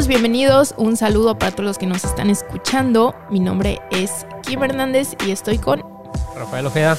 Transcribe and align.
Todos, 0.00 0.08
bienvenidos. 0.08 0.74
Un 0.78 0.96
saludo 0.96 1.38
para 1.38 1.52
todos 1.52 1.66
los 1.66 1.76
que 1.76 1.84
nos 1.84 2.06
están 2.06 2.30
escuchando. 2.30 3.14
Mi 3.28 3.38
nombre 3.38 3.80
es 3.90 4.24
Kim 4.42 4.62
Hernández 4.62 5.14
y 5.26 5.30
estoy 5.30 5.58
con 5.58 5.84
Rafael 6.34 6.64
Ojeda. 6.64 6.96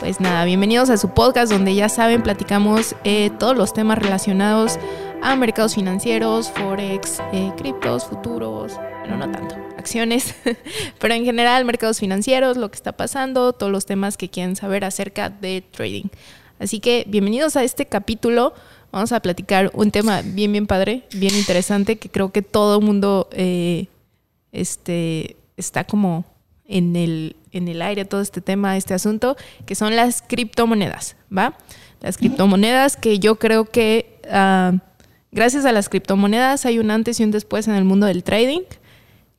Pues 0.00 0.20
nada, 0.20 0.44
bienvenidos 0.44 0.90
a 0.90 0.98
su 0.98 1.14
podcast 1.14 1.50
donde 1.50 1.74
ya 1.74 1.88
saben, 1.88 2.22
platicamos 2.22 2.94
eh, 3.04 3.30
todos 3.38 3.56
los 3.56 3.72
temas 3.72 3.96
relacionados 3.96 4.78
a 5.22 5.34
mercados 5.34 5.76
financieros, 5.76 6.50
forex, 6.50 7.22
eh, 7.32 7.52
criptos, 7.56 8.04
futuros, 8.04 8.74
bueno, 8.98 9.16
no 9.16 9.32
tanto, 9.32 9.56
acciones, 9.78 10.34
pero 10.98 11.14
en 11.14 11.24
general 11.24 11.64
mercados 11.64 12.00
financieros, 12.00 12.58
lo 12.58 12.70
que 12.70 12.76
está 12.76 12.92
pasando, 12.92 13.54
todos 13.54 13.72
los 13.72 13.86
temas 13.86 14.18
que 14.18 14.28
quieren 14.28 14.56
saber 14.56 14.84
acerca 14.84 15.30
de 15.30 15.64
trading. 15.70 16.10
Así 16.58 16.80
que 16.80 17.06
bienvenidos 17.08 17.56
a 17.56 17.64
este 17.64 17.86
capítulo. 17.86 18.52
Vamos 18.92 19.10
a 19.12 19.20
platicar 19.20 19.70
un 19.72 19.90
tema 19.90 20.20
bien, 20.22 20.52
bien 20.52 20.66
padre, 20.66 21.04
bien 21.14 21.34
interesante, 21.34 21.96
que 21.96 22.10
creo 22.10 22.30
que 22.30 22.42
todo 22.42 22.78
el 22.78 22.84
mundo 22.84 23.26
eh, 23.32 23.86
este, 24.52 25.36
está 25.56 25.84
como 25.84 26.26
en 26.66 26.94
el, 26.94 27.36
en 27.52 27.68
el 27.68 27.80
aire, 27.80 28.04
todo 28.04 28.20
este 28.20 28.42
tema, 28.42 28.76
este 28.76 28.92
asunto, 28.92 29.36
que 29.64 29.74
son 29.74 29.96
las 29.96 30.20
criptomonedas, 30.20 31.16
¿va? 31.34 31.56
Las 32.02 32.18
criptomonedas 32.18 32.96
que 32.96 33.18
yo 33.18 33.36
creo 33.36 33.64
que 33.64 34.20
uh, 34.26 34.76
gracias 35.30 35.64
a 35.64 35.72
las 35.72 35.88
criptomonedas 35.88 36.66
hay 36.66 36.78
un 36.78 36.90
antes 36.90 37.18
y 37.18 37.24
un 37.24 37.30
después 37.30 37.68
en 37.68 37.74
el 37.74 37.84
mundo 37.84 38.06
del 38.06 38.22
trading. 38.22 38.62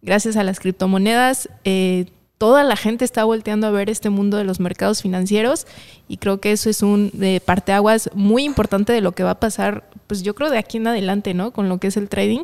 Gracias 0.01 0.35
a 0.35 0.43
las 0.43 0.59
criptomonedas, 0.59 1.47
eh, 1.63 2.07
toda 2.43 2.65
la 2.65 2.75
gente 2.75 3.05
está 3.05 3.23
volteando 3.23 3.67
a 3.67 3.71
ver 3.71 3.89
este 3.89 4.09
mundo 4.09 4.35
de 4.35 4.43
los 4.43 4.59
mercados 4.59 5.01
financieros 5.01 5.65
y 6.09 6.17
creo 6.17 6.41
que 6.41 6.51
eso 6.51 6.69
es 6.69 6.81
un 6.81 7.09
de 7.13 7.39
parteaguas 7.39 8.09
muy 8.15 8.43
importante 8.43 8.91
de 8.91 8.99
lo 8.99 9.13
que 9.13 9.23
va 9.23 9.29
a 9.29 9.39
pasar, 9.39 9.87
pues 10.07 10.23
yo 10.23 10.35
creo 10.35 10.49
de 10.49 10.57
aquí 10.57 10.75
en 10.75 10.87
adelante, 10.87 11.33
¿no? 11.33 11.51
Con 11.51 11.69
lo 11.69 11.77
que 11.77 11.87
es 11.87 11.95
el 11.95 12.09
trading. 12.09 12.43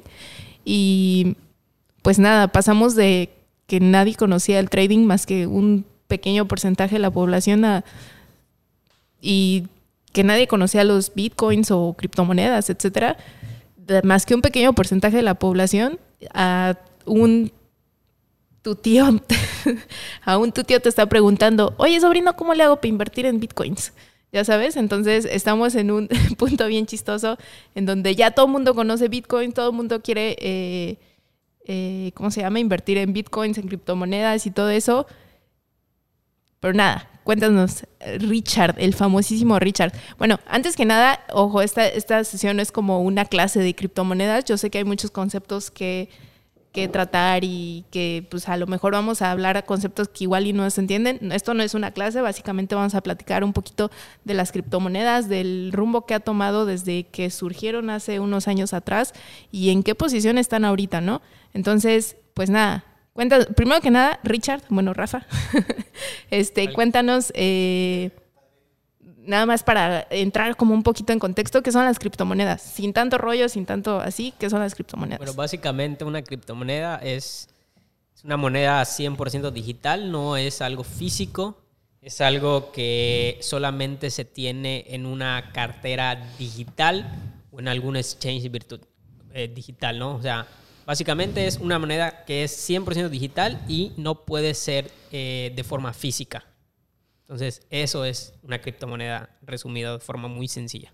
Y 0.64 1.36
pues 2.02 2.18
nada, 2.18 2.48
pasamos 2.48 2.96
de 2.96 3.30
que 3.68 3.82
nadie 3.82 4.16
conocía 4.16 4.60
el 4.60 4.70
trading 4.70 5.06
más 5.06 5.26
que 5.26 5.48
un 5.48 5.84
pequeño 6.08 6.48
porcentaje 6.48 6.96
de 6.96 7.00
la 7.00 7.12
población 7.12 7.66
a, 7.66 7.84
y 9.20 9.68
que 10.14 10.24
nadie 10.24 10.48
conocía 10.48 10.86
los 10.86 11.14
bitcoins 11.14 11.72
o 11.72 11.94
criptomonedas, 11.98 12.70
etcétera, 12.70 13.18
más 14.06 14.26
que 14.26 14.34
un 14.34 14.42
pequeño 14.42 14.72
porcentaje 14.72 15.18
de 15.18 15.24
la 15.24 15.36
población 15.36 16.00
a 16.34 16.78
un 17.06 17.52
tu 18.62 18.76
tío, 18.76 19.06
aún 20.24 20.52
tu 20.52 20.64
tío 20.64 20.82
te 20.82 20.90
está 20.90 21.08
preguntando, 21.08 21.74
oye 21.78 22.00
sobrino, 22.00 22.36
¿cómo 22.36 22.54
le 22.54 22.64
hago 22.64 22.78
para 22.78 22.90
invertir 22.90 23.26
en 23.26 23.40
bitcoins? 23.40 23.94
Ya 24.32 24.44
sabes, 24.46 24.76
entonces 24.76 25.26
estamos 25.26 25.74
en 25.76 25.92
un 25.92 26.08
punto 26.38 26.68
bien 26.68 26.86
chistoso 26.86 27.38
en 27.74 27.86
donde 27.86 28.16
ya 28.16 28.32
todo 28.32 28.46
el 28.46 28.52
mundo 28.52 28.76
conoce 28.76 29.08
bitcoin, 29.08 29.54
todo 29.54 29.70
el 29.70 29.76
mundo 29.76 30.02
quiere, 30.02 30.36
eh, 30.40 30.98
eh, 31.66 32.12
¿cómo 32.14 32.30
se 32.30 32.42
llama? 32.42 32.60
Invertir 32.60 32.98
en 32.98 33.14
bitcoins, 33.14 33.58
en 33.58 33.68
criptomonedas 33.68 34.46
y 34.46 34.52
todo 34.52 34.70
eso. 34.70 35.08
Pero 36.60 36.74
nada, 36.74 37.10
cuéntanos, 37.24 37.86
Richard, 38.20 38.76
el 38.80 38.94
famosísimo 38.94 39.58
Richard. 39.60 39.94
Bueno, 40.18 40.40
antes 40.46 40.76
que 40.76 40.86
nada, 40.86 41.22
ojo, 41.32 41.62
esta, 41.62 41.88
esta 41.88 42.24
sesión 42.24 42.60
es 42.60 42.72
como 42.72 43.02
una 43.02 43.26
clase 43.26 43.62
de 43.62 43.74
criptomonedas. 43.74 44.46
Yo 44.46 44.58
sé 44.58 44.70
que 44.70 44.80
hay 44.80 44.84
muchos 44.84 45.10
conceptos 45.10 45.72
que 45.72 46.10
que 46.72 46.88
tratar 46.88 47.44
y 47.44 47.86
que 47.90 48.26
pues 48.30 48.48
a 48.48 48.58
lo 48.58 48.68
mejor 48.68 48.94
vamos 48.94 49.22
a 49.22 49.32
hablar 49.32 49.58
a 49.58 49.64
conceptos 49.64 50.08
que 50.08 50.26
igual 50.26 50.46
y 50.46 50.54
no 50.54 50.70
se 50.70 50.82
entienden. 50.82 51.32
Esto 51.32 51.54
no 51.54 51.64
es 51.64 51.74
una 51.74 51.92
clase, 51.92 52.22
básicamente 52.22 52.76
vamos 52.76 52.94
a 52.94 53.02
platicar 53.02 53.44
un 53.44 53.54
poquito 53.54 53.90
de 54.24 54.34
las 54.36 54.52
criptomonedas, 54.52 55.28
del 55.28 55.72
rumbo 55.74 56.06
que 56.06 56.14
ha 56.14 56.20
tomado 56.20 56.66
desde 56.66 57.06
que 57.06 57.30
surgieron 57.32 57.90
hace 57.90 58.20
unos 58.20 58.48
años 58.48 58.74
atrás 58.74 59.14
y 59.52 59.72
en 59.72 59.82
qué 59.84 59.96
posición 59.96 60.38
están 60.38 60.64
ahorita, 60.64 61.02
¿no? 61.02 61.22
Entonces, 61.54 62.18
pues 62.36 62.52
nada, 62.52 62.86
cuenta, 63.14 63.46
primero 63.56 63.82
que 63.82 63.90
nada, 63.90 64.20
Richard, 64.24 64.62
bueno, 64.70 64.94
Rafa, 64.94 65.26
este, 66.30 66.72
cuéntanos 66.72 67.32
eh, 67.36 68.12
nada 69.30 69.46
más 69.46 69.62
para 69.64 70.08
entrar 70.10 70.56
como 70.56 70.74
un 70.74 70.82
poquito 70.82 71.14
en 71.14 71.20
contexto, 71.20 71.62
¿qué 71.62 71.72
son 71.72 71.86
las 71.86 72.00
criptomonedas? 72.00 72.62
Sin 72.62 72.94
tanto 72.94 73.20
rollo, 73.20 73.48
sin 73.48 73.66
tanto 73.66 74.00
así, 74.00 74.34
¿qué 74.40 74.50
son 74.50 74.60
las 74.60 74.74
criptomonedas? 74.74 75.20
Bueno, 75.20 75.34
básicamente 75.36 76.04
una 76.04 76.24
criptomoneda 76.24 76.98
es, 76.98 77.48
es 78.16 78.24
una 78.24 78.38
moneda 78.38 78.82
100% 78.82 79.52
digital, 79.52 80.12
no 80.12 80.36
es 80.36 80.62
algo 80.62 80.84
físico, 80.84 81.62
es 82.02 82.22
algo 82.22 82.72
que 82.72 83.38
solamente 83.42 84.10
se 84.10 84.26
tiene 84.26 84.86
en 84.88 85.06
una 85.06 85.52
cartera 85.54 86.28
digital 86.40 87.08
o 87.52 87.60
en 87.60 87.68
algún 87.68 87.98
exchange 87.98 88.50
virtual, 88.50 88.82
eh, 89.34 89.48
digital, 89.48 90.00
¿no? 90.00 90.16
O 90.16 90.22
sea, 90.24 90.48
básicamente 90.88 91.46
es 91.46 91.58
una 91.58 91.78
moneda 91.78 92.26
que 92.26 92.44
es 92.44 92.70
100% 92.70 93.10
digital 93.10 93.62
y 93.68 93.92
no 93.96 94.26
puede 94.26 94.56
ser 94.56 94.90
eh, 95.12 95.54
de 95.56 95.64
forma 95.64 95.94
física. 95.94 96.46
Entonces, 97.30 97.62
eso 97.70 98.06
es 98.06 98.34
una 98.42 98.60
criptomoneda 98.60 99.30
resumida 99.44 99.94
de 99.94 100.00
forma 100.00 100.28
muy 100.28 100.48
sencilla. 100.48 100.92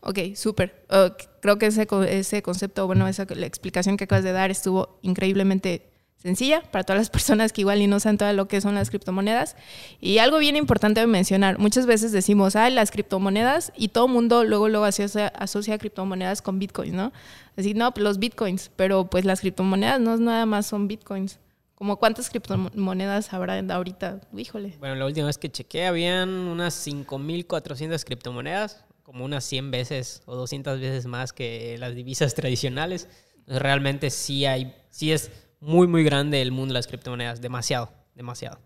Ok, 0.00 0.18
súper. 0.34 0.84
Uh, 0.90 1.12
creo 1.40 1.58
que 1.58 1.66
ese, 1.66 1.86
ese 2.08 2.42
concepto, 2.42 2.88
bueno, 2.88 3.06
esa 3.06 3.24
la 3.36 3.46
explicación 3.46 3.96
que 3.96 4.02
acabas 4.02 4.24
de 4.24 4.32
dar 4.32 4.50
estuvo 4.50 4.98
increíblemente 5.02 5.88
sencilla 6.16 6.60
para 6.72 6.82
todas 6.82 7.02
las 7.02 7.10
personas 7.16 7.52
que 7.52 7.60
igual 7.60 7.88
no 7.88 8.00
saben 8.00 8.18
todo 8.18 8.32
lo 8.32 8.48
que 8.48 8.60
son 8.60 8.74
las 8.74 8.90
criptomonedas. 8.90 9.54
Y 10.00 10.18
algo 10.18 10.38
bien 10.38 10.56
importante 10.56 10.98
de 10.98 11.06
mencionar, 11.06 11.60
muchas 11.60 11.86
veces 11.86 12.10
decimos, 12.10 12.56
ah, 12.56 12.68
las 12.68 12.90
criptomonedas 12.90 13.72
y 13.76 13.88
todo 13.88 14.06
el 14.06 14.12
mundo 14.12 14.42
luego, 14.42 14.68
luego 14.68 14.86
asocia, 14.86 15.28
asocia 15.28 15.78
criptomonedas 15.78 16.42
con 16.42 16.58
bitcoins, 16.58 16.94
¿no? 16.94 17.12
Así, 17.56 17.74
no, 17.74 17.94
pues 17.94 18.02
los 18.02 18.18
bitcoins, 18.18 18.72
pero 18.74 19.08
pues 19.08 19.24
las 19.24 19.40
criptomonedas 19.40 20.00
no 20.00 20.16
nada 20.16 20.46
más 20.46 20.66
son 20.66 20.88
bitcoins. 20.88 21.38
¿Como 21.76 21.98
cuántas 21.98 22.30
criptomonedas 22.30 23.34
habrá 23.34 23.58
ahorita? 23.58 24.22
Híjole. 24.34 24.74
Bueno, 24.80 24.94
la 24.94 25.04
última 25.04 25.26
vez 25.26 25.36
que 25.36 25.52
chequé 25.52 25.86
habían 25.86 26.30
unas 26.30 26.74
5.400 26.86 28.02
criptomonedas, 28.02 28.86
como 29.02 29.26
unas 29.26 29.44
100 29.44 29.70
veces 29.70 30.22
o 30.24 30.34
200 30.34 30.80
veces 30.80 31.04
más 31.04 31.34
que 31.34 31.76
las 31.78 31.94
divisas 31.94 32.34
tradicionales. 32.34 33.08
realmente 33.46 34.08
sí 34.08 34.46
hay, 34.46 34.74
sí 34.88 35.12
es 35.12 35.30
muy, 35.60 35.86
muy 35.86 36.02
grande 36.02 36.40
el 36.40 36.50
mundo 36.50 36.72
de 36.72 36.78
las 36.78 36.86
criptomonedas, 36.86 37.42
demasiado, 37.42 37.92
demasiado. 38.14 38.58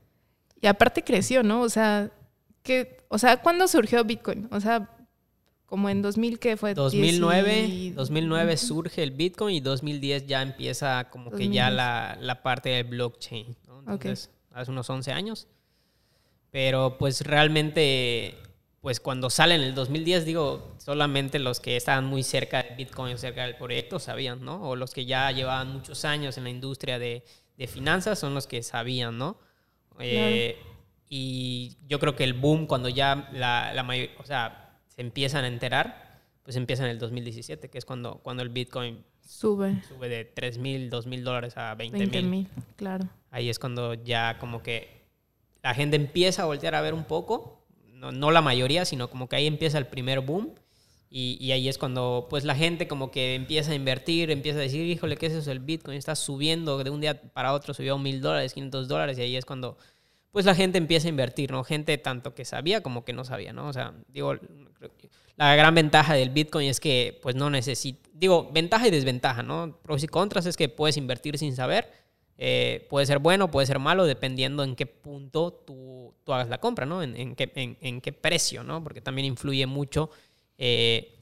Y 0.61 0.69
aparte 0.69 1.03
creció, 1.03 1.43
¿no? 1.43 1.63
O 1.63 1.69
sea, 1.69 2.13
que, 2.63 2.99
o 3.09 3.19
sea, 3.19 3.43
¿cuándo 3.43 3.67
surgió 3.67 4.05
Bitcoin? 4.05 4.47
O 4.53 4.61
sea, 4.61 4.89
como 5.71 5.89
en 5.89 6.03
2000 6.03 6.41
que 6.41 6.57
fue 6.57 6.75
2009 6.75 7.93
2009 7.95 8.57
surge 8.57 9.05
el 9.05 9.13
Bitcoin 9.13 9.55
y 9.55 9.61
2010 9.61 10.27
ya 10.27 10.43
empieza 10.43 11.09
como 11.11 11.31
que 11.31 11.49
ya 11.49 11.71
la, 11.71 12.19
la, 12.21 12.43
parte 12.43 12.71
del 12.71 12.85
blockchain 12.85 13.57
entonces 13.87 14.31
hace 14.53 14.71
unos 14.73 14.91
11 14.91 15.13
años. 15.13 15.47
Pero 16.51 16.99
pues 16.99 17.21
realmente 17.21 18.37
pues 18.81 18.99
cuando 18.99 19.31
sale 19.31 19.55
en 19.55 19.61
el 19.61 19.77
2010 19.77 20.25
digo 20.25 20.75
solamente 20.79 21.39
los 21.39 21.61
que 21.61 21.77
estaban 21.77 22.05
muy 22.05 22.25
cerca 22.25 22.65
del 22.65 22.77
Bitcoin 22.77 23.17
cerca 23.17 23.45
del 23.45 23.57
proyecto 23.57 24.01
sabían 24.01 24.45
no 24.45 24.69
o 24.69 24.75
los 24.75 24.93
que 24.93 25.07
ya 25.07 25.31
llevaban 25.31 25.73
muchos 25.73 26.05
años 26.05 26.37
en 26.37 26.45
la 26.45 26.51
industria 26.51 26.99
de, 26.99 27.23
de 27.57 27.67
finanzas 27.69 28.19
son 28.19 28.35
los 28.35 28.49
que 28.49 28.65
sabían 28.65 29.19
no 29.19 29.39
eh, 30.01 30.57
y 31.09 31.77
yo 31.87 32.01
creo 32.01 32.17
que 32.17 32.25
el 32.25 32.33
boom 32.33 32.67
cuando 32.67 32.89
ya 32.89 33.29
la, 33.33 33.73
la 33.75 33.83
mayoría 33.83 34.17
o 34.19 34.25
sea 34.25 34.70
empiezan 35.01 35.45
a 35.45 35.49
enterar, 35.49 36.21
pues 36.43 36.57
empieza 36.57 36.85
en 36.85 36.91
el 36.91 36.99
2017, 36.99 37.71
que 37.71 37.79
es 37.79 37.85
cuando, 37.85 38.21
cuando 38.23 38.43
el 38.43 38.49
Bitcoin 38.51 39.05
sube, 39.21 39.83
sube 39.89 40.09
de 40.09 40.25
3 40.25 40.59
mil, 40.59 40.91
2 40.91 41.07
mil 41.07 41.25
dólares 41.25 41.57
a 41.57 41.75
20 41.75 42.23
mil. 42.23 42.49
claro. 42.77 43.09
Ahí 43.31 43.49
es 43.49 43.59
cuando 43.59 43.95
ya 43.95 44.39
como 44.39 44.63
que 44.63 45.05
la 45.63 45.75
gente 45.75 45.97
empieza 45.97 46.43
a 46.43 46.47
voltear 46.47 46.75
a 46.75 46.81
ver 46.81 46.95
un 46.95 47.05
poco, 47.05 47.65
no, 47.95 48.13
no 48.13 48.31
la 48.31 48.43
mayoría, 48.43 48.85
sino 48.85 49.09
como 49.09 49.29
que 49.29 49.37
ahí 49.37 49.47
empieza 49.47 49.79
el 49.79 49.87
primer 49.87 50.21
boom. 50.21 50.55
Y, 51.13 51.37
y, 51.41 51.51
ahí 51.51 51.69
es 51.69 51.77
cuando 51.77 52.29
pues 52.31 52.45
la 52.45 52.55
gente 52.55 52.87
como 52.87 53.11
que 53.11 53.35
empieza 53.35 53.73
a 53.73 53.75
invertir, 53.75 54.31
empieza 54.31 54.61
a 54.61 54.63
decir, 54.63 54.87
híjole, 54.87 55.17
¿qué 55.17 55.27
es 55.27 55.33
eso? 55.33 55.51
El 55.51 55.59
Bitcoin 55.59 55.99
está 55.99 56.15
subiendo 56.15 56.79
de 56.85 56.91
un 56.91 57.01
día 57.01 57.21
para 57.21 57.53
otro, 57.53 57.75
subió 57.75 57.97
a 57.97 57.99
mil 57.99 58.21
dólares, 58.21 58.55
500 58.55 58.87
dólares, 58.87 59.19
y 59.19 59.23
ahí 59.23 59.37
es 59.37 59.45
cuando 59.45 59.77
pues 60.33 60.45
la 60.45 60.55
gente 60.55 60.79
empieza 60.79 61.09
a 61.09 61.11
invertir, 61.11 61.51
¿no? 61.51 61.65
Gente 61.65 61.99
tanto 61.99 62.35
que 62.35 62.45
sabía 62.45 62.83
como 62.83 63.05
que 63.05 63.13
no 63.13 63.25
sabía, 63.25 63.53
¿no? 63.53 63.69
O 63.69 63.73
sea, 63.73 63.95
digo, 64.09 64.35
la 65.37 65.57
gran 65.57 65.75
ventaja 65.75 66.15
del 66.15 66.31
Bitcoin 66.31 66.69
es 66.69 66.81
que 66.81 67.19
pues 67.23 67.35
no 67.35 67.51
necesita, 67.51 68.09
digo, 68.13 68.51
ventaja 68.53 68.87
y 68.87 68.91
desventaja, 68.91 69.43
¿no? 69.43 69.79
Pros 69.83 70.03
y 70.05 70.07
contras 70.07 70.47
es 70.47 70.57
que 70.57 70.69
puedes 70.69 70.97
invertir 70.97 71.39
sin 71.39 71.57
saber, 71.57 71.91
eh, 72.39 72.87
puede 72.89 73.07
ser 73.07 73.19
bueno, 73.19 73.51
puede 73.51 73.67
ser 73.67 73.79
malo, 73.79 74.07
dependiendo 74.07 74.63
en 74.63 74.77
qué 74.77 74.87
punto 74.87 75.53
tú, 75.53 76.15
tú 76.25 76.33
hagas 76.33 76.49
la 76.49 76.59
compra, 76.59 76.87
¿no? 76.87 77.03
En, 77.03 77.17
en, 77.17 77.35
qué, 77.35 77.77
en, 77.81 78.01
qué, 78.01 78.13
precio, 78.13 78.63
¿no? 78.63 78.83
Porque 78.83 79.01
también 79.01 79.27
influye 79.27 79.67
mucho 79.67 80.11
eh, 80.59 81.19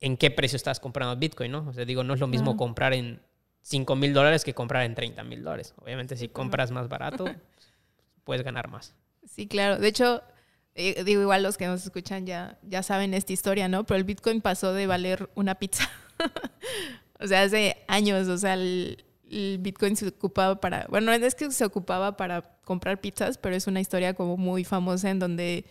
en 0.00 0.16
qué 0.16 0.30
precio 0.30 0.56
estás 0.56 0.80
comprando 0.80 1.16
Bitcoin, 1.16 1.52
¿no? 1.52 1.66
O 1.68 1.72
sea, 1.72 1.84
digo, 1.84 2.02
no 2.04 2.14
es 2.14 2.20
lo 2.20 2.26
mismo 2.26 2.56
comprar 2.56 2.92
en 2.92 3.20
5 3.62 3.96
mil 3.96 4.12
dólares 4.12 4.44
que 4.44 4.54
comprar 4.54 4.84
en 4.84 4.94
30 4.94 5.24
mil 5.24 5.42
dólares. 5.42 5.74
Obviamente, 5.82 6.16
si 6.16 6.28
compras 6.28 6.70
más 6.70 6.88
barato, 6.88 7.24
puedes 8.26 8.44
ganar 8.44 8.68
más. 8.68 8.94
Sí, 9.26 9.46
claro. 9.46 9.78
De 9.78 9.88
hecho, 9.88 10.22
eh, 10.74 11.02
digo, 11.04 11.22
igual 11.22 11.42
los 11.42 11.56
que 11.56 11.66
nos 11.66 11.82
escuchan 11.82 12.26
ya, 12.26 12.58
ya 12.62 12.82
saben 12.82 13.14
esta 13.14 13.32
historia, 13.32 13.68
¿no? 13.68 13.86
Pero 13.86 13.96
el 13.96 14.04
Bitcoin 14.04 14.42
pasó 14.42 14.74
de 14.74 14.86
valer 14.86 15.30
una 15.34 15.54
pizza 15.54 15.88
O 17.18 17.26
sea, 17.26 17.42
hace 17.42 17.76
años, 17.88 18.28
o 18.28 18.36
sea, 18.36 18.54
el, 18.54 19.04
el 19.30 19.58
Bitcoin 19.58 19.96
se 19.96 20.08
ocupaba 20.08 20.60
para, 20.60 20.86
bueno, 20.88 21.12
es 21.12 21.34
que 21.34 21.50
se 21.50 21.64
ocupaba 21.64 22.16
para 22.16 22.42
comprar 22.64 23.00
pizzas, 23.00 23.38
pero 23.38 23.56
es 23.56 23.66
una 23.66 23.80
historia 23.80 24.14
como 24.14 24.36
muy 24.36 24.64
famosa 24.64 25.10
en 25.10 25.18
donde, 25.18 25.64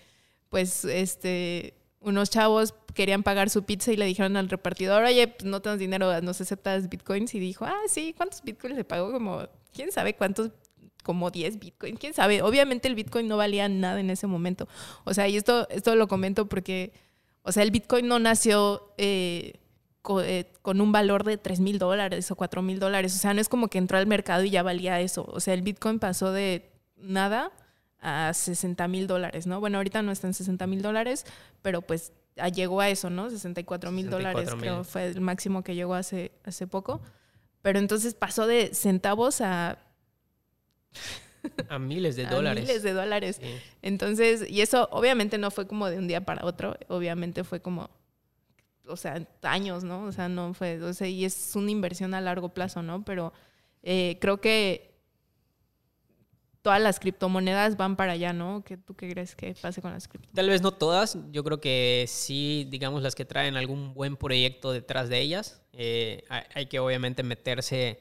pues, 0.49 0.85
este, 0.85 1.75
unos 1.99 2.29
chavos 2.31 2.73
querían 2.95 3.21
pagar 3.21 3.49
su 3.49 3.63
pizza 3.63 3.91
y 3.91 3.97
le 3.97 4.05
dijeron 4.05 4.37
al 4.37 4.49
repartidor, 4.49 5.03
oye, 5.03 5.27
pues 5.27 5.45
no 5.45 5.61
tenemos 5.61 5.79
dinero, 5.79 6.21
¿nos 6.21 6.41
aceptas 6.41 6.89
bitcoins? 6.89 7.35
Y 7.35 7.39
dijo, 7.39 7.65
ah, 7.65 7.81
sí, 7.87 8.13
¿cuántos 8.17 8.41
bitcoins 8.41 8.77
le 8.77 8.83
pagó? 8.83 9.11
Como, 9.11 9.47
¿quién 9.71 9.91
sabe 9.91 10.15
cuántos? 10.15 10.51
Como 11.05 11.29
10 11.29 11.59
bitcoins, 11.59 11.99
¿quién 11.99 12.13
sabe? 12.13 12.41
Obviamente 12.41 12.87
el 12.87 12.95
bitcoin 12.95 13.27
no 13.27 13.37
valía 13.37 13.69
nada 13.69 13.99
en 13.99 14.09
ese 14.09 14.25
momento. 14.27 14.67
O 15.03 15.13
sea, 15.13 15.27
y 15.27 15.37
esto, 15.37 15.69
esto 15.69 15.95
lo 15.95 16.07
comento 16.07 16.49
porque, 16.49 16.91
o 17.43 17.51
sea, 17.51 17.63
el 17.63 17.71
bitcoin 17.71 18.07
no 18.07 18.19
nació... 18.19 18.93
Eh, 18.97 19.53
eh, 20.21 20.45
con 20.61 20.81
un 20.81 20.91
valor 20.91 21.23
de 21.23 21.37
3 21.37 21.59
mil 21.61 21.79
dólares 21.79 22.29
o 22.29 22.35
4 22.35 22.61
mil 22.61 22.79
dólares. 22.79 23.15
O 23.15 23.17
sea, 23.17 23.33
no 23.33 23.41
es 23.41 23.49
como 23.49 23.69
que 23.69 23.79
entró 23.79 23.97
al 23.97 24.05
mercado 24.05 24.43
y 24.43 24.51
ya 24.51 24.61
valía 24.61 24.99
eso. 24.99 25.25
O 25.31 25.39
sea, 25.39 25.55
el 25.55 25.63
Bitcoin 25.63 25.97
pasó 25.97 26.31
de 26.31 26.69
nada 26.95 27.51
a 27.99 28.33
60 28.33 28.87
mil 28.87 29.07
dólares, 29.07 29.47
¿no? 29.47 29.59
Bueno, 29.59 29.77
ahorita 29.77 30.03
no 30.03 30.11
está 30.11 30.27
en 30.27 30.35
60 30.35 30.67
mil 30.67 30.83
dólares, 30.83 31.25
pero 31.63 31.81
pues 31.81 32.13
llegó 32.53 32.81
a 32.81 32.89
eso, 32.89 33.09
¿no? 33.09 33.29
64 33.29 33.91
mil 33.91 34.09
dólares, 34.09 34.49
creo 34.59 34.83
fue 34.83 35.07
el 35.07 35.21
máximo 35.21 35.63
que 35.63 35.73
llegó 35.73 35.95
hace, 35.95 36.31
hace 36.43 36.67
poco. 36.67 37.01
Pero 37.61 37.79
entonces 37.79 38.13
pasó 38.13 38.45
de 38.45 38.73
centavos 38.73 39.41
a... 39.41 39.79
a 41.69 41.79
miles 41.79 42.15
de 42.15 42.25
dólares. 42.25 42.63
miles 42.65 42.83
de 42.83 42.93
dólares. 42.93 43.41
Entonces, 43.81 44.49
y 44.49 44.61
eso 44.61 44.87
obviamente 44.91 45.37
no 45.37 45.51
fue 45.51 45.67
como 45.67 45.89
de 45.89 45.97
un 45.97 46.07
día 46.07 46.21
para 46.21 46.45
otro, 46.45 46.77
obviamente 46.87 47.43
fue 47.43 47.61
como 47.61 47.89
o 48.87 48.95
sea, 48.95 49.27
años, 49.41 49.83
¿no? 49.83 50.03
O 50.03 50.11
sea, 50.11 50.29
no 50.29 50.53
fue, 50.53 50.81
o 50.81 50.93
sea, 50.93 51.07
y 51.07 51.25
es 51.25 51.55
una 51.55 51.71
inversión 51.71 52.13
a 52.13 52.21
largo 52.21 52.49
plazo, 52.49 52.83
¿no? 52.83 53.03
Pero 53.03 53.33
eh, 53.83 54.17
creo 54.21 54.39
que 54.41 54.95
todas 56.61 56.81
las 56.81 56.99
criptomonedas 56.99 57.77
van 57.77 57.95
para 57.95 58.13
allá, 58.13 58.33
¿no? 58.33 58.63
¿Qué, 58.65 58.77
¿Tú 58.77 58.95
qué 58.95 59.09
crees 59.09 59.35
que 59.35 59.53
pase 59.53 59.81
con 59.81 59.91
las 59.91 60.07
criptomonedas? 60.07 60.35
Tal 60.35 60.49
vez 60.49 60.61
no 60.61 60.71
todas, 60.71 61.17
yo 61.31 61.43
creo 61.43 61.61
que 61.61 62.05
sí, 62.07 62.67
digamos, 62.69 63.01
las 63.01 63.15
que 63.15 63.25
traen 63.25 63.55
algún 63.55 63.93
buen 63.93 64.17
proyecto 64.17 64.71
detrás 64.71 65.09
de 65.09 65.19
ellas. 65.19 65.61
Eh, 65.73 66.23
hay 66.29 66.65
que 66.67 66.79
obviamente 66.79 67.23
meterse 67.23 67.99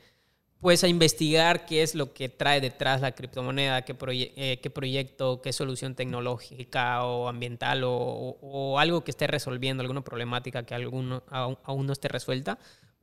pues 0.64 0.82
a 0.82 0.88
investigar 0.88 1.66
qué 1.66 1.82
es 1.82 1.94
lo 1.94 2.14
que 2.14 2.30
trae 2.30 2.58
detrás 2.58 3.02
la 3.02 3.12
criptomoneda, 3.12 3.82
qué, 3.82 3.94
eh, 4.34 4.60
qué 4.62 4.70
proyecto, 4.70 5.42
qué 5.42 5.52
solución 5.52 5.94
tecnológica 5.94 7.04
o 7.04 7.28
ambiental 7.28 7.82
o, 7.84 8.78
algo 8.78 9.04
que 9.04 9.10
esté 9.10 9.26
resolviendo, 9.26 9.82
alguna 9.82 10.00
problemática 10.00 10.62
que 10.62 10.74
alguno, 10.74 11.22
aún, 11.28 11.86
no 11.86 11.92
esté 11.92 12.08
resuelta, 12.08 12.58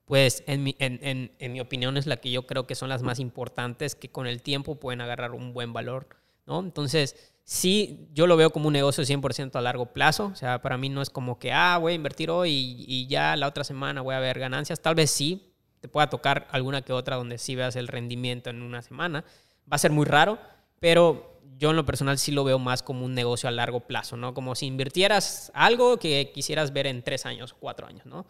pues 0.06 0.44
en 0.48 0.64
mi, 0.64 0.76
en, 0.80 1.30
en, 1.38 1.52
mi, 1.54 1.62
opinión 1.62 1.98
es 1.98 2.08
la 2.08 2.18
que 2.18 2.32
yo 2.32 2.48
creo 2.48 2.66
que 2.66 2.74
son 2.74 2.90
las 2.90 3.04
más 3.04 3.20
importantes, 3.20 3.94
que 3.94 4.10
con 4.10 4.26
el 4.26 4.42
tiempo 4.42 4.80
pueden 4.80 5.00
agarrar 5.02 5.34
un 5.34 5.54
buen 5.54 5.72
valor, 5.72 6.08
¿no? 6.48 6.62
Entonces, 6.62 7.32
sí, 7.44 8.08
yo 8.12 8.26
lo 8.26 8.38
veo 8.38 8.50
como 8.50 8.70
un 8.70 8.74
negocio 8.74 9.04
100% 9.04 9.56
a 9.56 9.62
largo 9.62 9.94
plazo, 9.94 10.32
o 10.34 10.36
sea, 10.36 10.64
para 10.64 10.80
mí 10.80 10.90
no 10.90 11.04
es 11.04 11.12
como 11.12 11.38
que, 11.38 11.52
ah, 11.52 11.78
voy 11.78 11.92
a 11.92 11.96
invertir 11.96 12.32
hoy 12.32 12.50
y, 12.50 12.86
y 12.88 13.06
ya 13.06 13.36
la 13.36 13.48
otra 13.48 13.64
semana 13.64 14.02
voy 14.02 14.16
a 14.16 14.20
ver 14.20 14.40
ganancias, 14.40 14.82
tal 14.82 14.96
vez 14.96 15.12
sí, 15.12 15.51
te 15.82 15.90
pueda 15.90 16.10
tocar 16.10 16.48
alguna 16.52 16.84
que 16.84 16.94
otra 16.94 17.18
donde 17.18 17.38
sí 17.38 17.56
veas 17.56 17.76
el 17.76 17.88
rendimiento 17.88 18.50
en 18.50 18.62
una 18.62 18.82
semana. 18.82 19.26
Va 19.72 19.76
a 19.76 19.80
ser 19.80 19.92
muy 19.92 20.06
raro, 20.06 20.40
pero 20.80 21.42
yo 21.58 21.72
en 21.72 21.76
lo 21.76 21.86
personal 21.86 22.18
sí 22.18 22.32
lo 22.32 22.44
veo 22.44 22.60
más 22.60 22.84
como 22.84 23.04
un 23.04 23.14
negocio 23.16 23.50
a 23.50 23.52
largo 23.52 23.82
plazo, 23.82 24.16
¿no? 24.16 24.34
Como 24.34 24.56
si 24.56 24.68
invirtieras 24.68 25.52
algo 25.54 25.98
que 25.98 26.32
quisieras 26.34 26.72
ver 26.72 26.88
en 26.88 27.04
tres 27.04 27.26
años, 27.26 27.54
cuatro 27.54 27.88
años, 27.88 28.06
¿no? 28.06 28.26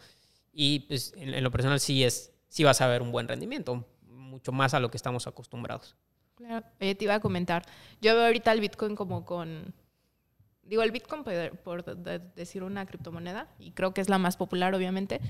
Y 0.52 0.80
pues 0.80 1.12
en, 1.16 1.42
lo 1.42 1.50
personal 1.50 1.78
sí 1.78 2.04
es, 2.04 2.32
sí 2.48 2.64
vas 2.64 2.80
a 2.80 2.86
ver 2.86 3.02
un 3.02 3.12
buen 3.12 3.28
rendimiento, 3.28 3.86
mucho 4.06 4.50
más 4.52 4.74
a 4.74 4.80
lo 4.80 4.90
que 4.90 4.96
estamos 4.96 5.26
acostumbrados. 5.26 5.94
Claro, 6.34 6.66
te 6.78 6.96
iba 7.00 7.14
a 7.14 7.20
comentar. 7.20 7.64
Yo 8.00 8.14
veo 8.14 8.24
ahorita 8.24 8.50
el 8.52 8.60
Bitcoin 8.60 8.96
como 8.96 9.24
con, 9.24 9.74
digo, 10.62 10.82
el 10.82 10.90
Bitcoin 10.90 11.22
por 11.64 11.84
decir 12.34 12.62
una 12.62 12.86
criptomoneda, 12.86 13.48
y 13.58 13.72
creo 13.72 13.92
que 13.92 14.00
es 14.00 14.08
la 14.08 14.18
más 14.18 14.36
popular, 14.36 14.74
obviamente, 14.74 15.20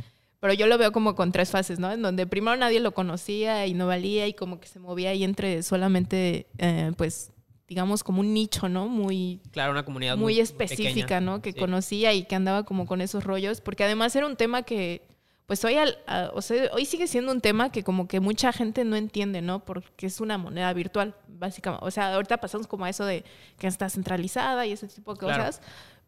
pero 0.42 0.54
yo 0.54 0.66
lo 0.66 0.76
veo 0.76 0.90
como 0.90 1.14
con 1.14 1.30
tres 1.30 1.52
fases, 1.52 1.78
¿no? 1.78 1.92
En 1.92 2.02
donde 2.02 2.26
primero 2.26 2.56
nadie 2.56 2.80
lo 2.80 2.90
conocía 2.90 3.64
y 3.68 3.74
no 3.74 3.86
valía 3.86 4.26
y 4.26 4.34
como 4.34 4.58
que 4.58 4.66
se 4.66 4.80
movía 4.80 5.10
ahí 5.10 5.22
entre 5.22 5.62
solamente, 5.62 6.48
eh, 6.58 6.90
pues, 6.96 7.30
digamos, 7.68 8.02
como 8.02 8.18
un 8.18 8.34
nicho, 8.34 8.68
¿no? 8.68 8.88
Muy... 8.88 9.40
Claro, 9.52 9.70
una 9.70 9.84
comunidad 9.84 10.16
muy, 10.16 10.40
específica, 10.40 11.20
¿no? 11.20 11.40
Que 11.42 11.54
conocía 11.54 12.12
y 12.12 12.24
que 12.24 12.34
andaba 12.34 12.64
como 12.64 12.86
con 12.86 13.00
esos 13.00 13.22
rollos, 13.22 13.60
porque 13.60 13.84
además 13.84 14.16
era 14.16 14.26
un 14.26 14.34
tema 14.34 14.64
que, 14.64 15.06
pues 15.46 15.64
hoy, 15.64 15.76
al, 15.76 15.96
o 16.34 16.42
sea, 16.42 16.72
hoy 16.72 16.86
sigue 16.86 17.06
siendo 17.06 17.30
un 17.30 17.40
tema 17.40 17.70
que 17.70 17.84
como 17.84 18.08
que 18.08 18.18
mucha 18.18 18.52
gente 18.52 18.84
no 18.84 18.96
entiende, 18.96 19.42
¿no? 19.42 19.64
Porque 19.64 20.06
es 20.06 20.20
una 20.20 20.38
moneda 20.38 20.72
virtual, 20.72 21.14
básicamente. 21.28 21.86
O 21.86 21.92
sea, 21.92 22.14
ahorita 22.14 22.38
pasamos 22.38 22.66
como 22.66 22.84
a 22.84 22.90
eso 22.90 23.04
de 23.04 23.24
que 23.58 23.68
está 23.68 23.88
centralizada 23.88 24.66
y 24.66 24.72
ese 24.72 24.88
tipo 24.88 25.14
de 25.14 25.20
cosas. 25.20 25.60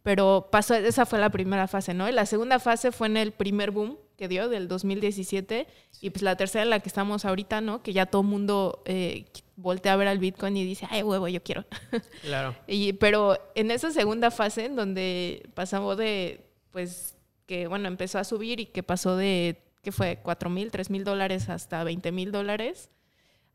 Pero 0.03 0.49
pasó, 0.51 0.75
esa 0.75 1.07
fue 1.07 1.21
la 1.21 1.31
primera 1.31 1.69
fase, 1.69 1.95
¿no? 1.95 2.09
Y 2.09 2.13
la 2.13 2.27
segunda 2.27 2.59
fase 2.59 2.91
fue 2.91 3.07
en 3.07 3.17
el 3.17 3.31
primer 3.31 3.71
boom, 3.71 3.97
que 4.17 4.29
dio 4.29 4.49
del 4.49 4.69
2017 4.69 5.67
y 6.01 6.11
pues 6.11 6.23
la 6.23 6.37
tercera 6.37 6.63
en 6.63 6.71
la 6.71 6.81
que 6.81 6.89
estamos 6.89 7.25
ahorita, 7.25 7.61
¿no? 7.61 7.83
Que 7.83 7.93
ya 7.93 8.07
todo 8.07 8.23
el 8.23 8.29
mundo 8.29 8.83
eh, 8.85 9.27
voltea 9.57 9.95
a 9.95 9.97
ver 9.97 10.09
al 10.09 10.19
Bitcoin 10.19 10.57
y 10.57 10.65
dice, 10.65 10.87
ay, 10.91 11.03
huevo, 11.03 11.29
yo 11.29 11.43
quiero. 11.43 11.65
Claro. 12.23 12.55
y, 12.67 12.95
pero 12.95 13.39
en 13.55 13.71
esa 13.71 13.91
segunda 13.91 14.31
fase 14.31 14.67
en 14.67 14.77
donde 14.77 15.49
pasamos 15.55 15.97
de, 15.97 16.45
pues, 16.71 17.17
que 17.47 17.67
bueno, 17.67 17.89
empezó 17.89 18.19
a 18.19 18.25
subir 18.25 18.61
y 18.61 18.67
que 18.67 18.83
pasó 18.83 19.17
de, 19.17 19.63
que 19.83 19.93
fue? 19.93 20.19
4 20.23 20.51
mil, 20.51 20.71
3 20.71 20.91
mil 20.91 21.05
dólares 21.05 21.49
hasta 21.49 21.85
20 21.85 22.13
mil 22.13 22.33
dólares. 22.33 22.91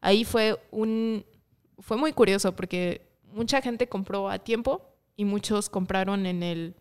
Ahí 0.01 0.23
fue 0.23 0.59
un, 0.71 1.25
fue 1.79 1.97
muy 1.97 2.13
curioso 2.13 2.55
porque 2.55 3.09
mucha 3.33 3.61
gente 3.61 3.89
compró 3.89 4.29
a 4.29 4.39
tiempo 4.39 4.81
y 5.15 5.25
muchos 5.25 5.69
compraron 5.69 6.25
en 6.25 6.43
el 6.43 6.75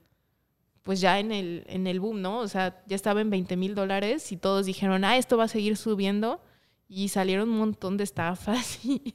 pues 0.89 1.03
ya 1.03 1.21
en 1.21 1.33
el, 1.33 1.65
en 1.67 1.87
el 1.87 2.01
boom, 2.01 2.23
¿no? 2.23 2.39
O 2.39 2.49
sea, 2.49 2.83
ya 2.87 2.97
estaba 2.97 3.21
en 3.21 3.29
20 3.29 3.59
mil 3.59 3.75
dólares 3.75 4.33
y 4.33 4.39
todos 4.39 4.65
dijeron, 4.65 5.05
ah, 5.05 5.19
esto 5.19 5.37
va 5.37 5.45
a 5.45 5.49
seguir 5.49 5.77
subiendo. 5.77 6.41
Y 6.89 7.09
salieron 7.11 7.51
un 7.51 7.59
montón 7.59 7.99
de 7.99 8.05
estafas 8.05 8.83
y, 8.87 9.15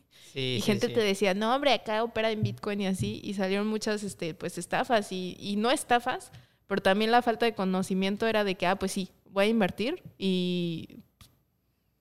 gente 0.62 0.88
te 0.88 1.00
decía, 1.00 1.34
no, 1.34 1.56
hombre, 1.56 1.74
acá 1.74 2.04
opera 2.04 2.30
en 2.30 2.44
Bitcoin 2.44 2.82
y 2.82 2.86
así. 2.86 3.22
Y 3.24 3.34
salieron 3.34 3.66
muchas, 3.66 4.04
este, 4.04 4.36
pues, 4.36 4.60
estafas 4.60 5.12
y, 5.12 5.36
y 5.40 5.56
no 5.56 5.72
estafas, 5.72 6.32
pero 6.68 6.80
también 6.80 7.10
la 7.10 7.24
falta 7.24 7.48
de 7.48 7.56
conocimiento 7.56 8.28
era 8.28 8.44
de 8.44 8.54
que, 8.54 8.68
ah, 8.68 8.76
pues 8.76 8.92
sí, 8.92 9.10
voy 9.32 9.46
a 9.46 9.48
invertir 9.48 10.04
y 10.20 10.98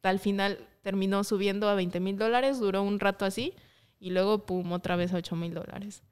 al 0.02 0.18
final 0.18 0.68
terminó 0.82 1.24
subiendo 1.24 1.66
a 1.70 1.74
20 1.74 1.98
mil 1.98 2.18
dólares, 2.18 2.60
duró 2.60 2.82
un 2.82 3.00
rato 3.00 3.24
así 3.24 3.54
y 3.98 4.10
luego, 4.10 4.44
pum, 4.44 4.70
otra 4.72 4.96
vez 4.96 5.14
a 5.14 5.16
8 5.16 5.34
mil 5.34 5.54
dólares. 5.54 6.02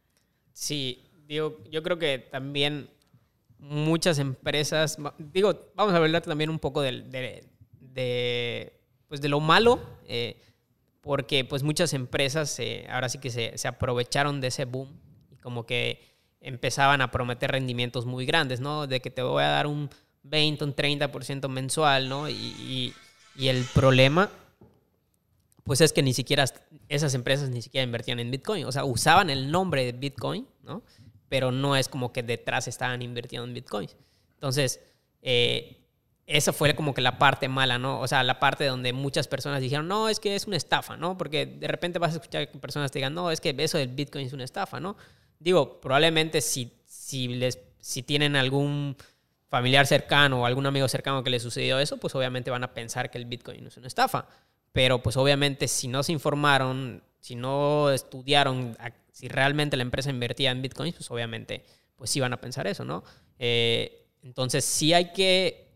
Sí, 0.55 1.05
digo, 1.27 1.63
yo 1.71 1.83
creo 1.83 1.99
que 1.99 2.21
también 2.21 2.89
muchas 3.61 4.19
empresas, 4.19 4.97
digo, 5.19 5.71
vamos 5.75 5.95
a 5.95 5.99
hablar 5.99 6.23
también 6.23 6.51
un 6.51 6.59
poco 6.59 6.81
de, 6.83 7.53
pues 9.07 9.21
de 9.21 9.29
lo 9.29 9.41
malo, 9.41 9.81
eh, 10.09 10.41
porque 11.01 11.45
pues 11.45 11.63
muchas 11.63 11.93
empresas 11.93 12.59
ahora 12.91 13.09
sí 13.09 13.19
que 13.19 13.31
se, 13.31 13.69
aprovecharon 13.69 14.41
de 14.41 14.49
ese 14.49 14.65
boom 14.65 14.89
y 15.31 15.37
como 15.37 15.67
que 15.67 16.01
empezaban 16.41 17.03
a 17.03 17.11
prometer 17.11 17.53
rendimientos 17.53 18.07
muy 18.07 18.25
grandes, 18.25 18.61
¿no? 18.61 18.87
De 18.87 19.01
que 19.01 19.11
te 19.11 19.23
voy 19.23 19.43
a 19.43 19.49
dar 19.49 19.67
un 19.67 19.91
20, 20.23 20.65
un 20.65 20.75
30% 20.75 21.49
mensual, 21.49 22.09
¿no? 22.09 22.29
Y, 22.29 22.95
y, 23.37 23.49
el 23.49 23.65
problema, 23.75 24.31
pues 25.65 25.81
es 25.81 25.93
que 25.93 26.03
ni 26.03 26.13
siquiera 26.13 26.45
esas 26.89 27.15
empresas 27.15 27.49
ni 27.51 27.63
siquiera 27.63 27.85
invertían 27.85 28.21
en 28.21 28.31
Bitcoin, 28.31 28.65
o 28.65 28.73
sea, 28.73 28.85
usaban 28.85 29.31
el 29.31 29.51
nombre 29.51 29.85
de 29.85 29.93
Bitcoin, 29.93 30.47
¿no? 30.63 30.83
Pero 31.31 31.53
no 31.53 31.77
es 31.77 31.89
como 31.89 32.13
que 32.13 32.23
detrás 32.23 32.69
estaban 32.69 33.01
invirtiendo 33.01 33.47
en 33.47 33.55
bitcoins. 33.55 33.97
Entonces, 34.35 34.81
eh, 35.23 35.79
esa 36.27 36.53
fue 36.53 36.75
como 36.75 36.93
que 36.93 37.01
la 37.01 37.19
parte 37.19 37.49
mala, 37.49 37.79
¿no? 37.79 38.01
O 38.01 38.09
sea, 38.09 38.25
la 38.25 38.41
parte 38.41 38.67
donde 38.67 38.93
muchas 38.93 39.29
personas 39.29 39.63
dijeron, 39.63 39.87
no, 39.87 40.09
es 40.09 40.19
que 40.19 40.35
es 40.35 40.49
una 40.49 40.57
estafa, 40.57 40.97
¿no? 40.97 41.17
Porque 41.17 41.47
de 41.47 41.69
repente 41.69 42.01
vas 42.01 42.13
a 42.13 42.17
escuchar 42.17 42.51
que 42.51 42.59
personas 42.59 42.91
te 42.91 42.99
digan, 42.99 43.15
no, 43.15 43.31
es 43.31 43.41
que 43.41 43.55
eso 43.59 43.79
del 43.79 43.89
bitcoin 43.89 44.27
es 44.27 44.33
una 44.33 44.45
estafa, 44.45 44.81
¿no? 44.81 44.97
Digo, 45.39 45.81
probablemente 45.81 46.41
si, 46.41 46.73
si, 46.85 47.29
les, 47.29 47.61
si 47.79 48.03
tienen 48.03 48.35
algún 48.35 48.97
familiar 49.49 49.87
cercano 49.87 50.43
o 50.43 50.47
algún 50.47 50.67
amigo 50.67 50.89
cercano 50.89 51.23
que 51.23 51.31
le 51.31 51.39
sucedió 51.39 51.79
eso, 51.79 51.97
pues 51.99 52.13
obviamente 52.17 52.51
van 52.51 52.65
a 52.65 52.75
pensar 52.75 53.09
que 53.11 53.19
el 53.19 53.25
bitcoin 53.25 53.69
es 53.69 53.77
una 53.77 53.87
estafa. 53.87 54.27
Pero 54.73 55.01
pues 55.01 55.17
obviamente 55.17 55.69
si 55.69 55.87
no 55.87 56.03
se 56.03 56.11
informaron, 56.13 57.03
si 57.21 57.37
no 57.37 57.91
estudiaron 57.91 58.77
si 59.21 59.29
realmente 59.29 59.77
la 59.77 59.83
empresa 59.83 60.09
invertía 60.09 60.51
en 60.51 60.63
bitcoins, 60.63 60.95
pues 60.95 61.11
obviamente 61.11 61.63
pues 61.95 62.09
sí 62.09 62.21
van 62.21 62.33
a 62.33 62.41
pensar 62.41 62.67
eso, 62.67 62.87
¿no? 62.87 63.05
Eh, 63.39 64.07
entonces 64.23 64.65
sí 64.65 64.95
hay 64.95 65.13
que 65.13 65.69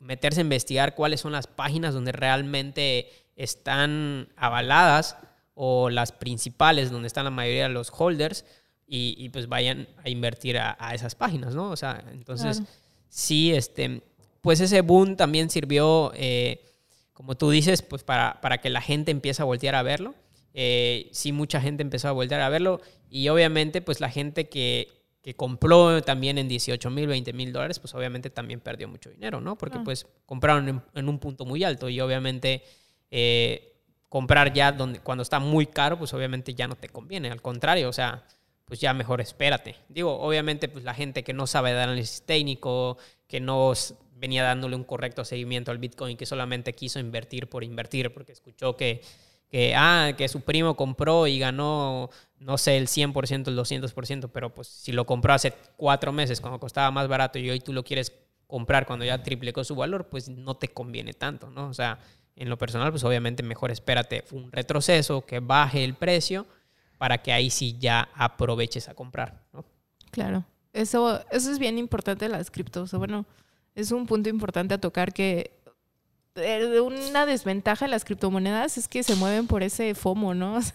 meterse 0.00 0.40
a 0.40 0.42
investigar 0.42 0.94
cuáles 0.94 1.22
son 1.22 1.32
las 1.32 1.46
páginas 1.46 1.94
donde 1.94 2.12
realmente 2.12 3.10
están 3.36 4.28
avaladas 4.36 5.16
o 5.54 5.88
las 5.88 6.12
principales 6.12 6.90
donde 6.90 7.06
están 7.06 7.24
la 7.24 7.30
mayoría 7.30 7.68
de 7.68 7.70
los 7.70 7.90
holders 7.96 8.44
y, 8.86 9.28
pues 9.30 9.48
vayan 9.48 9.88
a 10.04 10.10
invertir 10.10 10.58
a, 10.58 10.94
esas 10.94 11.14
páginas, 11.14 11.54
¿no? 11.54 11.70
O 11.70 11.76
sea, 11.76 12.04
entonces 12.12 12.60
sí, 13.08 13.54
este, 13.54 14.02
pues 14.42 14.60
ese 14.60 14.82
boom 14.82 15.16
también 15.16 15.48
sirvió... 15.48 16.12
Eh, 16.14 16.66
como 17.14 17.36
tú 17.36 17.50
dices, 17.50 17.82
pues 17.82 18.02
para, 18.02 18.40
para 18.40 18.62
que 18.62 18.70
la 18.70 18.80
gente 18.80 19.10
empiece 19.10 19.42
a 19.42 19.44
voltear 19.44 19.74
a 19.74 19.82
verlo. 19.82 20.14
Eh, 20.54 21.08
sí, 21.12 21.32
mucha 21.32 21.60
gente 21.60 21.82
empezó 21.82 22.08
a 22.08 22.12
voltear 22.12 22.40
a 22.40 22.48
verlo 22.48 22.80
y 23.08 23.28
obviamente 23.28 23.80
pues 23.82 24.00
la 24.00 24.10
gente 24.10 24.48
que, 24.48 24.88
que 25.22 25.34
compró 25.34 26.02
también 26.02 26.38
en 26.38 26.48
18 26.48 26.90
mil, 26.90 27.06
20 27.06 27.32
mil 27.32 27.52
dólares, 27.52 27.78
pues 27.78 27.94
obviamente 27.94 28.30
también 28.30 28.60
perdió 28.60 28.88
mucho 28.88 29.10
dinero, 29.10 29.40
¿no? 29.40 29.56
Porque 29.56 29.78
pues 29.80 30.06
compraron 30.26 30.82
en, 30.94 31.08
un 31.08 31.18
punto 31.18 31.44
muy 31.44 31.62
alto 31.62 31.88
y 31.88 32.00
obviamente 32.00 32.62
eh, 33.10 33.74
comprar 34.08 34.52
ya 34.52 34.72
donde, 34.72 35.00
cuando 35.00 35.22
está 35.22 35.38
muy 35.38 35.66
caro, 35.66 35.98
pues 35.98 36.12
obviamente 36.14 36.54
ya 36.54 36.66
no 36.66 36.74
te 36.74 36.88
conviene. 36.88 37.30
Al 37.30 37.42
contrario, 37.42 37.88
o 37.88 37.92
sea, 37.92 38.24
pues 38.64 38.80
ya 38.80 38.94
mejor 38.94 39.20
espérate. 39.20 39.76
Digo, 39.88 40.18
obviamente 40.20 40.68
pues 40.68 40.84
la 40.84 40.94
gente 40.94 41.22
que 41.22 41.32
no 41.32 41.46
sabe 41.46 41.72
de 41.72 41.82
análisis 41.82 42.22
técnico, 42.22 42.98
que 43.26 43.40
no 43.40 43.72
venía 44.14 44.42
dándole 44.42 44.76
un 44.76 44.84
correcto 44.84 45.24
seguimiento 45.24 45.70
al 45.70 45.78
Bitcoin, 45.78 46.16
que 46.16 46.26
solamente 46.26 46.74
quiso 46.74 46.98
invertir 46.98 47.48
por 47.48 47.64
invertir, 47.64 48.12
porque 48.12 48.32
escuchó 48.32 48.76
que 48.76 49.02
que, 49.50 49.74
ah, 49.76 50.12
que 50.16 50.28
su 50.28 50.40
primo 50.42 50.76
compró 50.76 51.26
y 51.26 51.38
ganó, 51.38 52.10
no 52.38 52.56
sé, 52.56 52.76
el 52.76 52.86
100%, 52.86 53.48
el 53.48 53.58
200%, 53.58 54.30
pero 54.32 54.54
pues 54.54 54.68
si 54.68 54.92
lo 54.92 55.06
compró 55.06 55.32
hace 55.32 55.52
cuatro 55.76 56.12
meses 56.12 56.40
cuando 56.40 56.60
costaba 56.60 56.90
más 56.90 57.08
barato 57.08 57.38
y 57.38 57.50
hoy 57.50 57.60
tú 57.60 57.72
lo 57.72 57.82
quieres 57.82 58.12
comprar 58.46 58.86
cuando 58.86 59.04
ya 59.04 59.22
triplicó 59.22 59.64
su 59.64 59.74
valor, 59.74 60.08
pues 60.08 60.28
no 60.28 60.56
te 60.56 60.68
conviene 60.68 61.12
tanto, 61.12 61.50
¿no? 61.50 61.68
O 61.68 61.74
sea, 61.74 61.98
en 62.36 62.48
lo 62.48 62.58
personal, 62.58 62.90
pues 62.90 63.04
obviamente 63.04 63.42
mejor 63.42 63.70
espérate 63.70 64.24
un 64.30 64.50
retroceso, 64.52 65.26
que 65.26 65.40
baje 65.40 65.84
el 65.84 65.94
precio, 65.94 66.46
para 66.98 67.18
que 67.18 67.32
ahí 67.32 67.50
sí 67.50 67.76
ya 67.78 68.08
aproveches 68.14 68.88
a 68.88 68.94
comprar, 68.94 69.42
¿no? 69.52 69.64
Claro, 70.10 70.44
eso, 70.72 71.24
eso 71.30 71.50
es 71.50 71.58
bien 71.58 71.78
importante 71.78 72.28
las 72.28 72.50
criptos. 72.50 72.92
Bueno, 72.92 73.24
es 73.74 73.90
un 73.92 74.06
punto 74.06 74.28
importante 74.28 74.74
a 74.74 74.78
tocar 74.78 75.12
que 75.12 75.59
una 76.34 77.26
desventaja 77.26 77.86
de 77.86 77.90
las 77.90 78.04
criptomonedas 78.04 78.78
es 78.78 78.88
que 78.88 79.02
se 79.02 79.16
mueven 79.16 79.46
por 79.46 79.62
ese 79.62 79.94
FOMO, 79.94 80.34
¿no? 80.34 80.60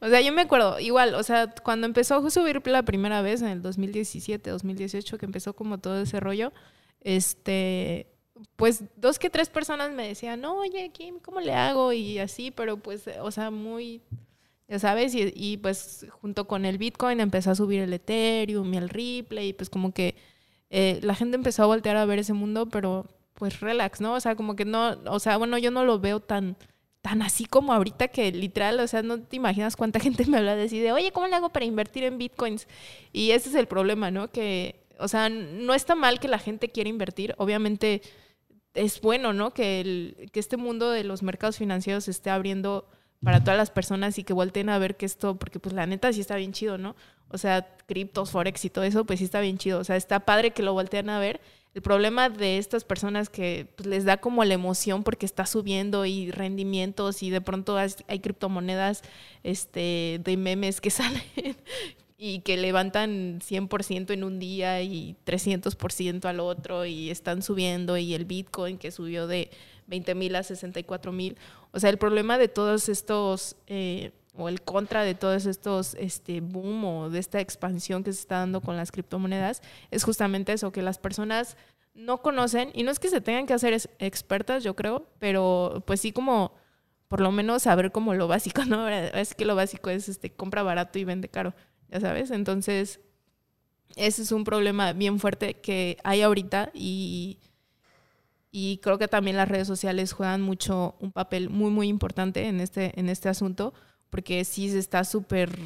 O 0.00 0.08
sea, 0.08 0.20
yo 0.20 0.34
me 0.34 0.42
acuerdo, 0.42 0.78
igual, 0.80 1.14
o 1.14 1.22
sea, 1.22 1.54
cuando 1.62 1.86
empezó 1.86 2.16
a 2.16 2.30
subir 2.30 2.60
la 2.66 2.82
primera 2.82 3.22
vez 3.22 3.40
en 3.40 3.48
el 3.48 3.62
2017, 3.62 4.50
2018, 4.50 5.16
que 5.16 5.24
empezó 5.24 5.54
como 5.54 5.78
todo 5.78 6.02
ese 6.02 6.20
rollo, 6.20 6.52
este, 7.00 8.06
pues 8.56 8.84
dos 8.96 9.18
que 9.18 9.30
tres 9.30 9.48
personas 9.48 9.92
me 9.92 10.06
decían, 10.06 10.42
no, 10.42 10.58
oye, 10.58 10.90
Kim, 10.90 11.20
¿cómo 11.20 11.40
le 11.40 11.54
hago? 11.54 11.94
Y 11.94 12.18
así, 12.18 12.50
pero 12.50 12.76
pues, 12.76 13.08
o 13.22 13.30
sea, 13.30 13.50
muy, 13.50 14.02
ya 14.68 14.78
sabes, 14.78 15.14
y, 15.14 15.32
y 15.34 15.56
pues 15.56 16.04
junto 16.20 16.46
con 16.46 16.66
el 16.66 16.76
Bitcoin 16.76 17.20
empezó 17.20 17.52
a 17.52 17.54
subir 17.54 17.80
el 17.80 17.94
Ethereum 17.94 18.74
y 18.74 18.76
el 18.76 18.90
Ripple, 18.90 19.46
y 19.46 19.52
pues 19.54 19.70
como 19.70 19.94
que 19.94 20.16
eh, 20.68 20.98
la 21.02 21.14
gente 21.14 21.36
empezó 21.36 21.62
a 21.62 21.66
voltear 21.66 21.96
a 21.96 22.04
ver 22.04 22.18
ese 22.18 22.34
mundo, 22.34 22.68
pero 22.68 23.06
pues 23.34 23.60
relax, 23.60 24.00
¿no? 24.00 24.14
O 24.14 24.20
sea, 24.20 24.36
como 24.36 24.56
que 24.56 24.64
no, 24.64 24.96
o 25.06 25.18
sea, 25.18 25.36
bueno, 25.36 25.58
yo 25.58 25.70
no 25.70 25.84
lo 25.84 25.98
veo 25.98 26.20
tan, 26.20 26.56
tan 27.02 27.22
así 27.22 27.44
como 27.44 27.72
ahorita 27.72 28.08
que 28.08 28.32
literal, 28.32 28.80
o 28.80 28.86
sea, 28.86 29.02
no 29.02 29.20
te 29.20 29.36
imaginas 29.36 29.76
cuánta 29.76 30.00
gente 30.00 30.26
me 30.26 30.38
habla 30.38 30.56
de 30.56 30.62
decir, 30.62 30.82
de, 30.82 30.92
oye, 30.92 31.12
¿cómo 31.12 31.26
le 31.26 31.36
hago 31.36 31.50
para 31.50 31.64
invertir 31.64 32.04
en 32.04 32.18
bitcoins? 32.18 32.66
Y 33.12 33.32
ese 33.32 33.48
es 33.50 33.54
el 33.54 33.66
problema, 33.66 34.10
¿no? 34.10 34.30
Que, 34.30 34.86
o 34.98 35.08
sea, 35.08 35.28
no 35.28 35.74
está 35.74 35.94
mal 35.94 36.20
que 36.20 36.28
la 36.28 36.38
gente 36.38 36.70
quiera 36.70 36.88
invertir, 36.88 37.34
obviamente 37.38 38.02
es 38.74 39.00
bueno, 39.00 39.32
¿no? 39.32 39.52
Que, 39.52 39.80
el, 39.80 40.30
que 40.32 40.40
este 40.40 40.56
mundo 40.56 40.90
de 40.90 41.04
los 41.04 41.22
mercados 41.22 41.58
financieros 41.58 42.08
esté 42.08 42.30
abriendo 42.30 42.88
para 43.22 43.40
todas 43.42 43.56
las 43.56 43.70
personas 43.70 44.18
y 44.18 44.24
que 44.24 44.32
volteen 44.32 44.68
a 44.68 44.78
ver 44.78 44.96
que 44.96 45.06
esto, 45.06 45.36
porque 45.38 45.58
pues 45.58 45.74
la 45.74 45.86
neta 45.86 46.12
sí 46.12 46.20
está 46.20 46.36
bien 46.36 46.52
chido, 46.52 46.76
¿no? 46.78 46.94
O 47.28 47.38
sea, 47.38 47.76
criptos, 47.86 48.30
forex 48.30 48.64
y 48.64 48.70
todo 48.70 48.84
eso, 48.84 49.04
pues 49.04 49.18
sí 49.18 49.24
está 49.24 49.40
bien 49.40 49.56
chido. 49.58 49.78
O 49.78 49.84
sea, 49.84 49.96
está 49.96 50.20
padre 50.20 50.50
que 50.50 50.62
lo 50.62 50.72
volteen 50.74 51.08
a 51.08 51.18
ver 51.18 51.40
el 51.74 51.82
problema 51.82 52.28
de 52.30 52.58
estas 52.58 52.84
personas 52.84 53.28
que 53.28 53.66
pues, 53.76 53.86
les 53.86 54.04
da 54.04 54.18
como 54.18 54.44
la 54.44 54.54
emoción 54.54 55.02
porque 55.02 55.26
está 55.26 55.44
subiendo 55.44 56.06
y 56.06 56.30
rendimientos 56.30 57.22
y 57.22 57.30
de 57.30 57.40
pronto 57.40 57.76
hay 57.76 58.20
criptomonedas 58.20 59.02
este, 59.42 60.20
de 60.22 60.36
memes 60.36 60.80
que 60.80 60.90
salen 60.90 61.22
y 62.16 62.40
que 62.40 62.56
levantan 62.56 63.40
100% 63.40 64.12
en 64.12 64.22
un 64.22 64.38
día 64.38 64.82
y 64.82 65.16
300% 65.26 66.24
al 66.26 66.40
otro 66.40 66.86
y 66.86 67.10
están 67.10 67.42
subiendo 67.42 67.96
y 67.98 68.14
el 68.14 68.24
Bitcoin 68.24 68.78
que 68.78 68.92
subió 68.92 69.26
de 69.26 69.50
20 69.88 70.14
mil 70.14 70.36
a 70.36 70.44
64 70.44 71.10
mil. 71.10 71.36
O 71.72 71.80
sea, 71.80 71.90
el 71.90 71.98
problema 71.98 72.38
de 72.38 72.48
todos 72.48 72.88
estos... 72.88 73.56
Eh, 73.66 74.12
o 74.36 74.48
el 74.48 74.62
contra 74.62 75.02
de 75.02 75.14
todos 75.14 75.46
estos 75.46 75.94
este 75.94 76.40
boom 76.40 76.84
o 76.84 77.10
de 77.10 77.18
esta 77.18 77.40
expansión 77.40 78.02
que 78.02 78.12
se 78.12 78.20
está 78.20 78.38
dando 78.38 78.60
con 78.60 78.76
las 78.76 78.90
criptomonedas 78.90 79.62
es 79.90 80.04
justamente 80.04 80.52
eso, 80.52 80.72
que 80.72 80.82
las 80.82 80.98
personas 80.98 81.56
no 81.94 82.22
conocen, 82.22 82.70
y 82.74 82.82
no 82.82 82.90
es 82.90 82.98
que 82.98 83.08
se 83.08 83.20
tengan 83.20 83.46
que 83.46 83.54
hacer 83.54 83.80
expertas, 84.00 84.64
yo 84.64 84.74
creo, 84.74 85.06
pero 85.18 85.82
pues 85.86 86.00
sí 86.00 86.12
como 86.12 86.52
por 87.08 87.20
lo 87.20 87.30
menos 87.30 87.62
saber 87.62 87.92
como 87.92 88.14
lo 88.14 88.26
básico, 88.26 88.64
¿no? 88.64 88.88
Es 89.14 89.34
que 89.34 89.44
lo 89.44 89.54
básico 89.54 89.90
es 89.90 90.08
este 90.08 90.32
compra 90.32 90.62
barato 90.62 90.98
y 90.98 91.04
vende 91.04 91.28
caro, 91.28 91.54
ya 91.88 92.00
sabes. 92.00 92.32
Entonces, 92.32 93.00
ese 93.94 94.22
es 94.22 94.32
un 94.32 94.44
problema 94.44 94.92
bien 94.92 95.20
fuerte 95.20 95.54
que 95.54 95.98
hay 96.02 96.22
ahorita 96.22 96.70
y, 96.74 97.38
y 98.50 98.78
creo 98.78 98.98
que 98.98 99.06
también 99.06 99.36
las 99.36 99.48
redes 99.48 99.68
sociales 99.68 100.12
juegan 100.12 100.42
mucho 100.42 100.96
un 101.00 101.12
papel 101.12 101.50
muy 101.50 101.70
muy 101.70 101.88
importante 101.88 102.48
en 102.48 102.60
este 102.60 102.98
en 102.98 103.08
este 103.08 103.28
asunto 103.28 103.74
porque 104.14 104.44
sí 104.44 104.68
está 104.78 105.02
súper, 105.02 105.58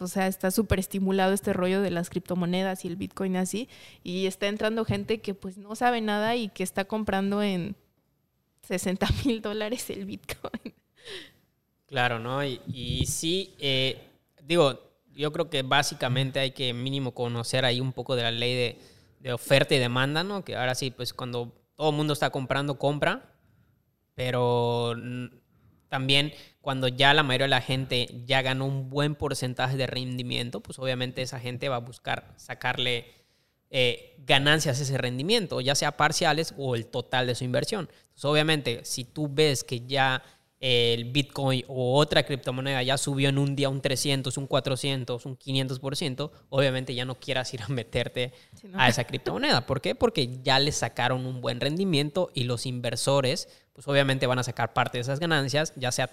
o 0.00 0.08
sea, 0.08 0.26
está 0.26 0.50
súper 0.50 0.80
estimulado 0.80 1.32
este 1.32 1.52
rollo 1.52 1.82
de 1.82 1.92
las 1.92 2.10
criptomonedas 2.10 2.84
y 2.84 2.88
el 2.88 2.96
Bitcoin 2.96 3.36
así, 3.36 3.68
y 4.02 4.26
está 4.26 4.48
entrando 4.48 4.84
gente 4.84 5.20
que 5.20 5.34
pues 5.34 5.56
no 5.56 5.76
sabe 5.76 6.00
nada 6.00 6.34
y 6.34 6.48
que 6.48 6.64
está 6.64 6.84
comprando 6.86 7.44
en 7.44 7.76
60 8.62 9.06
mil 9.24 9.40
dólares 9.40 9.88
el 9.90 10.04
Bitcoin. 10.04 10.74
Claro, 11.86 12.18
¿no? 12.18 12.42
Y, 12.44 13.06
sí, 13.06 13.54
eh, 13.60 14.02
digo, 14.42 14.80
yo 15.14 15.32
creo 15.32 15.48
que 15.48 15.62
básicamente 15.62 16.40
hay 16.40 16.50
que 16.50 16.74
mínimo 16.74 17.14
conocer 17.14 17.64
ahí 17.64 17.80
un 17.80 17.92
poco 17.92 18.16
de 18.16 18.22
la 18.24 18.32
ley 18.32 18.76
de 19.20 19.32
oferta 19.32 19.76
y 19.76 19.78
demanda, 19.78 20.24
¿no? 20.24 20.44
Que 20.44 20.56
ahora 20.56 20.74
sí, 20.74 20.90
pues 20.90 21.14
cuando 21.14 21.52
todo 21.76 21.90
el 21.90 21.96
mundo 21.96 22.14
está 22.14 22.30
comprando, 22.30 22.80
compra, 22.80 23.32
pero 24.16 24.96
también 25.88 26.32
cuando 26.60 26.88
ya 26.88 27.14
la 27.14 27.22
mayoría 27.22 27.44
de 27.44 27.50
la 27.50 27.60
gente 27.60 28.08
ya 28.24 28.42
ganó 28.42 28.66
un 28.66 28.90
buen 28.90 29.14
porcentaje 29.14 29.76
de 29.76 29.86
rendimiento, 29.86 30.60
pues 30.60 30.78
obviamente 30.78 31.22
esa 31.22 31.38
gente 31.38 31.68
va 31.68 31.76
a 31.76 31.80
buscar 31.80 32.32
sacarle 32.36 33.06
eh, 33.70 34.14
ganancias 34.18 34.78
a 34.78 34.82
ese 34.82 34.98
rendimiento, 34.98 35.60
ya 35.60 35.74
sea 35.74 35.96
parciales 35.96 36.54
o 36.56 36.74
el 36.74 36.86
total 36.86 37.26
de 37.26 37.34
su 37.34 37.44
inversión. 37.44 37.88
Entonces, 37.90 38.24
obviamente, 38.24 38.84
si 38.84 39.04
tú 39.04 39.28
ves 39.28 39.64
que 39.64 39.86
ya 39.86 40.22
el 40.66 41.04
Bitcoin 41.04 41.62
o 41.68 41.98
otra 41.98 42.22
criptomoneda 42.22 42.82
ya 42.82 42.96
subió 42.96 43.28
en 43.28 43.36
un 43.36 43.54
día 43.54 43.68
un 43.68 43.82
300, 43.82 44.38
un 44.38 44.46
400, 44.46 45.26
un 45.26 45.38
500%, 45.38 46.30
obviamente 46.48 46.94
ya 46.94 47.04
no 47.04 47.16
quieras 47.16 47.52
ir 47.52 47.60
a 47.60 47.68
meterte 47.68 48.32
a 48.72 48.88
esa 48.88 49.04
criptomoneda. 49.04 49.66
¿Por 49.66 49.82
qué? 49.82 49.94
Porque 49.94 50.40
ya 50.42 50.58
le 50.58 50.72
sacaron 50.72 51.26
un 51.26 51.42
buen 51.42 51.60
rendimiento 51.60 52.30
y 52.32 52.44
los 52.44 52.64
inversores, 52.64 53.46
pues 53.74 53.86
obviamente 53.88 54.26
van 54.26 54.38
a 54.38 54.42
sacar 54.42 54.72
parte 54.72 54.96
de 54.96 55.02
esas 55.02 55.20
ganancias, 55.20 55.74
ya 55.76 55.92
sea 55.92 56.08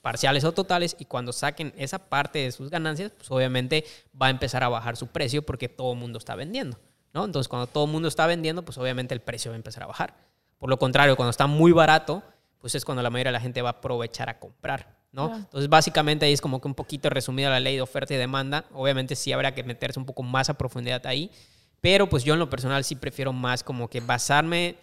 parciales 0.00 0.44
o 0.44 0.52
totales, 0.52 0.94
y 1.00 1.06
cuando 1.06 1.32
saquen 1.32 1.74
esa 1.76 1.98
parte 1.98 2.38
de 2.38 2.52
sus 2.52 2.70
ganancias, 2.70 3.10
pues 3.10 3.28
obviamente 3.32 3.84
va 4.10 4.26
a 4.26 4.30
empezar 4.30 4.62
a 4.62 4.68
bajar 4.68 4.96
su 4.96 5.08
precio 5.08 5.42
porque 5.42 5.68
todo 5.68 5.94
el 5.94 5.98
mundo 5.98 6.18
está 6.18 6.36
vendiendo. 6.36 6.78
¿no? 7.12 7.24
Entonces, 7.24 7.48
cuando 7.48 7.66
todo 7.66 7.86
el 7.86 7.90
mundo 7.90 8.06
está 8.06 8.28
vendiendo, 8.28 8.64
pues 8.64 8.78
obviamente 8.78 9.12
el 9.12 9.20
precio 9.20 9.50
va 9.50 9.56
a 9.56 9.56
empezar 9.56 9.82
a 9.82 9.86
bajar. 9.86 10.14
Por 10.56 10.70
lo 10.70 10.78
contrario, 10.78 11.16
cuando 11.16 11.30
está 11.30 11.48
muy 11.48 11.72
barato, 11.72 12.22
pues 12.60 12.74
es 12.74 12.84
cuando 12.84 13.02
la 13.02 13.10
mayoría 13.10 13.30
de 13.30 13.38
la 13.38 13.40
gente 13.40 13.62
va 13.62 13.70
a 13.70 13.72
aprovechar 13.72 14.28
a 14.28 14.38
comprar, 14.38 14.96
¿no? 15.12 15.34
Entonces, 15.34 15.68
básicamente 15.68 16.26
ahí 16.26 16.32
es 16.32 16.40
como 16.40 16.60
que 16.60 16.68
un 16.68 16.74
poquito 16.74 17.08
resumida 17.10 17.50
la 17.50 17.60
ley 17.60 17.76
de 17.76 17.82
oferta 17.82 18.14
y 18.14 18.16
demanda. 18.16 18.64
Obviamente 18.72 19.14
sí 19.16 19.32
habrá 19.32 19.54
que 19.54 19.62
meterse 19.62 19.98
un 19.98 20.06
poco 20.06 20.22
más 20.22 20.50
a 20.50 20.54
profundidad 20.54 21.06
ahí, 21.06 21.30
pero 21.80 22.08
pues 22.08 22.24
yo 22.24 22.34
en 22.34 22.40
lo 22.40 22.50
personal 22.50 22.84
sí 22.84 22.96
prefiero 22.96 23.32
más 23.32 23.62
como 23.62 23.88
que 23.88 24.00
basarme 24.00 24.76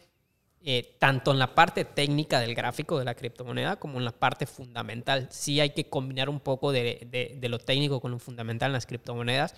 eh, 0.67 0.96
tanto 0.98 1.32
en 1.32 1.38
la 1.38 1.53
parte 1.53 1.86
técnica 1.86 2.39
del 2.39 2.55
gráfico 2.55 2.98
de 2.98 3.05
la 3.05 3.13
criptomoneda 3.13 3.75
como 3.75 4.00
en 4.00 4.05
la 4.05 4.12
parte 4.12 4.48
fundamental. 4.48 5.27
Sí 5.29 5.60
hay 5.60 5.70
que 5.72 5.89
combinar 5.89 6.27
un 6.27 6.39
poco 6.39 6.72
de, 6.72 7.38
lo 7.44 7.60
técnico 7.60 8.00
con 8.00 8.10
lo 8.12 8.17
fundamental 8.17 8.70
en 8.70 8.74
las 8.74 8.88
criptomonedas. 8.88 9.53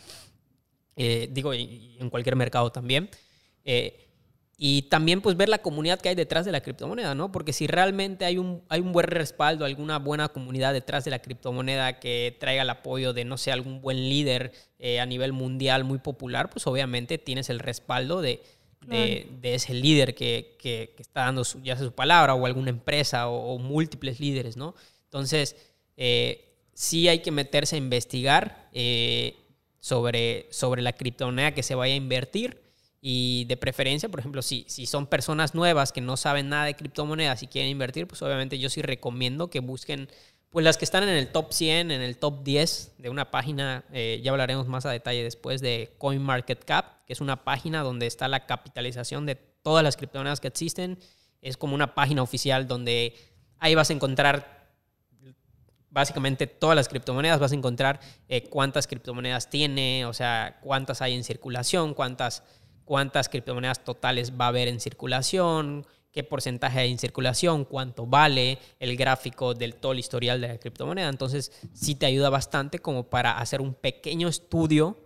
Eh, 0.97 1.29
digo, 1.31 1.53
en 1.53 2.09
cualquier 2.09 2.35
mercado 2.35 2.71
también. 2.71 3.09
Eh, 3.63 4.06
y 4.59 4.83
también 4.83 5.21
pues 5.21 5.37
ver 5.37 5.49
la 5.49 5.59
comunidad 5.59 6.01
que 6.01 6.09
hay 6.09 6.15
detrás 6.15 6.43
de 6.43 6.51
la 6.51 6.61
criptomoneda, 6.61 7.13
¿no? 7.13 7.31
Porque 7.31 7.53
si 7.53 7.67
realmente 7.67 8.25
hay 8.25 8.39
un, 8.39 8.63
hay 8.69 8.81
un 8.81 8.91
buen 8.91 9.05
respaldo, 9.05 9.65
alguna 9.65 9.99
buena 9.99 10.29
comunidad 10.29 10.73
detrás 10.73 11.05
de 11.05 11.11
la 11.11 11.19
criptomoneda 11.19 11.99
que 11.99 12.35
traiga 12.39 12.63
el 12.63 12.69
apoyo 12.71 13.13
de, 13.13 13.23
no 13.23 13.37
sé, 13.37 13.51
algún 13.51 13.81
buen 13.81 13.97
líder 14.09 14.51
eh, 14.79 14.99
a 14.99 15.05
nivel 15.05 15.31
mundial 15.31 15.83
muy 15.83 15.99
popular, 15.99 16.49
pues 16.49 16.65
obviamente 16.65 17.19
tienes 17.19 17.51
el 17.51 17.59
respaldo 17.59 18.19
de, 18.23 18.41
de, 18.87 19.53
ese 19.53 19.75
líder 19.75 20.15
que, 20.15 20.55
que, 20.57 20.95
está 20.97 21.25
dando 21.25 21.43
su, 21.43 21.61
ya 21.61 21.75
sea 21.75 21.85
su 21.85 21.93
palabra 21.93 22.33
o 22.33 22.43
alguna 22.47 22.71
empresa 22.71 23.27
o, 23.27 23.59
múltiples 23.59 24.19
líderes, 24.19 24.57
¿no? 24.57 24.73
Entonces, 25.03 25.55
eh, 25.97 26.55
sí 26.73 27.07
hay 27.07 27.19
que 27.19 27.29
meterse 27.29 27.75
a 27.75 27.79
investigar 27.79 28.69
eh, 28.73 29.35
sobre, 29.79 30.47
sobre 30.49 30.81
la 30.81 30.93
criptomoneda 30.93 31.53
que 31.53 31.61
se 31.61 31.75
vaya 31.75 31.93
a 31.93 31.97
invertir 31.97 32.66
Y 33.09 33.45
de 33.45 33.55
preferencia, 33.55 34.09
por 34.09 34.19
ejemplo, 34.19 34.41
si, 34.41 34.65
si 34.67 34.85
son 34.85 35.07
personas 35.07 35.55
nuevas 35.55 35.93
que 35.93 36.01
no 36.01 36.17
saben 36.17 36.49
nada 36.49 36.65
de 36.65 36.75
criptomonedas 36.75 37.41
y 37.41 37.47
quieren 37.47 37.71
invertir, 37.71 38.05
pues 38.05 38.21
obviamente 38.21 38.59
yo 38.59 38.69
sí 38.69 38.81
recomiendo 38.81 39.49
que 39.49 39.61
busquen 39.61 40.09
pues 40.49 40.65
las 40.65 40.75
que 40.77 40.83
están 40.83 41.03
en 41.03 41.09
el 41.15 41.29
top 41.29 41.53
100, 41.53 41.91
en 41.91 42.01
el 42.01 42.17
top 42.17 42.43
10 42.43 42.95
de 42.97 43.09
una 43.09 43.31
página, 43.31 43.85
eh, 43.93 44.19
ya 44.21 44.31
hablaremos 44.31 44.67
más 44.67 44.85
a 44.85 44.91
detalle 44.91 45.23
después 45.23 45.61
de 45.61 45.95
CoinMarketCap, 45.99 47.05
que 47.05 47.13
es 47.13 47.21
una 47.21 47.45
página 47.45 47.81
donde 47.81 48.07
está 48.07 48.27
la 48.27 48.45
capitalización 48.45 49.25
de 49.25 49.35
todas 49.35 49.85
las 49.85 49.95
criptomonedas 49.95 50.41
que 50.41 50.49
existen. 50.49 50.99
Es 51.41 51.55
como 51.55 51.75
una 51.75 51.95
página 51.95 52.21
oficial 52.23 52.67
donde 52.67 53.15
ahí 53.57 53.73
vas 53.73 53.89
a 53.89 53.93
encontrar 53.93 54.67
básicamente 55.89 56.45
todas 56.45 56.75
las 56.75 56.89
criptomonedas, 56.89 57.39
vas 57.39 57.53
a 57.53 57.55
encontrar 57.55 58.01
eh, 58.27 58.43
cuántas 58.49 58.85
criptomonedas 58.85 59.49
tiene, 59.49 60.05
o 60.05 60.11
sea, 60.11 60.59
cuántas 60.61 61.01
hay 61.01 61.13
en 61.13 61.23
circulación, 61.23 61.93
cuántas, 61.93 62.43
cuántas 62.87 63.29
criptomonedas 63.29 63.83
totales 63.83 64.33
va 64.39 64.45
a 64.45 64.47
haber 64.47 64.67
en 64.67 64.79
circulación, 64.79 65.85
qué 66.11 66.23
porcentaje 66.23 66.79
hay 66.79 66.91
en 66.91 66.97
circulación, 66.97 67.65
cuánto 67.65 68.07
vale, 68.07 68.57
el 68.79 68.97
gráfico 68.97 69.53
del 69.53 69.75
todo 69.75 69.91
el 69.91 69.99
historial 69.99 70.41
de 70.41 70.47
la 70.47 70.57
criptomoneda. 70.57 71.09
Entonces, 71.09 71.51
sí 71.73 71.93
te 71.93 72.07
ayuda 72.07 72.31
bastante 72.31 72.79
como 72.79 73.03
para 73.03 73.37
hacer 73.37 73.61
un 73.61 73.75
pequeño 73.75 74.27
estudio 74.27 74.97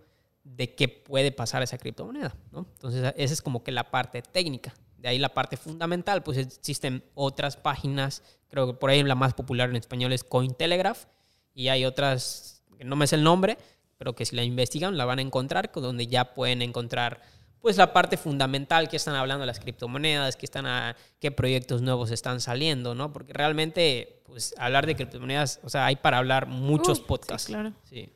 de 0.44 0.74
qué 0.74 0.88
puede 0.88 1.32
pasar 1.32 1.62
esa 1.62 1.76
criptomoneda. 1.76 2.34
¿no? 2.52 2.66
Entonces, 2.74 3.12
esa 3.16 3.34
es 3.34 3.42
como 3.42 3.62
que 3.62 3.72
la 3.72 3.90
parte 3.90 4.22
técnica. 4.22 4.72
De 4.96 5.08
ahí 5.08 5.18
la 5.18 5.34
parte 5.34 5.56
fundamental, 5.56 6.22
pues 6.22 6.38
existen 6.38 7.04
otras 7.14 7.56
páginas, 7.56 8.22
creo 8.48 8.68
que 8.68 8.74
por 8.74 8.90
ahí 8.90 9.02
la 9.02 9.16
más 9.16 9.34
popular 9.34 9.68
en 9.68 9.76
español 9.76 10.12
es 10.12 10.22
Cointelegraph, 10.22 11.06
y 11.54 11.68
hay 11.68 11.84
otras, 11.84 12.62
que 12.78 12.84
no 12.84 12.96
me 12.96 13.06
sé 13.06 13.16
el 13.16 13.24
nombre, 13.24 13.58
pero 13.98 14.14
que 14.14 14.24
si 14.24 14.34
la 14.34 14.42
investigan 14.42 14.96
la 14.96 15.04
van 15.04 15.18
a 15.18 15.22
encontrar, 15.22 15.70
donde 15.74 16.06
ya 16.06 16.34
pueden 16.34 16.62
encontrar 16.62 17.20
pues 17.62 17.76
la 17.76 17.92
parte 17.92 18.16
fundamental 18.16 18.88
que 18.88 18.96
están 18.96 19.14
hablando 19.14 19.46
las 19.46 19.60
criptomonedas, 19.60 20.36
que 20.36 20.44
están 20.44 20.66
a, 20.66 20.96
qué 21.20 21.30
proyectos 21.30 21.80
nuevos 21.80 22.10
están 22.10 22.40
saliendo, 22.40 22.96
¿no? 22.96 23.12
Porque 23.12 23.32
realmente, 23.32 24.20
pues 24.26 24.52
hablar 24.58 24.84
de 24.84 24.96
criptomonedas, 24.96 25.60
o 25.62 25.70
sea, 25.70 25.86
hay 25.86 25.94
para 25.96 26.18
hablar 26.18 26.46
muchos 26.46 27.00
podcasts. 27.00 27.46
Sí, 27.46 27.52
claro. 27.52 27.72
Sí. 27.84 28.12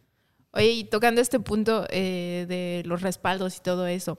Oye, 0.51 0.71
y 0.73 0.85
tocando 0.85 1.21
este 1.21 1.39
punto 1.39 1.87
eh, 1.91 2.45
de 2.49 2.83
los 2.87 3.03
respaldos 3.03 3.57
y 3.57 3.61
todo 3.61 3.87
eso, 3.87 4.19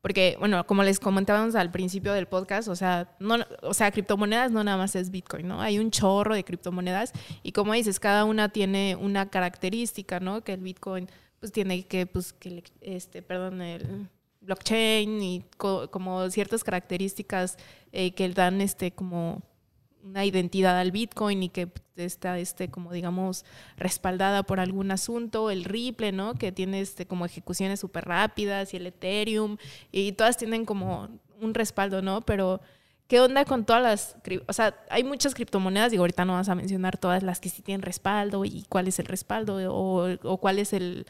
porque, 0.00 0.36
bueno, 0.38 0.66
como 0.66 0.82
les 0.82 0.98
comentábamos 0.98 1.54
al 1.56 1.70
principio 1.70 2.14
del 2.14 2.26
podcast, 2.26 2.68
o 2.68 2.76
sea, 2.76 3.14
no, 3.20 3.36
o 3.62 3.74
sea, 3.74 3.90
criptomonedas 3.90 4.50
no 4.50 4.64
nada 4.64 4.78
más 4.78 4.96
es 4.96 5.10
Bitcoin, 5.10 5.46
¿no? 5.46 5.60
Hay 5.60 5.78
un 5.78 5.90
chorro 5.90 6.34
de 6.34 6.44
criptomonedas 6.44 7.12
y 7.42 7.52
como 7.52 7.74
dices, 7.74 8.00
cada 8.00 8.24
una 8.24 8.48
tiene 8.48 8.96
una 8.96 9.28
característica, 9.28 10.20
¿no? 10.20 10.42
Que 10.42 10.54
el 10.54 10.60
Bitcoin, 10.60 11.10
pues 11.40 11.52
tiene 11.52 11.86
que, 11.86 12.06
pues, 12.06 12.32
que, 12.32 12.64
este, 12.80 13.20
perdón, 13.20 13.60
el 13.60 14.08
blockchain 14.44 15.22
y 15.22 15.44
como 15.56 16.30
ciertas 16.30 16.64
características 16.64 17.56
eh, 17.92 18.12
que 18.12 18.28
dan, 18.28 18.60
este, 18.60 18.92
como 18.92 19.42
una 20.04 20.24
identidad 20.24 20.78
al 20.78 20.92
Bitcoin 20.92 21.42
y 21.42 21.48
que 21.48 21.72
está 21.96 22.38
este 22.38 22.70
como 22.70 22.92
digamos 22.92 23.44
respaldada 23.76 24.42
por 24.42 24.60
algún 24.60 24.90
asunto, 24.90 25.50
el 25.50 25.64
Ripple, 25.64 26.12
¿no? 26.12 26.34
Que 26.34 26.52
tiene 26.52 26.80
este 26.80 27.06
como 27.06 27.24
ejecuciones 27.24 27.80
súper 27.80 28.04
rápidas 28.04 28.74
y 28.74 28.76
el 28.76 28.86
Ethereum 28.86 29.56
y 29.90 30.12
todas 30.12 30.36
tienen 30.36 30.66
como 30.66 31.08
un 31.40 31.54
respaldo, 31.54 32.02
¿no? 32.02 32.20
Pero 32.20 32.60
¿qué 33.08 33.20
onda 33.20 33.44
con 33.46 33.64
todas 33.64 33.82
las, 33.82 34.16
o 34.46 34.52
sea, 34.52 34.76
hay 34.90 35.04
muchas 35.04 35.34
criptomonedas, 35.34 35.90
digo, 35.90 36.02
ahorita 36.02 36.24
no 36.26 36.34
vas 36.34 36.48
a 36.50 36.54
mencionar 36.54 36.98
todas 36.98 37.22
las 37.22 37.40
que 37.40 37.48
sí 37.48 37.62
tienen 37.62 37.82
respaldo 37.82 38.44
y 38.44 38.66
cuál 38.68 38.88
es 38.88 38.98
el 38.98 39.06
respaldo 39.06 39.58
o 39.72 40.38
cuál 40.38 40.58
es 40.58 40.74
el 40.74 41.06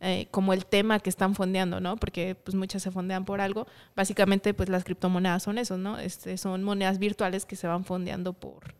eh, 0.00 0.28
como 0.30 0.52
el 0.52 0.64
tema 0.64 1.00
que 1.00 1.10
están 1.10 1.34
fondeando, 1.34 1.80
¿no? 1.80 1.96
Porque 1.96 2.34
pues 2.36 2.54
muchas 2.54 2.82
se 2.82 2.90
fondean 2.90 3.24
por 3.24 3.40
algo. 3.40 3.66
Básicamente 3.96 4.54
pues 4.54 4.68
las 4.68 4.84
criptomonedas 4.84 5.42
son 5.42 5.58
eso, 5.58 5.76
¿no? 5.76 5.98
Este, 5.98 6.36
son 6.36 6.62
monedas 6.62 6.98
virtuales 6.98 7.44
que 7.44 7.56
se 7.56 7.66
van 7.66 7.84
fondeando 7.84 8.32
por, 8.32 8.74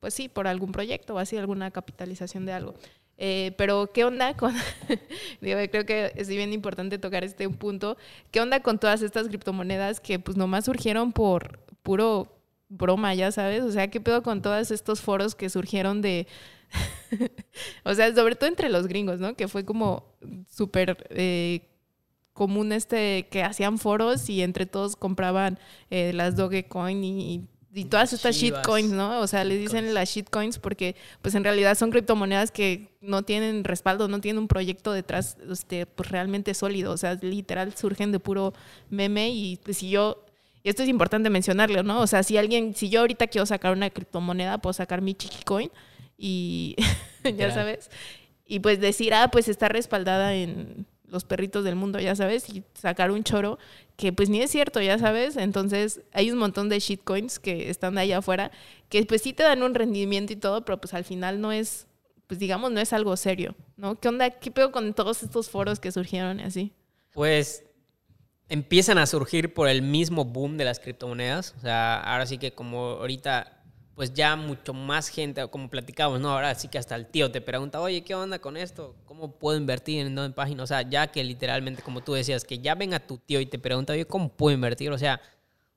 pues 0.00 0.14
sí, 0.14 0.28
por 0.28 0.46
algún 0.46 0.72
proyecto 0.72 1.14
o 1.14 1.18
así, 1.18 1.36
alguna 1.36 1.70
capitalización 1.70 2.46
de 2.46 2.52
algo. 2.52 2.74
Eh, 3.18 3.54
pero, 3.56 3.90
¿qué 3.92 4.04
onda 4.04 4.36
con.? 4.36 4.54
digo, 5.40 5.58
creo 5.70 5.86
que 5.86 6.12
es 6.16 6.28
bien 6.28 6.52
importante 6.52 6.98
tocar 6.98 7.24
este 7.24 7.48
punto. 7.48 7.96
¿Qué 8.30 8.40
onda 8.40 8.60
con 8.60 8.78
todas 8.78 9.02
estas 9.02 9.28
criptomonedas 9.28 10.00
que, 10.00 10.18
pues, 10.18 10.36
nomás 10.36 10.66
surgieron 10.66 11.12
por 11.12 11.60
puro 11.82 12.32
broma, 12.68 13.14
ya 13.14 13.32
sabes? 13.32 13.62
O 13.62 13.72
sea, 13.72 13.88
¿qué 13.88 14.00
pedo 14.00 14.22
con 14.22 14.42
todos 14.42 14.70
estos 14.70 15.00
foros 15.00 15.34
que 15.34 15.48
surgieron 15.48 16.02
de, 16.02 16.26
o 17.84 17.94
sea, 17.94 18.14
sobre 18.14 18.34
todo 18.34 18.48
entre 18.48 18.68
los 18.68 18.86
gringos, 18.86 19.20
¿no? 19.20 19.34
Que 19.34 19.48
fue 19.48 19.64
como 19.64 20.04
súper 20.50 21.06
eh, 21.10 21.68
común 22.32 22.72
este 22.72 23.28
que 23.30 23.42
hacían 23.42 23.78
foros 23.78 24.28
y 24.28 24.42
entre 24.42 24.66
todos 24.66 24.96
compraban 24.96 25.58
eh, 25.90 26.12
las 26.12 26.36
Dogecoin 26.36 27.02
y, 27.02 27.48
y 27.72 27.84
todas 27.84 28.12
estas 28.12 28.36
shitcoins, 28.36 28.90
¿no? 28.90 29.20
O 29.20 29.26
sea, 29.26 29.44
les 29.44 29.60
dicen 29.60 29.92
las 29.94 30.10
shitcoins 30.10 30.58
porque 30.58 30.96
pues 31.22 31.34
en 31.34 31.44
realidad 31.44 31.76
son 31.76 31.90
criptomonedas 31.90 32.50
que 32.50 32.88
no 33.00 33.22
tienen 33.22 33.64
respaldo, 33.64 34.08
no 34.08 34.20
tienen 34.20 34.40
un 34.40 34.48
proyecto 34.48 34.92
detrás 34.92 35.36
este, 35.50 35.86
pues 35.86 36.10
realmente 36.10 36.54
sólido, 36.54 36.92
o 36.92 36.96
sea, 36.96 37.14
literal 37.14 37.74
surgen 37.74 38.12
de 38.12 38.20
puro 38.20 38.54
meme 38.90 39.30
y 39.30 39.56
pues 39.62 39.78
si 39.78 39.90
yo 39.90 40.22
y 40.62 40.68
esto 40.68 40.82
es 40.82 40.88
importante 40.88 41.30
mencionarlo, 41.30 41.84
¿no? 41.84 42.00
O 42.00 42.08
sea, 42.08 42.24
si 42.24 42.36
alguien, 42.36 42.74
si 42.74 42.88
yo 42.88 42.98
ahorita 42.98 43.28
quiero 43.28 43.46
sacar 43.46 43.72
una 43.72 43.88
criptomoneda, 43.88 44.58
puedo 44.58 44.72
sacar 44.72 45.00
mi 45.00 45.14
Chiquicoin 45.14 45.70
y 46.16 46.76
ya 47.36 47.52
sabes. 47.52 47.90
Y 48.46 48.60
pues 48.60 48.80
decir, 48.80 49.14
ah, 49.14 49.28
pues 49.30 49.48
está 49.48 49.68
respaldada 49.68 50.34
en 50.34 50.86
los 51.08 51.24
perritos 51.24 51.64
del 51.64 51.76
mundo, 51.76 52.00
ya 52.00 52.16
sabes, 52.16 52.48
y 52.48 52.64
sacar 52.74 53.10
un 53.10 53.22
choro 53.24 53.58
que 53.96 54.12
pues 54.12 54.28
ni 54.28 54.40
es 54.40 54.50
cierto, 54.50 54.80
ya 54.80 54.98
sabes. 54.98 55.36
Entonces 55.36 56.00
hay 56.12 56.30
un 56.30 56.38
montón 56.38 56.68
de 56.68 56.78
shitcoins 56.78 57.38
que 57.38 57.70
están 57.70 57.98
allá 57.98 58.18
afuera 58.18 58.50
que 58.88 59.04
pues 59.04 59.22
sí 59.22 59.32
te 59.32 59.42
dan 59.42 59.62
un 59.62 59.74
rendimiento 59.74 60.32
y 60.32 60.36
todo, 60.36 60.64
pero 60.64 60.78
pues 60.78 60.94
al 60.94 61.04
final 61.04 61.40
no 61.40 61.52
es, 61.52 61.86
pues 62.26 62.40
digamos, 62.40 62.70
no 62.70 62.80
es 62.80 62.92
algo 62.92 63.16
serio, 63.16 63.54
¿no? 63.76 63.98
¿Qué 63.98 64.08
onda? 64.08 64.30
¿Qué 64.30 64.50
pedo 64.50 64.72
con 64.72 64.94
todos 64.94 65.22
estos 65.22 65.48
foros 65.48 65.80
que 65.80 65.92
surgieron 65.92 66.40
y 66.40 66.44
así? 66.44 66.72
Pues 67.12 67.64
empiezan 68.48 68.98
a 68.98 69.06
surgir 69.06 69.54
por 69.54 69.68
el 69.68 69.82
mismo 69.82 70.24
boom 70.24 70.56
de 70.56 70.64
las 70.64 70.78
criptomonedas. 70.78 71.54
O 71.56 71.60
sea, 71.60 72.00
ahora 72.00 72.26
sí 72.26 72.38
que 72.38 72.52
como 72.52 72.78
ahorita 72.78 73.55
pues 73.96 74.12
ya 74.12 74.36
mucho 74.36 74.74
más 74.74 75.08
gente, 75.08 75.48
como 75.48 75.70
platicamos, 75.70 76.20
¿no? 76.20 76.30
Ahora 76.30 76.54
sí 76.54 76.68
que 76.68 76.76
hasta 76.76 76.94
el 76.94 77.06
tío 77.06 77.32
te 77.32 77.40
pregunta, 77.40 77.80
oye, 77.80 78.04
¿qué 78.04 78.14
onda 78.14 78.38
con 78.38 78.58
esto? 78.58 78.94
¿Cómo 79.06 79.32
puedo 79.32 79.56
invertir 79.56 80.06
en 80.06 80.18
en 80.18 80.32
página? 80.34 80.62
O 80.62 80.66
sea, 80.66 80.82
ya 80.82 81.06
que 81.06 81.24
literalmente, 81.24 81.82
como 81.82 82.02
tú 82.02 82.12
decías, 82.12 82.44
que 82.44 82.58
ya 82.58 82.74
venga 82.74 83.00
tu 83.00 83.16
tío 83.16 83.40
y 83.40 83.46
te 83.46 83.58
pregunta, 83.58 83.94
oye, 83.94 84.04
¿cómo 84.04 84.28
puedo 84.28 84.54
invertir? 84.54 84.90
O 84.92 84.98
sea, 84.98 85.18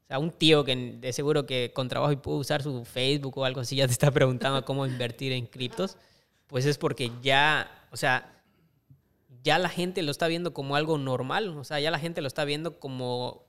o 0.04 0.08
sea, 0.10 0.20
un 0.20 0.32
tío 0.32 0.66
que 0.66 0.76
de 1.00 1.14
seguro 1.14 1.46
que 1.46 1.72
con 1.74 1.88
trabajo 1.88 2.12
y 2.12 2.18
puede 2.18 2.40
usar 2.40 2.62
su 2.62 2.84
Facebook 2.84 3.38
o 3.38 3.46
algo 3.46 3.62
así, 3.62 3.78
ya 3.78 3.88
te 3.88 3.94
está 3.94 4.12
preguntando 4.12 4.66
cómo 4.66 4.86
invertir 4.86 5.32
en 5.32 5.46
criptos, 5.46 5.96
pues 6.48 6.66
es 6.66 6.78
porque 6.78 7.12
ya, 7.22 7.72
o 7.92 7.96
sea, 7.96 8.44
ya 9.44 9.58
la 9.60 9.70
gente 9.70 10.02
lo 10.02 10.12
está 10.12 10.28
viendo 10.28 10.54
como 10.54 10.76
algo 10.76 10.98
normal, 10.98 11.58
o 11.58 11.64
sea, 11.64 11.80
ya 11.80 11.90
la 11.90 12.00
gente 12.00 12.20
lo 12.22 12.28
está 12.28 12.44
viendo 12.44 12.80
como 12.82 13.46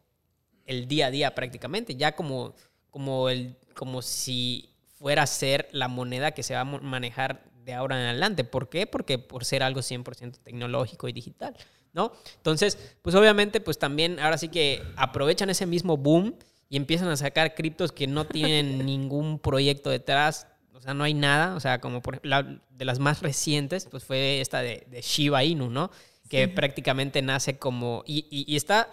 el 0.65 0.87
día 0.87 1.07
a 1.07 1.11
día 1.11 1.35
prácticamente, 1.35 1.97
ya 1.97 2.15
como, 2.15 2.55
como 2.90 3.29
el 3.29 3.57
como 3.74 4.03
si 4.03 4.70
fuera 4.98 5.22
a 5.22 5.26
ser 5.26 5.68
la 5.72 5.88
moneda 5.88 6.33
que 6.33 6.42
se 6.42 6.55
va 6.55 6.61
a 6.61 6.64
manejar 6.64 7.44
de 7.64 7.72
ahora 7.72 7.98
en 7.98 8.07
adelante. 8.07 8.44
¿Por 8.44 8.68
qué? 8.68 8.87
Porque 8.87 9.18
por 9.18 9.44
ser 9.44 9.62
algo 9.62 9.81
100% 9.81 10.38
tecnológico 10.42 11.09
y 11.09 11.12
digital, 11.12 11.57
¿no? 11.92 12.12
Entonces, 12.37 12.79
pues 13.03 13.14
obviamente, 13.14 13.61
pues 13.61 13.79
también 13.79 14.18
ahora 14.20 14.38
sí 14.38 14.48
que 14.48 14.83
aprovechan 14.96 15.50
ese 15.50 15.66
mismo 15.66 15.96
boom 15.96 16.35
y 16.68 16.76
empiezan 16.76 17.09
a 17.09 17.16
sacar 17.16 17.55
criptos 17.55 17.92
que 17.92 18.07
no 18.07 18.26
tienen 18.26 18.79
ningún 18.87 19.38
proyecto 19.38 19.90
detrás, 19.90 20.46
o 20.74 20.81
sea, 20.81 20.94
no 20.94 21.05
hay 21.05 21.14
nada, 21.14 21.55
o 21.55 21.61
sea, 21.61 21.81
como 21.81 22.00
por 22.00 22.24
la, 22.24 22.61
de 22.70 22.85
las 22.85 22.98
más 22.98 23.20
recientes, 23.22 23.87
pues 23.90 24.05
fue 24.05 24.40
esta 24.40 24.62
de, 24.62 24.87
Shiba 25.03 25.44
Inu, 25.44 25.68
¿no? 25.68 25.90
Que 26.29 26.46
prácticamente 26.46 27.22
nace 27.22 27.59
como, 27.59 28.05
y, 28.07 28.24
y, 28.31 28.55
está, 28.55 28.88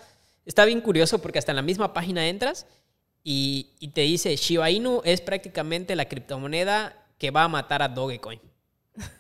está 0.45 0.65
bien 0.65 0.81
curioso 0.81 1.19
porque 1.19 1.38
hasta 1.38 1.51
en 1.51 1.57
la 1.57 1.62
misma 1.62 1.93
página 1.93 2.27
entras 2.27 2.65
y, 3.30 3.90
te 3.90 4.02
dice, 4.02 4.34
Shiba 4.38 4.72
Inu 4.72 5.02
es 5.04 5.20
prácticamente 5.20 5.98
la 5.98 6.08
criptomoneda 6.08 6.96
que 7.18 7.30
va 7.30 7.44
a 7.44 7.50
matar 7.50 7.82
a 7.82 7.90
Dogecoin. 7.90 8.40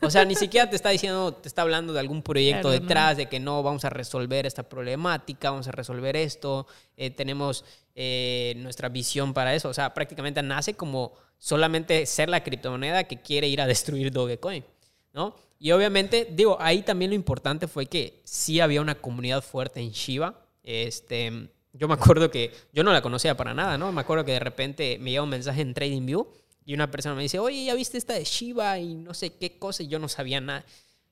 O 0.01 0.09
sea, 0.09 0.23
ni 0.23 0.33
siquiera 0.35 0.69
te 0.69 0.77
está 0.77 0.91
diciendo, 0.91 1.33
te 1.33 1.49
está 1.49 1.63
hablando 1.63 1.91
de 1.91 1.99
algún 1.99 2.21
proyecto 2.21 2.69
detrás, 2.69 3.17
de 3.17 3.25
que 3.25 3.41
no, 3.41 3.61
vamos 3.63 3.83
a 3.83 3.89
resolver 3.89 4.45
esta 4.45 4.63
problemática, 4.63 5.51
vamos 5.51 5.67
a 5.67 5.73
resolver 5.73 6.15
esto, 6.15 6.67
eh, 6.95 7.09
tenemos 7.09 7.65
eh, 7.95 8.53
nuestra 8.59 8.87
visión 8.87 9.33
para 9.33 9.53
eso. 9.53 9.67
O 9.67 9.73
sea, 9.73 9.93
prácticamente 9.93 10.41
nace 10.41 10.75
como 10.75 11.11
solamente 11.37 12.05
ser 12.05 12.29
la 12.29 12.41
criptomoneda 12.43 13.03
que 13.03 13.21
quiere 13.21 13.49
ir 13.49 13.59
a 13.59 13.67
destruir 13.67 14.13
Dogecoin, 14.13 14.63
¿no? 15.11 15.35
Y 15.59 15.71
obviamente, 15.71 16.29
digo, 16.31 16.55
ahí 16.61 16.81
también 16.81 17.11
lo 17.11 17.15
importante 17.15 17.67
fue 17.67 17.87
que 17.87 18.21
sí 18.23 18.61
había 18.61 18.79
una 18.79 18.95
comunidad 18.95 19.43
fuerte 19.43 19.81
en 19.81 19.91
Shiba. 19.91 20.45
Este, 20.63 21.49
yo 21.77 21.87
me 21.87 21.93
acuerdo 21.93 22.29
que 22.31 22.53
yo 22.73 22.83
no 22.83 22.91
la 22.91 23.01
conocía 23.01 23.35
para 23.37 23.53
nada, 23.53 23.77
¿no? 23.77 23.91
Me 23.91 24.01
acuerdo 24.01 24.25
que 24.25 24.33
de 24.33 24.39
repente 24.39 24.97
me 24.99 25.11
llega 25.11 25.23
un 25.23 25.29
mensaje 25.29 25.61
en 25.61 25.73
TradingView 25.73 26.27
y 26.65 26.73
una 26.73 26.91
persona 26.91 27.15
me 27.15 27.23
dice, 27.23 27.39
oye, 27.39 27.65
¿ya 27.65 27.75
viste 27.75 27.97
esta 27.97 28.13
de 28.13 28.23
Shiba 28.23 28.79
y 28.79 28.95
no 28.95 29.13
sé 29.13 29.33
qué 29.35 29.57
cosa? 29.57 29.83
Y 29.83 29.87
yo 29.87 29.99
no 29.99 30.09
sabía 30.09 30.41
nada. 30.41 30.65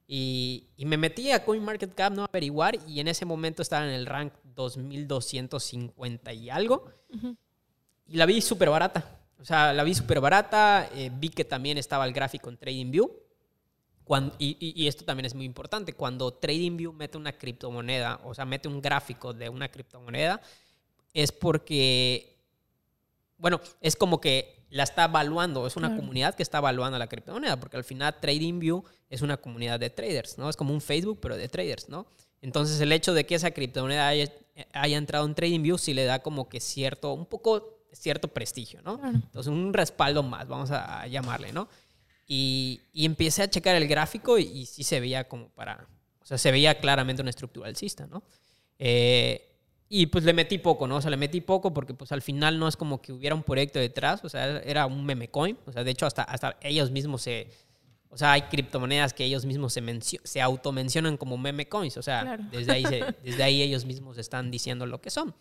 Y, 0.07 0.67
y 0.77 0.85
me 0.85 0.97
metí 0.97 1.31
a 1.31 1.43
CoinMarketCap, 1.43 2.13
¿no? 2.13 2.23
A 2.23 2.25
averiguar 2.25 2.77
y 2.87 2.99
en 2.99 3.07
ese 3.07 3.25
momento 3.25 3.61
estaba 3.61 3.87
en 3.87 3.93
el 3.93 4.05
rank 4.05 4.33
2.250 4.55 6.35
y 6.35 6.49
algo. 6.49 6.91
Y 8.07 8.17
la 8.17 8.25
vi 8.25 8.41
súper 8.41 8.69
barata. 8.69 9.19
O 9.39 9.45
sea, 9.45 9.73
la 9.73 9.83
vi 9.83 9.93
súper 9.93 10.19
barata. 10.19 10.89
Eh, 10.93 11.11
vi 11.13 11.29
que 11.29 11.45
también 11.45 11.77
estaba 11.77 12.05
el 12.05 12.13
gráfico 12.13 12.49
en 12.49 12.57
TradingView. 12.57 13.24
Cuando, 14.05 14.35
y, 14.39 14.55
y, 14.59 14.87
esto 14.87 15.03
también 15.03 15.25
es 15.25 15.33
muy 15.33 15.45
importante. 15.45 15.93
Cuando 15.93 16.31
TradingView 16.31 16.93
mete 16.93 17.17
una 17.17 17.33
criptomoneda, 17.33 18.21
o 18.23 18.33
sea, 18.33 18.45
mete 18.45 18.67
un 18.67 18.81
gráfico 18.81 19.33
de 19.33 19.49
una 19.49 19.67
criptomoneda, 19.69 20.39
es 21.13 21.31
porque, 21.31 22.37
bueno, 23.37 23.59
es 23.81 23.95
como 23.95 24.21
que 24.21 24.55
la 24.69 24.83
está 24.83 25.05
evaluando, 25.05 25.65
es 25.65 25.75
una 25.75 25.95
comunidad 25.95 26.35
que 26.35 26.43
está 26.43 26.57
evaluando 26.59 26.99
la 26.99 27.07
criptomoneda, 27.07 27.59
porque 27.59 27.77
al 27.77 27.83
final 27.83 28.15
TradingView 28.19 28.83
es 29.09 29.21
una 29.21 29.37
comunidad 29.37 29.79
de 29.79 29.89
traders, 29.89 30.37
¿no? 30.37 30.49
Es 30.49 30.55
como 30.55 30.73
un 30.73 30.81
Facebook, 30.81 31.19
pero 31.21 31.37
de 31.37 31.47
traders, 31.47 31.89
¿no? 31.89 32.05
Entonces 32.41 32.79
el 32.81 32.91
hecho 32.91 33.13
de 33.13 33.25
que 33.25 33.35
esa 33.35 33.51
criptomoneda 33.51 34.07
haya, 34.07 34.31
haya 34.73 34.97
entrado 34.97 35.25
en 35.25 35.33
TradingView 35.33 35.77
sí 35.77 35.93
le 35.93 36.05
da 36.05 36.19
como 36.19 36.49
que 36.49 36.59
cierto, 36.59 37.13
un 37.13 37.25
poco 37.25 37.75
cierto 37.91 38.27
prestigio, 38.27 38.81
¿no? 38.83 38.99
Entonces 39.03 39.47
un 39.47 39.73
respaldo 39.73 40.21
más, 40.21 40.47
vamos 40.47 40.71
a, 40.71 41.07
llamarle, 41.07 41.53
¿no? 41.53 41.67
Y, 42.27 42.81
y, 42.91 43.05
empecé 43.05 43.43
a 43.43 43.49
checar 43.49 43.75
el 43.75 43.87
gráfico 43.87 44.39
y, 44.39 44.65
sí 44.65 44.83
se 44.83 44.99
veía 44.99 45.27
como 45.27 45.49
para, 45.49 45.87
o 46.21 46.25
sea, 46.25 46.37
se 46.37 46.51
veía 46.51 46.79
claramente 46.79 47.21
una 47.21 47.29
estructura 47.29 47.67
alcista, 47.67 48.07
¿no? 48.07 48.23
Eh, 48.79 49.51
y 49.87 50.07
pues 50.07 50.23
le 50.23 50.33
metí 50.33 50.57
poco, 50.57 50.87
¿no? 50.87 50.95
O 50.95 51.01
sea, 51.01 51.11
le 51.11 51.17
metí 51.17 51.41
poco 51.41 51.71
porque 51.73 51.93
pues 51.93 52.11
al 52.11 52.23
final 52.23 52.57
no 52.57 52.67
es 52.67 52.75
como 52.75 53.01
que 53.01 53.13
hubiera 53.13 53.35
un 53.35 53.43
proyecto 53.43 53.77
detrás, 53.77 54.23
o 54.23 54.29
sea, 54.29 54.57
era 54.59 54.87
un 54.87 55.05
meme 55.05 55.29
coin, 55.29 55.57
o 55.67 55.71
sea, 55.71 55.83
de 55.83 55.91
hecho 55.91 56.07
hasta, 56.07 56.23
hasta 56.23 56.57
ellos 56.61 56.89
mismos 56.89 57.21
se, 57.21 57.51
o 58.09 58.17
sea, 58.17 58.31
hay 58.31 58.43
criptomonedas 58.43 59.13
que 59.13 59.23
ellos 59.23 59.45
mismos 59.45 59.73
se, 59.73 59.83
se 60.23 60.41
automencionan 60.41 61.17
como 61.17 61.37
meme 61.37 61.67
coins, 61.67 61.97
o 61.97 62.01
sea, 62.01 62.37
desde, 62.51 62.71
ahí 62.71 62.85
desde 63.23 63.43
ahí 63.43 63.61
ellos 63.61 63.85
mismos 63.85 64.17
están 64.17 64.49
diciendo 64.49 64.85
lo 64.87 64.99
que 65.01 65.11
son. 65.11 65.35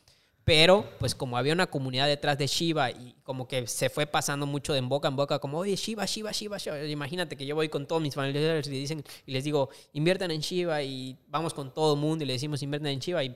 Pero, 0.45 0.87
pues 0.99 1.15
como 1.15 1.39
había 1.39 1.55
una 1.55 1.67
comunidad 1.67 2.07
detrás 2.07 2.37
de 2.37 2.47
Shiba 2.47 2.91
y 2.91 3.15
como 3.23 3.49
que 3.49 3.67
se 3.67 3.89
fue 3.89 4.07
pasando 4.07 4.45
mucho 4.45 4.75
de 4.75 4.83
boca 4.83 5.09
en 5.09 5.17
boca, 5.17 5.39
como, 5.39 5.59
oye, 5.59 5.75
Shiba, 5.75 6.05
Shiba, 6.05 6.33
Shiba, 6.33 6.59
Shiba. 6.59 6.85
Imagínate 6.85 7.35
que 7.35 7.47
yo 7.47 7.55
voy 7.55 7.71
con 7.71 7.87
todos 7.87 8.03
mis 8.03 8.15
familiares 8.15 8.67
y, 8.67 8.71
dicen, 8.71 9.03
y 9.25 9.33
les 9.33 9.45
digo, 9.45 9.71
inviertan 9.95 10.31
en 10.31 10.41
Shiba 10.41 10.83
y 10.83 11.17
vamos 11.29 11.55
con 11.55 11.73
todo 11.73 11.95
el 11.95 12.01
mundo 12.01 12.25
y 12.25 12.27
le 12.27 12.35
decimos, 12.35 12.63
inviertan 12.63 12.91
en 12.93 12.99
Shiba 12.99 13.25
y 13.25 13.35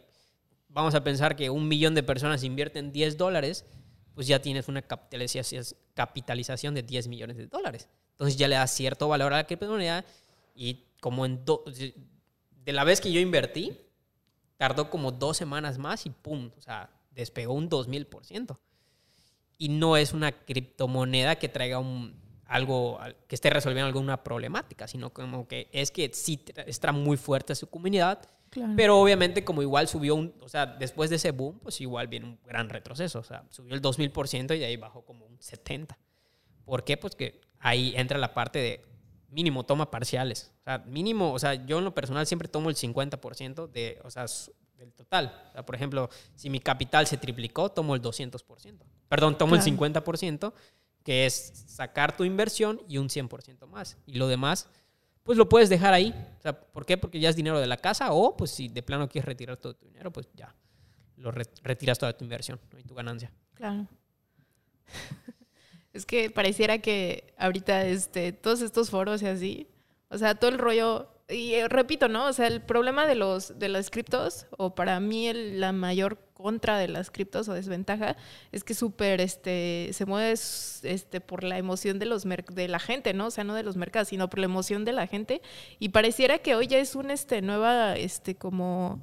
vamos 0.68 0.94
a 0.94 1.02
pensar 1.02 1.34
que 1.34 1.48
un 1.48 1.66
millón 1.66 1.94
de 1.94 2.02
personas 2.02 2.44
invierten 2.44 2.92
10 2.92 3.16
dólares, 3.16 3.64
pues 4.14 4.26
ya 4.26 4.42
tienes 4.42 4.68
una 4.68 4.82
capitalización 4.82 6.74
de 6.74 6.82
10 6.82 7.08
millones 7.08 7.38
de 7.38 7.46
dólares. 7.46 7.88
Entonces 8.10 8.36
ya 8.36 8.48
le 8.48 8.56
das 8.56 8.70
cierto 8.70 9.08
valor 9.08 9.32
a 9.32 9.36
la 9.36 9.44
criptomoneda 9.44 10.04
y 10.54 10.84
como 11.00 11.24
en 11.24 11.42
de 11.44 12.72
la 12.72 12.84
vez 12.84 13.00
que 13.00 13.10
yo 13.10 13.20
invertí, 13.20 13.78
tardó 14.58 14.90
como 14.90 15.12
dos 15.12 15.36
semanas 15.36 15.78
más 15.78 16.04
y 16.04 16.10
pum, 16.10 16.50
o 16.58 16.60
sea, 16.60 16.90
despegó 17.20 17.54
un 17.54 17.68
2000%. 17.68 18.58
Y 19.58 19.68
no 19.68 19.96
es 19.96 20.12
una 20.12 20.32
criptomoneda 20.32 21.36
que 21.36 21.48
traiga 21.48 21.78
un, 21.78 22.14
algo 22.46 22.98
que 23.26 23.34
esté 23.34 23.50
resolviendo 23.50 23.86
alguna 23.86 24.22
problemática, 24.22 24.86
sino 24.86 25.12
como 25.12 25.48
que 25.48 25.68
es 25.72 25.90
que 25.90 26.10
sí 26.14 26.44
está 26.66 26.92
muy 26.92 27.16
fuerte 27.16 27.54
su 27.54 27.68
comunidad 27.68 28.28
pero 28.76 28.98
obviamente 28.98 29.44
como 29.44 29.62
igual 29.62 29.88
subió 29.88 30.14
un, 30.14 30.34
o 30.40 30.48
sea, 30.48 30.66
después 30.66 31.10
de 31.10 31.16
ese 31.16 31.32
boom, 31.32 31.58
pues 31.60 31.80
igual 31.80 32.08
viene 32.08 32.26
un 32.26 32.38
gran 32.46 32.68
retroceso, 32.68 33.18
o 33.18 33.24
sea, 33.24 33.44
subió 33.50 33.74
el 33.74 33.82
2000% 33.82 34.56
y 34.56 34.58
de 34.58 34.64
ahí 34.64 34.76
bajó 34.76 35.04
como 35.04 35.26
un 35.26 35.38
70%. 35.38 35.96
¿Por 36.64 36.84
qué? 36.84 36.96
Pues 36.96 37.14
que 37.14 37.40
ahí 37.60 37.94
entra 37.96 38.18
la 38.18 38.34
parte 38.34 38.58
de 38.58 38.84
mínimo 39.30 39.64
toma 39.64 39.90
parciales. 39.90 40.52
O 40.60 40.64
sea, 40.64 40.78
mínimo, 40.78 41.32
o 41.32 41.38
sea, 41.38 41.54
yo 41.66 41.78
en 41.78 41.84
lo 41.84 41.94
personal 41.94 42.26
siempre 42.26 42.48
tomo 42.48 42.70
el 42.70 42.76
50% 42.76 43.70
de, 43.70 44.00
o 44.04 44.10
sea, 44.10 44.26
del 44.78 44.94
total. 44.94 45.48
O 45.50 45.52
sea, 45.52 45.66
por 45.66 45.74
ejemplo, 45.74 46.08
si 46.34 46.48
mi 46.48 46.60
capital 46.60 47.06
se 47.06 47.18
triplicó, 47.18 47.70
tomo 47.70 47.94
el 47.94 48.00
200%. 48.00 48.78
Perdón, 49.08 49.36
tomo 49.36 49.54
el 49.54 49.62
50%, 49.62 50.52
que 51.04 51.26
es 51.26 51.64
sacar 51.66 52.16
tu 52.16 52.24
inversión 52.24 52.80
y 52.88 52.98
un 52.98 53.08
100% 53.08 53.66
más. 53.66 53.98
Y 54.06 54.14
lo 54.14 54.28
demás 54.28 54.68
pues 55.28 55.36
lo 55.36 55.46
puedes 55.46 55.68
dejar 55.68 55.92
ahí. 55.92 56.14
O 56.38 56.40
sea, 56.40 56.58
¿Por 56.58 56.86
qué? 56.86 56.96
Porque 56.96 57.20
ya 57.20 57.28
es 57.28 57.36
dinero 57.36 57.60
de 57.60 57.66
la 57.66 57.76
casa 57.76 58.12
o 58.12 58.34
pues 58.34 58.50
si 58.50 58.68
de 58.68 58.82
plano 58.82 59.10
quieres 59.10 59.26
retirar 59.26 59.58
todo 59.58 59.74
tu 59.74 59.84
dinero, 59.84 60.10
pues 60.10 60.26
ya 60.32 60.56
lo 61.16 61.30
retiras 61.30 61.98
toda 61.98 62.16
tu 62.16 62.24
inversión 62.24 62.58
y 62.78 62.82
tu 62.82 62.94
ganancia. 62.94 63.30
Claro. 63.52 63.86
es 65.92 66.06
que 66.06 66.30
pareciera 66.30 66.78
que 66.78 67.34
ahorita 67.36 67.84
este, 67.84 68.32
todos 68.32 68.62
estos 68.62 68.88
foros 68.88 69.20
y 69.20 69.26
así, 69.26 69.68
o 70.08 70.16
sea, 70.16 70.34
todo 70.34 70.50
el 70.50 70.56
rollo, 70.56 71.10
y 71.28 71.54
eh, 71.54 71.68
repito, 71.68 72.08
¿no? 72.08 72.26
O 72.26 72.32
sea, 72.32 72.46
el 72.46 72.62
problema 72.62 73.06
de 73.06 73.14
los, 73.14 73.58
de 73.58 73.68
las 73.68 73.90
criptos, 73.90 74.46
o 74.56 74.74
para 74.74 74.98
mí 74.98 75.30
la 75.32 75.72
mayor 75.72 76.18
contra 76.32 76.78
de 76.78 76.88
las 76.88 77.10
criptos 77.10 77.48
o 77.48 77.52
desventaja 77.52 78.16
es 78.52 78.64
que 78.64 78.72
súper 78.72 79.20
este, 79.20 79.90
se 79.92 80.06
mueve 80.06 80.32
este, 80.32 81.20
por 81.20 81.44
la 81.44 81.58
emoción 81.58 81.98
de, 81.98 82.06
los 82.06 82.24
de 82.24 82.68
la 82.68 82.78
gente, 82.78 83.12
¿no? 83.12 83.26
O 83.26 83.30
sea, 83.30 83.44
no 83.44 83.54
de 83.54 83.62
los 83.62 83.76
mercados, 83.76 84.08
sino 84.08 84.30
por 84.30 84.38
la 84.38 84.46
emoción 84.46 84.84
de 84.84 84.92
la 84.92 85.06
gente. 85.06 85.42
Y 85.78 85.90
pareciera 85.90 86.38
que 86.38 86.54
hoy 86.54 86.66
ya 86.66 86.78
es 86.78 86.94
una 86.94 87.12
este, 87.12 87.42
nueva, 87.42 87.96
este, 87.96 88.36
como 88.36 89.00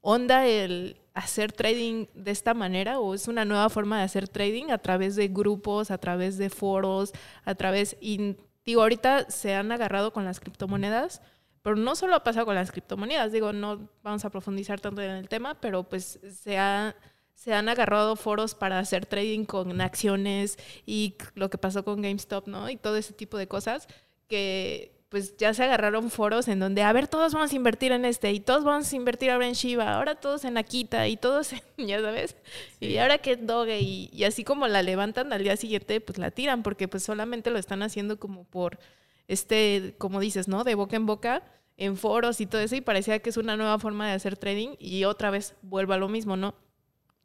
onda 0.00 0.46
el 0.46 0.96
hacer 1.12 1.52
trading 1.52 2.06
de 2.14 2.30
esta 2.30 2.54
manera 2.54 3.00
o 3.00 3.14
es 3.14 3.26
una 3.26 3.44
nueva 3.44 3.68
forma 3.68 3.98
de 3.98 4.04
hacer 4.04 4.28
trading 4.28 4.70
a 4.70 4.78
través 4.78 5.16
de 5.16 5.28
grupos, 5.28 5.90
a 5.90 5.98
través 5.98 6.38
de 6.38 6.48
foros, 6.48 7.12
a 7.44 7.54
través, 7.54 7.96
y 8.00 8.36
digo, 8.64 8.82
ahorita 8.82 9.28
se 9.30 9.54
han 9.54 9.72
agarrado 9.72 10.12
con 10.12 10.24
las 10.24 10.40
criptomonedas 10.40 11.20
pero 11.66 11.74
no 11.74 11.96
solo 11.96 12.14
ha 12.14 12.22
pasado 12.22 12.46
con 12.46 12.54
las 12.54 12.70
criptomonedas, 12.70 13.32
digo, 13.32 13.52
no 13.52 13.88
vamos 14.04 14.24
a 14.24 14.30
profundizar 14.30 14.80
tanto 14.80 15.02
en 15.02 15.10
el 15.10 15.28
tema, 15.28 15.60
pero 15.60 15.82
pues 15.82 16.20
se, 16.32 16.58
ha, 16.58 16.94
se 17.34 17.54
han 17.54 17.68
agarrado 17.68 18.14
foros 18.14 18.54
para 18.54 18.78
hacer 18.78 19.04
trading 19.04 19.46
con 19.46 19.80
acciones 19.80 20.58
y 20.86 21.16
lo 21.34 21.50
que 21.50 21.58
pasó 21.58 21.84
con 21.84 22.02
GameStop, 22.02 22.46
¿no? 22.46 22.70
Y 22.70 22.76
todo 22.76 22.94
ese 22.94 23.14
tipo 23.14 23.36
de 23.36 23.48
cosas 23.48 23.88
que 24.28 24.92
pues 25.08 25.36
ya 25.38 25.54
se 25.54 25.64
agarraron 25.64 26.08
foros 26.08 26.46
en 26.46 26.60
donde, 26.60 26.84
a 26.84 26.92
ver, 26.92 27.08
todos 27.08 27.34
vamos 27.34 27.52
a 27.52 27.56
invertir 27.56 27.90
en 27.90 28.04
este, 28.04 28.30
y 28.30 28.38
todos 28.38 28.62
vamos 28.62 28.92
a 28.92 28.94
invertir 28.94 29.32
ahora 29.32 29.48
en 29.48 29.54
Shiba, 29.54 29.92
ahora 29.92 30.14
todos 30.14 30.44
en 30.44 30.58
Akita, 30.58 31.08
y 31.08 31.16
todos 31.16 31.52
en, 31.52 31.62
ya 31.88 32.00
sabes, 32.00 32.36
y 32.78 32.96
ahora 32.98 33.18
que 33.18 33.34
Doge, 33.34 33.80
y, 33.80 34.08
y, 34.12 34.22
así 34.22 34.44
como 34.44 34.68
la 34.68 34.84
levantan 34.84 35.32
al 35.32 35.42
día 35.42 35.56
siguiente, 35.56 36.00
pues 36.00 36.16
la 36.18 36.30
tiran, 36.30 36.62
porque 36.62 36.86
pues 36.86 37.02
solamente 37.02 37.50
lo 37.50 37.58
están 37.58 37.82
haciendo 37.82 38.20
como 38.20 38.44
por, 38.44 38.78
este, 39.28 39.94
como 39.98 40.20
dices, 40.20 40.48
¿no? 40.48 40.64
De 40.64 40.74
boca 40.74 40.96
en 40.96 41.06
boca, 41.06 41.42
en 41.76 41.96
foros 41.96 42.40
y 42.40 42.46
todo 42.46 42.60
eso, 42.60 42.76
y 42.76 42.80
parecía 42.80 43.18
que 43.18 43.30
es 43.30 43.36
una 43.36 43.56
nueva 43.56 43.78
forma 43.78 44.08
de 44.08 44.14
hacer 44.14 44.36
trading, 44.36 44.76
y 44.78 45.04
otra 45.04 45.30
vez 45.30 45.54
vuelvo 45.62 45.92
a 45.92 45.98
lo 45.98 46.08
mismo, 46.08 46.36
¿no? 46.36 46.54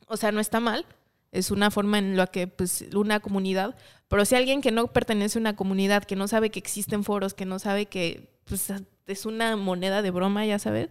O 0.08 0.18
sea, 0.18 0.32
no 0.32 0.40
está 0.40 0.60
mal, 0.60 0.86
es 1.32 1.52
una 1.52 1.72
forma 1.72 1.98
en 2.00 2.18
la 2.18 2.28
que, 2.28 2.48
pues, 2.48 2.86
una 2.94 3.20
comunidad, 3.20 3.76
pero 4.08 4.26
si 4.26 4.36
alguien 4.36 4.62
que 4.62 4.72
no 4.72 4.88
pertenece 4.88 5.40
a 5.40 5.42
una 5.42 5.56
comunidad, 5.56 6.04
que 6.04 6.16
no 6.16 6.28
sabe 6.28 6.50
que 6.50 6.60
existen 6.60 7.04
foros, 7.04 7.34
que 7.34 7.46
no 7.46 7.60
sabe 7.60 7.86
que, 7.86 8.30
pues, 8.46 8.72
es 9.08 9.26
una 9.26 9.56
moneda 9.56 10.02
de 10.02 10.12
broma, 10.12 10.46
ya 10.46 10.60
sabes, 10.60 10.90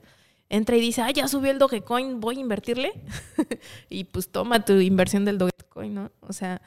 entra 0.48 0.76
y 0.76 0.80
dice, 0.80 1.02
ah, 1.02 1.10
ya 1.10 1.28
subió 1.28 1.50
el 1.50 1.58
Dogecoin, 1.58 2.20
voy 2.20 2.38
a 2.38 2.40
invertirle, 2.40 2.92
y 3.88 4.04
pues 4.04 4.30
toma 4.30 4.64
tu 4.64 4.74
inversión 4.80 5.24
del 5.24 5.38
Dogecoin, 5.38 5.94
¿no? 5.94 6.10
O 6.20 6.32
sea, 6.32 6.60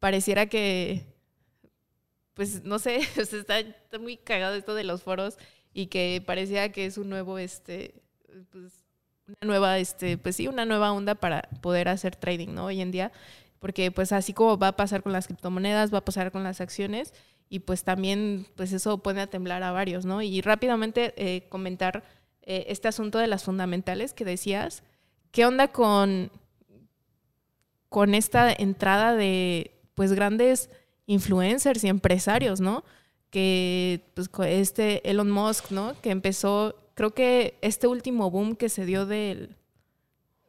pareciera 0.00 0.46
que 0.46 1.13
pues 2.34 2.64
no 2.64 2.78
sé, 2.78 2.96
está, 3.16 3.56
muy 3.98 4.16
cagado 4.16 4.54
esto 4.54 4.74
de 4.74 4.84
los 4.84 5.02
foros 5.02 5.38
y 5.72 5.86
que 5.86 6.22
parecía 6.24 6.70
que 6.72 6.86
es 6.86 6.98
un 6.98 7.08
nuevo, 7.08 7.38
este, 7.38 8.02
pues, 8.50 8.84
una 9.26 9.38
nueva, 9.42 9.78
este, 9.78 10.18
pues 10.18 10.36
sí, 10.36 10.48
una 10.48 10.66
nueva 10.66 10.92
onda 10.92 11.14
para 11.14 11.48
poder 11.62 11.88
hacer 11.88 12.14
trading, 12.16 12.54
¿no? 12.54 12.66
Hoy 12.66 12.80
en 12.80 12.90
día, 12.90 13.12
porque 13.58 13.90
pues 13.90 14.12
así 14.12 14.34
como 14.34 14.58
va 14.58 14.68
a 14.68 14.76
pasar 14.76 15.02
con 15.02 15.12
las 15.12 15.26
criptomonedas, 15.26 15.92
va 15.92 15.98
a 15.98 16.04
pasar 16.04 16.30
con 16.30 16.44
las 16.44 16.60
acciones 16.60 17.14
y 17.48 17.60
pues 17.60 17.84
también, 17.84 18.46
pues 18.56 18.72
eso 18.72 18.98
pone 18.98 19.20
a 19.20 19.26
temblar 19.26 19.62
a 19.62 19.72
varios, 19.72 20.04
¿no? 20.04 20.20
Y 20.22 20.40
rápidamente 20.40 21.14
eh, 21.16 21.48
comentar 21.48 22.04
eh, 22.42 22.66
este 22.68 22.88
asunto 22.88 23.18
de 23.18 23.26
las 23.26 23.44
fundamentales 23.44 24.12
que 24.12 24.24
decías, 24.24 24.82
¿qué 25.30 25.46
onda 25.46 25.68
con, 25.68 26.30
con 27.88 28.14
esta 28.14 28.52
entrada 28.52 29.14
de, 29.14 29.70
pues, 29.94 30.12
grandes 30.12 30.68
influencers 31.06 31.84
y 31.84 31.88
empresarios, 31.88 32.60
¿no? 32.60 32.84
Que 33.30 34.00
pues 34.14 34.28
este 34.46 35.08
Elon 35.08 35.30
Musk, 35.30 35.70
¿no? 35.70 35.94
Que 36.00 36.10
empezó, 36.10 36.76
creo 36.94 37.12
que 37.14 37.58
este 37.60 37.86
último 37.86 38.30
boom 38.30 38.56
que 38.56 38.68
se 38.68 38.86
dio 38.86 39.06
del, 39.06 39.56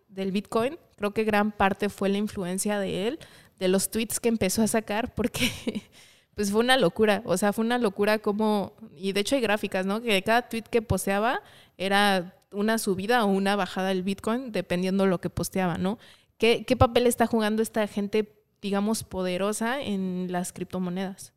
del 0.07 0.31
Bitcoin, 0.31 0.77
creo 0.95 1.11
que 1.11 1.23
gran 1.23 1.51
parte 1.51 1.89
fue 1.89 2.09
la 2.09 2.17
influencia 2.17 2.79
de 2.79 3.07
él, 3.07 3.19
de 3.59 3.67
los 3.67 3.89
tweets 3.89 4.19
que 4.19 4.29
empezó 4.29 4.61
a 4.61 4.67
sacar, 4.67 5.13
porque 5.13 5.49
pues 6.35 6.51
fue 6.51 6.61
una 6.61 6.77
locura, 6.77 7.21
o 7.25 7.37
sea, 7.37 7.53
fue 7.53 7.65
una 7.65 7.77
locura 7.77 8.19
como, 8.19 8.73
y 8.95 9.13
de 9.13 9.21
hecho 9.21 9.35
hay 9.35 9.41
gráficas, 9.41 9.85
¿no? 9.85 10.01
Que 10.01 10.21
cada 10.21 10.49
tweet 10.49 10.63
que 10.69 10.81
posteaba 10.81 11.41
era 11.77 12.35
una 12.51 12.77
subida 12.77 13.23
o 13.25 13.27
una 13.27 13.55
bajada 13.55 13.89
del 13.89 14.03
Bitcoin, 14.03 14.51
dependiendo 14.51 15.05
lo 15.05 15.19
que 15.19 15.29
posteaba, 15.29 15.77
¿no? 15.77 15.97
¿Qué, 16.37 16.65
qué 16.65 16.75
papel 16.75 17.07
está 17.07 17.27
jugando 17.27 17.61
esta 17.61 17.87
gente 17.87 18.44
digamos, 18.61 19.03
poderosa 19.03 19.81
en 19.81 20.27
las 20.29 20.53
criptomonedas? 20.53 21.33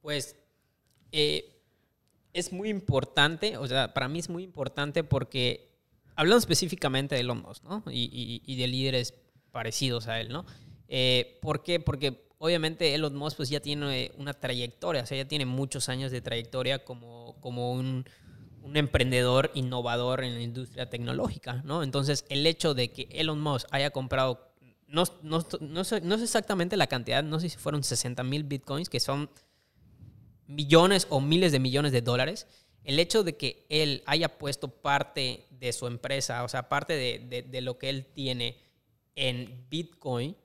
Pues 0.00 0.36
eh, 1.12 1.60
es 2.32 2.52
muy 2.52 2.68
importante, 2.68 3.56
o 3.56 3.66
sea, 3.66 3.94
para 3.94 4.08
mí 4.08 4.18
es 4.18 4.28
muy 4.28 4.42
importante 4.42 5.04
porque 5.04 5.70
hablando 6.16 6.38
específicamente 6.38 7.14
de 7.14 7.22
Elon 7.22 7.42
Musk, 7.42 7.64
¿no? 7.64 7.82
Y, 7.90 8.42
y, 8.44 8.56
de 8.56 8.66
líderes 8.66 9.14
parecidos 9.52 10.08
a 10.08 10.20
él, 10.20 10.28
¿no? 10.28 10.44
Eh, 10.88 11.38
¿Por 11.40 11.62
qué? 11.62 11.80
Porque 11.80 12.28
obviamente 12.38 12.94
Elon 12.94 13.14
Musk 13.14 13.36
pues 13.36 13.48
ya 13.48 13.60
tiene 13.60 14.12
una 14.18 14.34
trayectoria, 14.34 15.02
o 15.02 15.06
sea, 15.06 15.16
ya 15.16 15.28
tiene 15.28 15.46
muchos 15.46 15.88
años 15.88 16.10
de 16.10 16.20
trayectoria 16.20 16.84
como, 16.84 17.36
como 17.40 17.72
un, 17.72 18.04
un 18.62 18.76
emprendedor 18.76 19.50
innovador 19.54 20.24
en 20.24 20.34
la 20.34 20.40
industria 20.40 20.88
tecnológica, 20.88 21.62
¿no? 21.64 21.82
Entonces, 21.82 22.24
el 22.28 22.46
hecho 22.46 22.74
de 22.74 22.90
que 22.90 23.08
Elon 23.12 23.40
Musk 23.40 23.68
haya 23.70 23.90
comprado, 23.90 24.53
no, 24.94 25.04
no, 25.22 25.44
no, 25.60 25.84
sé, 25.84 26.00
no 26.00 26.16
sé 26.16 26.24
exactamente 26.24 26.76
la 26.76 26.86
cantidad, 26.86 27.22
no 27.22 27.40
sé 27.40 27.48
si 27.48 27.58
fueron 27.58 27.82
60 27.82 28.22
mil 28.22 28.44
bitcoins, 28.44 28.88
que 28.88 29.00
son 29.00 29.28
millones 30.46 31.06
o 31.10 31.20
miles 31.20 31.52
de 31.52 31.58
millones 31.58 31.92
de 31.92 32.00
dólares, 32.00 32.46
el 32.84 33.00
hecho 33.00 33.24
de 33.24 33.36
que 33.36 33.66
él 33.70 34.02
haya 34.06 34.38
puesto 34.38 34.68
parte 34.68 35.46
de 35.50 35.72
su 35.72 35.86
empresa, 35.86 36.44
o 36.44 36.48
sea, 36.48 36.68
parte 36.68 36.94
de, 36.94 37.42
de, 37.50 37.60
lo 37.60 37.78
que 37.78 37.88
él 37.88 38.06
tiene 38.06 38.58
en 39.16 39.66
Bitcoin, 39.70 40.36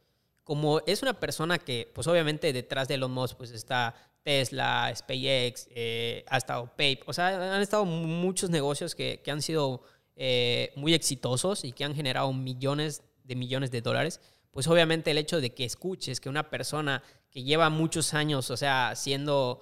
como 0.44 0.80
es 0.88 1.02
una 1.04 1.20
persona 1.20 1.60
que, 1.60 1.92
pues 1.94 2.08
obviamente 2.08 2.52
detrás 2.54 2.88
de 2.88 2.96
Elon 2.96 3.12
Musk, 3.12 3.38
pues 3.38 3.52
está 3.52 3.94
Tesla, 4.24 4.92
SpaceX, 4.96 5.68
eh, 5.72 6.24
ha 6.28 6.38
estado 6.38 6.72
PayPal, 6.76 7.10
o 7.10 7.14
sea, 7.14 7.56
han 7.56 7.62
estado 7.62 7.86
muchos 7.86 8.50
negocios 8.50 8.96
que, 8.96 9.22
que 9.22 9.32
han 9.32 9.42
sido 9.42 9.84
eh, 10.16 10.72
muy 10.76 10.94
exitosos 10.94 11.66
y 11.66 11.72
que 11.72 11.84
han 11.84 11.94
generado 11.94 12.32
millones 12.34 13.04
de 13.24 13.36
millones 13.36 13.70
de 13.72 13.82
dólares, 13.82 14.20
pues 14.52 14.68
obviamente 14.68 15.12
el 15.12 15.18
hecho 15.18 15.42
de 15.42 15.54
que 15.54 15.66
escuches 15.66 16.20
que 16.20 16.30
una 16.30 16.50
persona 16.50 17.04
que 17.30 17.44
lleva 17.44 17.70
muchos 17.70 18.14
años, 18.14 18.50
o 18.50 18.58
sea, 18.58 18.96
siendo 18.96 19.60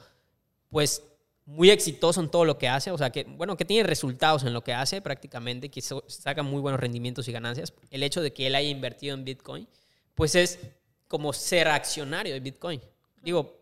pues 0.69 1.03
muy 1.45 1.69
exitoso 1.69 2.19
en 2.19 2.29
todo 2.29 2.43
lo 2.43 2.57
que 2.57 2.67
hace, 2.67 2.91
o 2.91 2.97
sea, 2.97 3.09
que, 3.09 3.23
bueno, 3.23 3.55
que 3.55 3.63
tiene 3.63 3.87
resultados 3.87 4.43
en 4.43 4.53
lo 4.53 4.63
que 4.63 4.73
hace 4.73 5.01
prácticamente, 5.01 5.69
que 5.69 5.81
saca 5.81 6.43
muy 6.43 6.59
buenos 6.61 6.79
rendimientos 6.79 7.27
y 7.27 7.31
ganancias, 7.31 7.73
el 7.89 8.03
hecho 8.03 8.21
de 8.21 8.33
que 8.33 8.47
él 8.47 8.55
haya 8.55 8.69
invertido 8.69 9.13
en 9.13 9.23
Bitcoin, 9.23 9.67
pues 10.13 10.35
es 10.35 10.59
como 11.07 11.31
ser 11.31 11.69
accionario 11.69 12.33
de 12.33 12.41
Bitcoin. 12.41 12.81
Digo, 13.21 13.57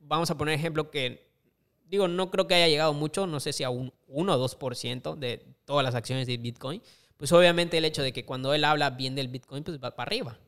vamos 0.00 0.30
a 0.30 0.36
poner 0.36 0.54
ejemplo 0.54 0.90
que, 0.90 1.26
digo, 1.86 2.06
no 2.06 2.30
creo 2.30 2.46
que 2.46 2.54
haya 2.54 2.68
llegado 2.68 2.92
mucho, 2.92 3.26
no 3.26 3.40
sé 3.40 3.54
si 3.54 3.64
a 3.64 3.70
un 3.70 3.92
1 4.08 4.34
o 4.34 4.48
2% 4.48 5.16
de 5.16 5.42
todas 5.64 5.84
las 5.84 5.94
acciones 5.94 6.26
de 6.26 6.36
Bitcoin, 6.36 6.82
pues 7.16 7.32
obviamente 7.32 7.78
el 7.78 7.86
hecho 7.86 8.02
de 8.02 8.12
que 8.12 8.26
cuando 8.26 8.52
él 8.52 8.64
habla 8.64 8.90
bien 8.90 9.14
del 9.14 9.28
Bitcoin, 9.28 9.64
pues 9.64 9.78
va 9.82 9.96
para 9.96 10.08
arriba. 10.08 10.38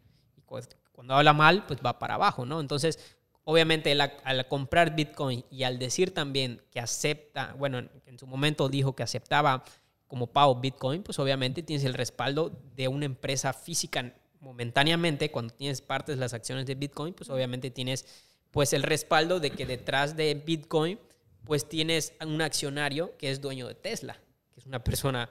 Y 0.59 0.93
cuando 0.93 1.15
habla 1.15 1.33
mal, 1.33 1.67
pues 1.67 1.81
va 1.85 1.99
para 1.99 2.15
abajo, 2.15 2.45
¿no? 2.47 2.61
Entonces, 2.61 2.99
obviamente 3.45 3.93
al, 4.01 4.49
comprar 4.49 4.95
Bitcoin 4.95 5.45
y 5.51 5.63
al 5.63 5.79
decir 5.79 6.13
también 6.13 6.63
que 6.71 6.81
acepta, 6.81 7.55
bueno, 7.59 7.79
en, 7.79 8.19
su 8.19 8.27
momento 8.27 8.69
dijo 8.69 8.95
que 8.95 9.03
aceptaba 9.03 9.65
como 10.07 10.29
pago 10.29 10.61
Bitcoin, 10.61 11.03
pues 11.03 11.19
obviamente 11.19 11.63
tienes 11.63 11.85
el 11.85 11.95
respaldo 11.95 12.51
de 12.75 12.89
una 12.89 13.07
empresa 13.07 13.53
física 13.53 14.15
momentáneamente, 14.41 15.31
cuando 15.31 15.55
tienes 15.55 15.81
partes 15.81 16.17
de 16.17 16.21
las 16.21 16.35
acciones 16.35 16.67
de 16.67 16.75
Bitcoin, 16.75 17.15
pues 17.15 17.31
obviamente 17.31 17.71
tienes 17.71 18.07
pues 18.51 18.73
el 18.73 18.83
respaldo 18.83 19.41
de 19.41 19.51
que 19.51 19.67
detrás 19.67 20.17
de 20.17 20.35
Bitcoin 20.35 20.99
pues 21.45 21.69
tienes 21.69 22.13
un 22.25 22.41
accionario 22.41 23.17
que 23.17 23.31
es 23.31 23.41
dueño 23.41 23.67
de 23.67 23.75
Tesla, 23.75 24.21
que 24.53 24.61
es 24.61 24.67
una 24.67 24.85
persona 24.85 25.29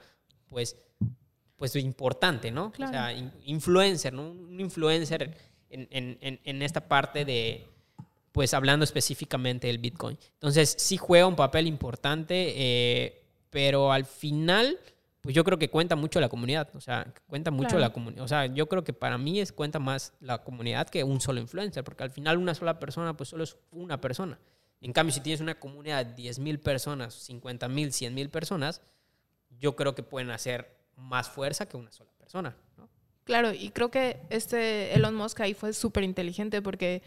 pues 0.48 0.76
pues 1.64 1.78
importante, 1.78 2.52
¿no? 2.52 2.74
O 2.78 2.88
sea, 2.88 3.14
influencer, 3.46 4.12
¿no? 4.12 4.32
Un 4.32 4.60
influencer 4.60 5.34
en 5.70 6.62
esta 6.62 6.90
parte 6.90 7.24
de, 7.24 7.66
pues 8.34 8.54
hablando 8.54 8.84
específicamente 8.84 9.68
del 9.68 9.78
Bitcoin. 9.78 10.18
Entonces, 10.34 10.76
sí 10.78 10.98
juega 10.98 11.26
un 11.26 11.38
papel 11.38 11.68
importante, 11.68 12.54
eh, 12.58 13.24
pero 13.50 13.94
al 13.94 14.04
final, 14.04 14.78
pues 15.22 15.34
yo 15.34 15.46
creo 15.46 15.58
que 15.58 15.70
cuenta 15.70 15.96
mucho 15.96 16.20
la 16.20 16.28
comunidad, 16.28 16.68
o 16.76 16.82
sea, 16.82 17.14
cuenta 17.28 17.50
mucho 17.50 17.80
la 17.80 17.94
comunidad, 17.94 18.26
o 18.26 18.28
sea, 18.28 18.48
yo 18.48 18.68
creo 18.68 18.84
que 18.84 18.92
para 18.92 19.18
mí 19.18 19.40
es 19.40 19.54
cuenta 19.54 19.80
más 19.80 20.12
la 20.20 20.44
comunidad 20.44 20.90
que 20.90 21.06
un 21.06 21.22
solo 21.22 21.40
influencer, 21.40 21.86
porque 21.86 22.04
al 22.04 22.12
final 22.12 22.40
una 22.40 22.56
sola 22.56 22.78
persona, 22.78 23.16
pues 23.16 23.30
solo 23.30 23.46
es 23.46 23.56
una 23.72 24.02
persona. 24.02 24.38
En 24.82 24.92
cambio, 24.92 25.14
si 25.14 25.22
tienes 25.22 25.40
una 25.40 25.58
comunidad 25.58 26.06
de 26.06 26.14
10 26.14 26.40
mil 26.40 26.60
personas, 26.60 27.14
50 27.14 27.70
mil, 27.70 27.94
100 27.94 28.14
mil 28.14 28.30
personas, 28.30 28.82
yo 29.60 29.78
creo 29.78 29.96
que 29.96 30.04
pueden 30.04 30.30
hacer 30.30 30.83
más 30.98 31.30
fuerza 31.30 31.68
que 31.68 31.78
una 31.78 31.92
sola 31.92 32.12
persona. 32.18 32.56
Claro, 33.24 33.54
y 33.54 33.70
creo 33.70 33.90
que 33.90 34.20
este 34.30 34.94
Elon 34.94 35.16
Musk 35.16 35.40
ahí 35.40 35.54
fue 35.54 35.72
súper 35.72 36.04
inteligente 36.04 36.62
porque 36.62 37.02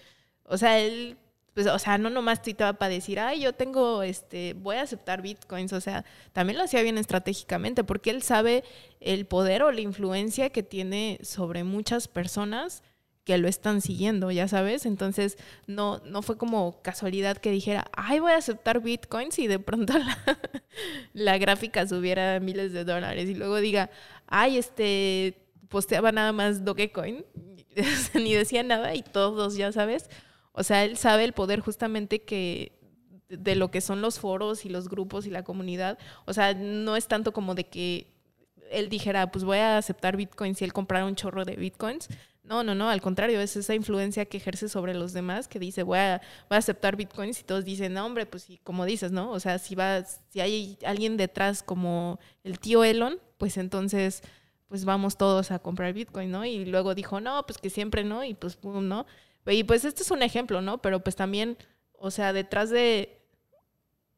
o 0.48 0.58
sea, 0.58 0.78
él, 0.78 1.16
pues, 1.54 1.66
o 1.66 1.78
sea, 1.78 1.98
no 1.98 2.10
nomás 2.10 2.42
tuitaba 2.42 2.74
para 2.74 2.92
decir, 2.92 3.18
ay, 3.18 3.40
yo 3.40 3.52
tengo, 3.52 4.02
este, 4.02 4.54
voy 4.54 4.76
a 4.76 4.82
aceptar 4.82 5.22
bitcoins. 5.22 5.72
O 5.72 5.80
sea, 5.80 6.04
también 6.32 6.58
lo 6.58 6.64
hacía 6.64 6.82
bien 6.82 6.98
estratégicamente, 6.98 7.84
porque 7.84 8.10
él 8.10 8.22
sabe 8.22 8.64
el 9.00 9.26
poder 9.26 9.62
o 9.62 9.72
la 9.72 9.80
influencia 9.80 10.50
que 10.50 10.62
tiene 10.62 11.18
sobre 11.22 11.64
muchas 11.64 12.08
personas 12.08 12.82
que 13.26 13.36
lo 13.38 13.48
están 13.48 13.80
siguiendo, 13.80 14.30
ya 14.30 14.46
sabes. 14.46 14.86
Entonces, 14.86 15.36
no, 15.66 15.98
no 16.06 16.22
fue 16.22 16.38
como 16.38 16.80
casualidad 16.82 17.36
que 17.38 17.50
dijera, 17.50 17.90
ay, 17.92 18.20
voy 18.20 18.30
a 18.30 18.36
aceptar 18.36 18.80
bitcoins 18.80 19.40
y 19.40 19.48
de 19.48 19.58
pronto 19.58 19.94
la, 19.98 20.16
la 21.12 21.36
gráfica 21.36 21.86
subiera 21.88 22.38
miles 22.38 22.72
de 22.72 22.84
dólares 22.84 23.28
y 23.28 23.34
luego 23.34 23.56
diga, 23.56 23.90
ay, 24.28 24.56
este, 24.58 25.44
posteaba 25.68 26.12
nada 26.12 26.32
más 26.32 26.64
Dogecoin, 26.64 27.24
ni 28.14 28.32
decía 28.32 28.62
nada 28.62 28.94
y 28.94 29.02
todos, 29.02 29.56
ya 29.56 29.72
sabes. 29.72 30.08
O 30.52 30.62
sea, 30.62 30.84
él 30.84 30.96
sabe 30.96 31.24
el 31.24 31.32
poder 31.32 31.58
justamente 31.58 32.22
que 32.22 32.78
de 33.28 33.56
lo 33.56 33.72
que 33.72 33.80
son 33.80 34.02
los 34.02 34.20
foros 34.20 34.64
y 34.64 34.68
los 34.68 34.88
grupos 34.88 35.26
y 35.26 35.30
la 35.30 35.42
comunidad. 35.42 35.98
O 36.26 36.32
sea, 36.32 36.54
no 36.54 36.94
es 36.94 37.08
tanto 37.08 37.32
como 37.32 37.56
de 37.56 37.64
que 37.64 38.06
él 38.70 38.88
dijera, 38.88 39.32
pues 39.32 39.44
voy 39.44 39.58
a 39.58 39.78
aceptar 39.78 40.16
bitcoins 40.16 40.62
y 40.62 40.64
él 40.64 40.72
comprara 40.72 41.06
un 41.06 41.16
chorro 41.16 41.44
de 41.44 41.56
bitcoins. 41.56 42.08
No, 42.46 42.62
no, 42.62 42.76
no, 42.76 42.88
al 42.88 43.00
contrario, 43.00 43.40
es 43.40 43.56
esa 43.56 43.74
influencia 43.74 44.24
que 44.24 44.36
ejerce 44.36 44.68
sobre 44.68 44.94
los 44.94 45.12
demás, 45.12 45.48
que 45.48 45.58
dice, 45.58 45.82
voy 45.82 45.98
a, 45.98 46.20
aceptar 46.48 46.94
bitcoins 46.94 47.40
y 47.40 47.44
todos 47.44 47.64
dicen, 47.64 47.94
no, 47.94 48.06
hombre, 48.06 48.24
pues 48.24 48.44
sí, 48.44 48.60
como 48.62 48.84
dices, 48.84 49.10
¿no? 49.10 49.32
O 49.32 49.40
sea, 49.40 49.58
si, 49.58 49.74
va, 49.74 50.04
si 50.04 50.40
hay 50.40 50.78
alguien 50.84 51.16
detrás 51.16 51.64
como 51.64 52.20
el 52.44 52.60
tío 52.60 52.84
Elon, 52.84 53.18
pues 53.38 53.56
entonces, 53.56 54.22
pues 54.68 54.84
vamos 54.84 55.16
todos 55.16 55.50
a 55.50 55.58
comprar 55.58 55.92
bitcoin, 55.92 56.30
¿no? 56.30 56.44
Y 56.44 56.64
luego 56.66 56.94
dijo, 56.94 57.20
no, 57.20 57.44
pues 57.46 57.58
que 57.58 57.68
siempre 57.68 58.04
no, 58.04 58.22
y 58.22 58.34
pues, 58.34 58.56
pum, 58.56 58.86
¿no? 58.86 59.06
Y 59.46 59.64
pues 59.64 59.84
este 59.84 60.02
es 60.02 60.10
un 60.12 60.22
ejemplo, 60.22 60.60
¿no? 60.60 60.80
Pero 60.80 61.00
pues 61.00 61.16
también, 61.16 61.56
o 61.92 62.12
sea, 62.12 62.32
detrás 62.32 62.70
de, 62.70 63.20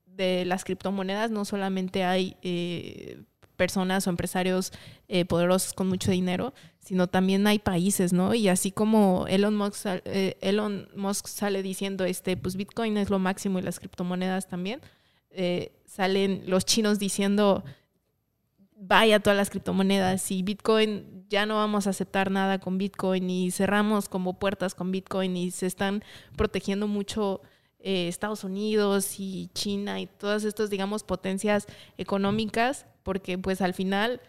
de 0.04 0.44
las 0.44 0.64
criptomonedas 0.64 1.30
no 1.30 1.44
solamente 1.46 2.04
hay 2.04 2.36
eh, 2.42 3.22
personas 3.58 4.06
o 4.06 4.10
empresarios 4.10 4.72
eh, 5.08 5.26
poderosos 5.26 5.74
con 5.74 5.88
mucho 5.88 6.10
dinero, 6.10 6.54
sino 6.78 7.08
también 7.08 7.46
hay 7.46 7.58
países, 7.58 8.14
¿no? 8.14 8.32
Y 8.32 8.48
así 8.48 8.72
como 8.72 9.26
Elon 9.28 9.54
Musk, 9.54 9.84
eh, 10.06 10.38
Elon 10.40 10.88
Musk 10.96 11.26
sale 11.26 11.62
diciendo, 11.62 12.06
este, 12.06 12.38
pues 12.38 12.56
Bitcoin 12.56 12.96
es 12.96 13.10
lo 13.10 13.18
máximo 13.18 13.58
y 13.58 13.62
las 13.62 13.78
criptomonedas 13.78 14.48
también, 14.48 14.80
salen 15.84 16.44
los 16.46 16.64
chinos 16.64 16.98
diciendo, 16.98 17.62
vaya 18.80 19.20
todas 19.20 19.36
las 19.36 19.50
criptomonedas 19.50 20.30
y 20.30 20.42
Bitcoin 20.42 21.26
ya 21.28 21.46
no 21.46 21.56
vamos 21.56 21.86
a 21.86 21.90
aceptar 21.90 22.30
nada 22.30 22.58
con 22.58 22.78
Bitcoin 22.78 23.28
y 23.28 23.50
cerramos 23.50 24.08
como 24.08 24.38
puertas 24.38 24.74
con 24.74 24.90
Bitcoin 24.90 25.36
y 25.36 25.50
se 25.50 25.66
están 25.66 26.02
protegiendo 26.36 26.86
mucho 26.86 27.42
eh, 27.80 28.08
Estados 28.08 28.44
Unidos 28.44 29.18
y 29.18 29.50
China 29.54 30.00
y 30.00 30.06
todas 30.06 30.44
estas, 30.44 30.70
digamos, 30.70 31.04
potencias 31.04 31.66
económicas 31.96 32.86
porque 33.02 33.38
pues 33.38 33.60
al 33.62 33.74
final 33.74 34.20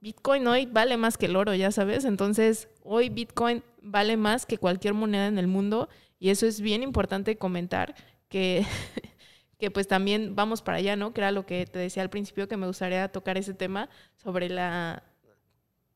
Bitcoin 0.00 0.46
hoy 0.46 0.66
vale 0.66 0.96
más 0.96 1.16
que 1.16 1.26
el 1.26 1.36
oro, 1.36 1.54
ya 1.54 1.70
sabes, 1.70 2.04
entonces 2.04 2.68
hoy 2.82 3.08
Bitcoin 3.08 3.62
vale 3.80 4.16
más 4.16 4.46
que 4.46 4.58
cualquier 4.58 4.94
moneda 4.94 5.26
en 5.26 5.38
el 5.38 5.46
mundo 5.46 5.88
y 6.18 6.30
eso 6.30 6.46
es 6.46 6.60
bien 6.60 6.82
importante 6.82 7.36
comentar 7.36 7.94
que 8.28 8.66
que 9.58 9.70
pues 9.70 9.88
también 9.88 10.34
vamos 10.34 10.62
para 10.62 10.78
allá, 10.78 10.96
¿no? 10.96 11.12
Que 11.12 11.22
era 11.22 11.32
lo 11.32 11.46
que 11.46 11.66
te 11.66 11.78
decía 11.78 12.02
al 12.02 12.10
principio, 12.10 12.48
que 12.48 12.56
me 12.56 12.66
gustaría 12.66 13.08
tocar 13.08 13.38
ese 13.38 13.54
tema 13.54 13.88
sobre 14.16 14.48
la... 14.48 15.02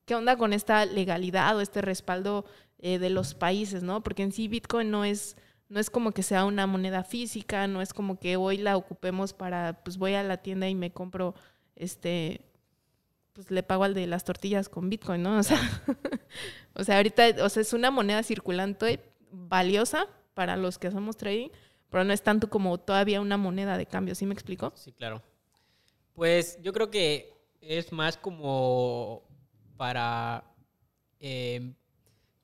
¿Qué 0.06 0.14
onda 0.14 0.36
con 0.36 0.52
esta 0.52 0.86
legalidad 0.86 1.56
o 1.56 1.60
este 1.60 1.82
respaldo 1.82 2.44
eh, 2.78 2.98
de 2.98 3.10
los 3.10 3.34
países, 3.34 3.82
¿no? 3.82 4.02
Porque 4.02 4.22
en 4.22 4.32
sí 4.32 4.48
Bitcoin 4.48 4.90
no 4.90 5.04
es, 5.04 5.36
no 5.70 5.78
es 5.78 5.88
como 5.88 6.10
que 6.12 6.24
sea 6.24 6.44
una 6.44 6.66
moneda 6.66 7.04
física, 7.04 7.68
no 7.68 7.80
es 7.80 7.94
como 7.94 8.18
que 8.18 8.36
hoy 8.36 8.58
la 8.58 8.76
ocupemos 8.76 9.32
para, 9.32 9.82
pues 9.84 9.98
voy 9.98 10.14
a 10.14 10.22
la 10.24 10.38
tienda 10.38 10.68
y 10.68 10.74
me 10.74 10.92
compro, 10.92 11.34
este, 11.76 12.44
pues 13.32 13.52
le 13.52 13.62
pago 13.62 13.84
al 13.84 13.94
de 13.94 14.08
las 14.08 14.24
tortillas 14.24 14.68
con 14.68 14.90
Bitcoin, 14.90 15.22
¿no? 15.22 15.38
O 15.38 15.42
sea, 15.44 15.60
o 16.74 16.82
sea 16.82 16.96
ahorita, 16.96 17.36
o 17.44 17.48
sea, 17.48 17.62
es 17.62 17.72
una 17.72 17.92
moneda 17.92 18.24
circulante 18.24 19.00
valiosa 19.30 20.08
para 20.34 20.56
los 20.56 20.76
que 20.76 20.88
hacemos 20.88 21.16
trading, 21.16 21.50
pero 21.88 22.02
no 22.02 22.12
es 22.12 22.22
tanto 22.22 22.50
como 22.50 22.78
todavía 22.78 23.20
una 23.20 23.36
moneda 23.36 23.78
de 23.78 23.86
cambio, 23.86 24.16
¿sí 24.16 24.26
me 24.26 24.34
explico? 24.34 24.72
Sí, 24.74 24.90
claro. 24.90 25.22
Pues 26.14 26.58
yo 26.62 26.72
creo 26.72 26.90
que 26.90 27.32
es 27.60 27.92
más 27.92 28.16
como 28.16 29.22
para 29.76 30.42
em, 31.20 31.74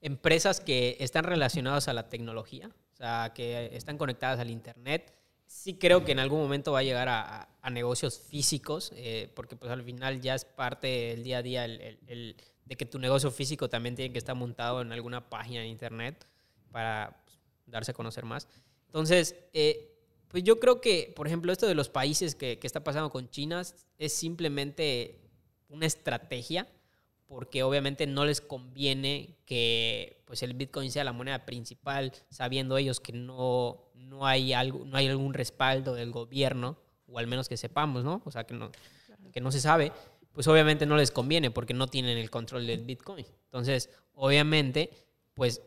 empresas 0.00 0.60
que 0.60 0.96
están 1.00 1.24
relacionadas 1.24 1.88
a 1.88 1.92
la 1.92 2.08
tecnología, 2.08 2.70
o 2.96 2.98
sea, 2.98 3.30
que 3.34 3.76
están 3.76 3.98
conectadas 3.98 4.40
al 4.40 4.48
Internet, 4.48 5.12
sí 5.44 5.74
creo 5.74 6.02
que 6.02 6.12
en 6.12 6.18
algún 6.18 6.40
momento 6.40 6.72
va 6.72 6.78
a 6.78 6.82
llegar 6.82 7.08
a, 7.10 7.46
negocios 7.70 8.18
físicos, 8.18 8.92
eh, 8.94 9.30
porque 9.34 9.56
pues 9.56 9.70
al 9.72 9.82
final 9.82 10.20
ya 10.20 10.34
es 10.36 10.44
parte 10.44 10.86
del 10.86 11.24
día 11.24 11.38
a 11.38 11.42
día 11.42 11.64
el, 11.64 12.36
de 12.64 12.76
que 12.76 12.86
tu 12.86 12.98
negocio 13.00 13.30
físico 13.32 13.68
también 13.68 13.96
tiene 13.96 14.12
que 14.12 14.18
estar 14.18 14.36
montado 14.36 14.80
en 14.80 14.92
alguna 14.92 15.28
página 15.28 15.60
de 15.62 15.66
internet 15.66 16.26
para 16.70 17.20
pues, 17.24 17.38
darse 17.66 17.90
a 17.90 17.94
conocer 17.94 18.24
más. 18.24 18.48
Entonces, 18.86 19.34
eh, 19.52 19.98
pues 20.28 20.42
yo 20.44 20.58
creo 20.58 20.80
que, 20.80 21.12
por 21.14 21.26
ejemplo, 21.26 21.52
esto 21.52 21.66
de 21.66 21.74
los 21.74 21.88
países 21.88 22.34
que, 22.34 22.58
que 22.58 22.66
está 22.66 22.82
pasando 22.82 23.10
con 23.10 23.28
China 23.28 23.62
es 23.98 24.12
simplemente 24.12 25.18
una 25.68 25.86
estrategia 25.86 26.66
porque 27.26 27.62
obviamente 27.62 28.06
no 28.06 28.24
les 28.24 28.40
conviene 28.40 29.36
que 29.44 30.22
pues 30.26 30.42
el 30.42 30.54
Bitcoin 30.54 30.90
sea 30.90 31.04
la 31.04 31.12
moneda 31.12 31.44
principal, 31.44 32.12
sabiendo 32.30 32.76
ellos 32.76 33.00
que 33.00 33.12
no, 33.12 33.90
no, 33.94 34.26
hay, 34.26 34.52
algo, 34.52 34.84
no 34.84 34.96
hay 34.96 35.08
algún 35.08 35.34
respaldo 35.34 35.94
del 35.94 36.10
gobierno, 36.10 36.76
o 37.08 37.18
al 37.18 37.26
menos 37.26 37.48
que 37.48 37.56
sepamos, 37.56 38.04
¿no? 38.04 38.22
O 38.24 38.30
sea, 38.30 38.44
que 38.44 38.54
no, 38.54 38.70
que 39.32 39.40
no 39.40 39.50
se 39.52 39.60
sabe, 39.60 39.92
pues 40.32 40.46
obviamente 40.48 40.86
no 40.86 40.96
les 40.96 41.10
conviene 41.10 41.50
porque 41.50 41.74
no 41.74 41.86
tienen 41.86 42.18
el 42.18 42.30
control 42.30 42.66
del 42.66 42.84
Bitcoin. 42.84 43.26
Entonces, 43.44 43.90
obviamente, 44.14 44.90
pues 45.34 45.62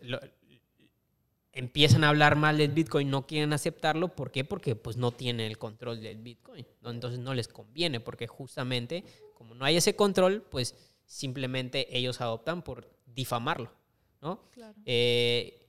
empiezan 1.52 2.04
a 2.04 2.10
hablar 2.10 2.36
mal 2.36 2.58
del 2.58 2.72
Bitcoin, 2.72 3.10
no 3.10 3.28
quieren 3.28 3.54
aceptarlo, 3.54 4.16
¿por 4.16 4.32
qué? 4.32 4.46
Porque 4.46 4.76
pues 4.76 4.98
no 4.98 5.12
tienen 5.12 5.48
el 5.48 5.58
control 5.58 6.02
del 6.02 6.18
Bitcoin, 6.18 6.66
entonces 6.86 7.20
no 7.20 7.34
les 7.34 7.48
conviene, 7.48 8.00
porque 8.00 8.28
justamente 8.28 9.04
como 9.34 9.56
no 9.56 9.66
hay 9.66 9.78
ese 9.78 9.96
control, 9.96 10.42
pues 10.42 10.76
simplemente 11.10 11.98
ellos 11.98 12.22
adoptan 12.22 12.62
por 12.62 12.88
difamarlo, 13.08 13.72
¿no? 14.22 14.40
Eh, 14.86 15.68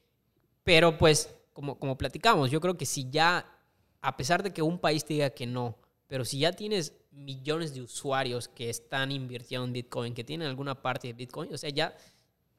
pero 0.62 0.98
pues, 0.98 1.34
como, 1.54 1.78
como 1.78 1.96
platicamos, 1.96 2.50
yo 2.50 2.60
creo 2.60 2.76
que 2.76 2.84
si 2.84 3.08
ya, 3.10 3.46
a 4.02 4.16
pesar 4.18 4.42
de 4.42 4.52
que 4.52 4.60
un 4.60 4.78
país 4.78 5.02
te 5.02 5.14
diga 5.14 5.30
que 5.30 5.46
no, 5.46 5.78
pero 6.06 6.26
si 6.26 6.40
ya 6.40 6.52
tienes 6.52 6.92
millones 7.10 7.72
de 7.72 7.80
usuarios 7.80 8.48
que 8.48 8.68
están 8.68 9.10
invirtiendo 9.10 9.64
en 9.64 9.72
Bitcoin, 9.72 10.12
que 10.12 10.24
tienen 10.24 10.46
alguna 10.46 10.82
parte 10.82 11.08
de 11.08 11.14
Bitcoin, 11.14 11.54
o 11.54 11.56
sea, 11.56 11.70
ya, 11.70 11.96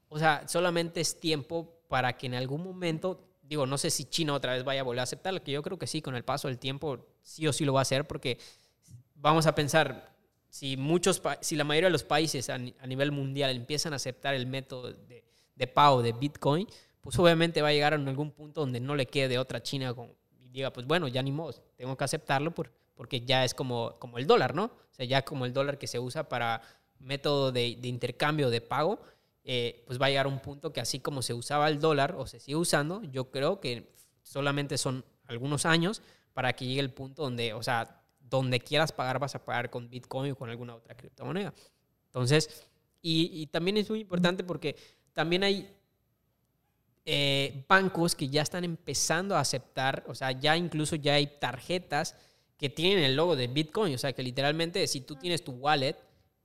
o 0.10 0.18
sea, 0.18 0.48
solamente 0.48 1.02
es 1.02 1.20
tiempo 1.20 1.84
para 1.88 2.18
que 2.18 2.26
en 2.26 2.34
algún 2.34 2.64
momento, 2.64 3.30
digo, 3.44 3.68
no 3.68 3.78
sé 3.78 3.92
si 3.92 4.06
China 4.06 4.34
otra 4.34 4.54
vez 4.54 4.64
vaya 4.64 4.82
a 4.82 4.84
volver 4.84 5.02
a 5.02 5.04
aceptarlo, 5.04 5.44
que 5.44 5.52
yo 5.52 5.62
creo 5.62 5.78
que 5.78 5.86
sí, 5.86 6.02
con 6.02 6.16
el 6.16 6.24
paso 6.24 6.48
del 6.48 6.58
tiempo 6.58 7.06
sí 7.22 7.46
o 7.46 7.54
sí 7.54 7.64
lo 7.64 7.74
va 7.74 7.82
a 7.82 7.84
hacer, 7.84 8.08
porque 8.08 8.40
vamos 9.14 9.46
a 9.46 9.54
pensar, 9.54 10.11
si, 10.52 10.76
muchos, 10.76 11.22
si 11.40 11.56
la 11.56 11.64
mayoría 11.64 11.88
de 11.88 11.94
los 11.94 12.04
países 12.04 12.50
a, 12.50 12.58
nivel 12.58 13.14
mundial 13.14 13.56
empiezan 13.56 13.94
a 13.94 13.96
aceptar 13.96 14.36
el 14.36 14.46
método 14.46 14.92
de, 14.92 15.24
de, 15.56 15.68
pago 15.68 16.02
de 16.02 16.12
Bitcoin, 16.12 16.68
pues 17.00 17.18
obviamente 17.18 17.62
va 17.62 17.70
a 17.70 17.72
llegar 17.72 17.94
a 17.94 17.96
algún 17.96 18.32
punto 18.32 18.60
donde 18.60 18.82
no 18.82 18.96
le 18.96 19.06
quede 19.06 19.30
de 19.30 19.40
otra 19.40 19.64
China 19.64 19.94
con, 19.94 20.14
y 20.42 20.50
diga, 20.50 20.74
pues 20.74 20.86
bueno, 20.86 21.08
ya 21.08 21.24
ni 21.24 21.32
modo, 21.32 21.54
tengo 21.78 21.96
que 21.96 22.04
aceptarlo 22.04 22.52
por, 22.52 22.70
porque 22.96 23.22
ya 23.22 23.46
es 23.46 23.54
como, 23.54 23.94
como 23.98 24.18
el 24.18 24.28
dólar, 24.28 24.54
¿no? 24.54 24.66
O 24.66 24.94
sea, 24.94 25.06
ya 25.06 25.24
como 25.24 25.46
el 25.46 25.54
dólar 25.54 25.78
que 25.78 25.88
se 25.88 26.00
usa 26.00 26.28
para 26.28 26.62
método 27.00 27.54
de, 27.54 27.78
de 27.80 27.88
intercambio 27.88 28.50
de 28.50 28.60
pago, 28.60 29.00
eh, 29.46 29.86
pues 29.88 30.02
va 30.02 30.08
a 30.08 30.10
llegar 30.10 30.26
a 30.26 30.30
un 30.30 30.40
punto 30.40 30.74
que 30.74 30.82
así 30.82 31.00
como 31.00 31.22
se 31.22 31.34
usaba 31.34 31.70
el 31.70 31.80
dólar 31.80 32.16
o 32.18 32.28
se 32.28 32.42
sigue 32.42 32.58
usando, 32.58 33.02
yo 33.04 33.32
creo 33.32 33.62
que 33.62 33.96
solamente 34.22 34.78
son 34.78 35.06
algunos 35.28 35.66
años 35.66 36.02
para 36.34 36.52
que 36.54 36.66
llegue 36.66 36.82
el 36.82 36.92
punto 36.92 37.24
donde, 37.24 37.54
o 37.54 37.64
sea, 37.64 38.01
donde 38.32 38.60
quieras 38.60 38.92
pagar 38.92 39.20
vas 39.20 39.36
a 39.36 39.46
pagar 39.46 39.70
con 39.70 39.90
Bitcoin 39.90 40.32
o 40.32 40.36
con 40.36 40.50
alguna 40.50 40.74
otra 40.74 40.96
criptomoneda. 40.96 41.54
Entonces, 42.06 42.66
y, 43.02 43.46
también 43.48 43.78
es 43.78 43.90
muy 43.90 44.00
importante 44.00 44.44
porque 44.44 44.76
también 45.14 45.44
hay 45.44 45.70
eh, 47.06 47.66
bancos 47.68 48.16
que 48.16 48.30
ya 48.30 48.42
están 48.42 48.64
empezando 48.64 49.36
a 49.36 49.42
aceptar, 49.42 50.04
o 50.08 50.16
sea, 50.16 50.32
ya 50.32 50.56
incluso 50.56 50.96
ya 50.96 51.16
hay 51.16 51.28
tarjetas 51.40 52.16
que 52.58 52.70
tienen 52.70 53.04
el 53.04 53.16
logo 53.16 53.36
de 53.36 53.48
Bitcoin, 53.48 53.94
o 53.96 53.98
sea, 53.98 54.14
que 54.14 54.24
literalmente 54.24 54.86
si 54.88 55.02
tú 55.02 55.16
tienes 55.16 55.44
tu 55.44 55.52
wallet, 55.54 55.98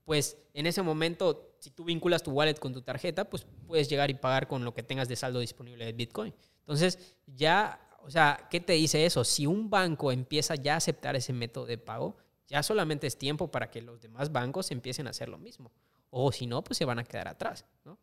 pues 0.04 0.38
en 0.54 0.66
ese 0.66 0.82
momento, 0.82 1.56
si 1.58 1.70
tú 1.70 1.84
vinculas 1.84 2.22
tu 2.22 2.30
wallet 2.30 2.58
con 2.58 2.72
tu 2.72 2.80
tarjeta, 2.80 3.28
pues 3.28 3.46
puedes 3.66 3.88
llegar 3.88 4.10
y 4.10 4.14
pagar 4.14 4.48
con 4.48 4.64
lo 4.64 4.72
que 4.72 4.82
tengas 4.82 5.08
de 5.08 5.16
saldo 5.16 5.40
disponible 5.40 5.84
de 5.84 5.92
Bitcoin. 5.92 6.34
Entonces, 6.60 7.14
ya 7.26 7.85
o 8.06 8.10
sea, 8.10 8.46
¿qué 8.50 8.60
te 8.60 8.74
dice 8.74 9.04
eso? 9.04 9.24
Si 9.24 9.46
un 9.46 9.68
banco 9.68 10.12
empieza 10.12 10.54
ya 10.54 10.74
a 10.74 10.76
aceptar 10.76 11.16
ese 11.16 11.32
método 11.32 11.66
de 11.66 11.76
pago, 11.76 12.16
ya 12.46 12.62
solamente 12.62 13.08
es 13.08 13.18
tiempo 13.18 13.50
para 13.50 13.68
que 13.68 13.82
los 13.82 14.00
demás 14.00 14.30
bancos 14.30 14.70
empiecen 14.70 15.08
a 15.08 15.10
hacer 15.10 15.28
lo 15.28 15.38
mismo. 15.38 15.72
O 16.10 16.30
si 16.30 16.46
no, 16.46 16.62
pues 16.62 16.78
se 16.78 16.84
van 16.84 17.00
a 17.00 17.04
quedar 17.04 17.26
atrás, 17.26 17.64
¿no? 17.84 17.98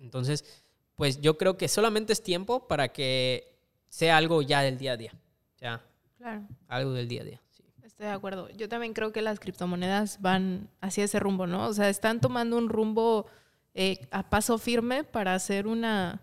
Entonces, 0.00 0.64
pues 0.96 1.18
yo 1.22 1.38
creo 1.38 1.56
que 1.56 1.66
solamente 1.66 2.12
es 2.12 2.22
tiempo 2.22 2.68
para 2.68 2.92
que 2.92 3.56
sea 3.88 4.18
algo 4.18 4.42
ya 4.42 4.60
del 4.60 4.76
día 4.76 4.92
a 4.92 4.96
día. 4.98 5.14
Ya. 5.58 5.82
Claro. 6.18 6.46
Algo 6.68 6.92
del 6.92 7.08
día 7.08 7.22
a 7.22 7.24
día. 7.24 7.40
Estoy 7.82 8.06
de 8.06 8.12
acuerdo. 8.12 8.50
Yo 8.50 8.68
también 8.68 8.92
creo 8.92 9.12
que 9.12 9.22
las 9.22 9.40
criptomonedas 9.40 10.20
van 10.20 10.68
hacia 10.82 11.04
ese 11.04 11.20
rumbo, 11.20 11.46
¿no? 11.46 11.68
O 11.68 11.72
sea, 11.72 11.88
están 11.88 12.20
tomando 12.20 12.58
un 12.58 12.68
rumbo 12.68 13.24
eh, 13.72 14.06
a 14.10 14.28
paso 14.28 14.58
firme 14.58 15.04
para 15.04 15.34
hacer 15.34 15.66
una 15.66 16.20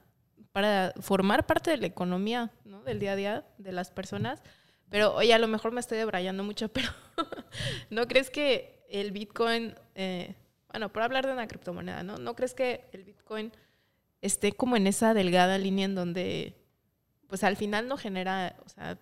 para 0.51 0.93
formar 0.99 1.45
parte 1.45 1.71
de 1.71 1.77
la 1.77 1.87
economía, 1.87 2.51
¿no? 2.65 2.83
Del 2.83 2.99
día 2.99 3.13
a 3.13 3.15
día 3.15 3.45
de 3.57 3.71
las 3.71 3.91
personas. 3.91 4.41
Pero, 4.89 5.15
oye, 5.15 5.33
a 5.33 5.39
lo 5.39 5.47
mejor 5.47 5.71
me 5.71 5.79
estoy 5.79 5.97
debrayando 5.97 6.43
mucho, 6.43 6.67
pero 6.73 6.89
¿no 7.89 8.07
crees 8.07 8.29
que 8.29 8.85
el 8.89 9.11
Bitcoin, 9.11 9.75
eh, 9.95 10.35
bueno, 10.69 10.91
por 10.91 11.03
hablar 11.03 11.25
de 11.25 11.33
una 11.33 11.47
criptomoneda, 11.47 12.03
¿no? 12.03 12.17
¿No 12.17 12.35
crees 12.35 12.53
que 12.53 12.85
el 12.91 13.03
Bitcoin 13.03 13.51
esté 14.21 14.51
como 14.51 14.75
en 14.75 14.87
esa 14.87 15.13
delgada 15.13 15.57
línea 15.57 15.85
en 15.85 15.95
donde, 15.95 16.55
pues 17.27 17.43
al 17.43 17.55
final 17.55 17.87
no 17.87 17.97
genera, 17.97 18.57
o 18.65 18.69
sea, 18.69 18.99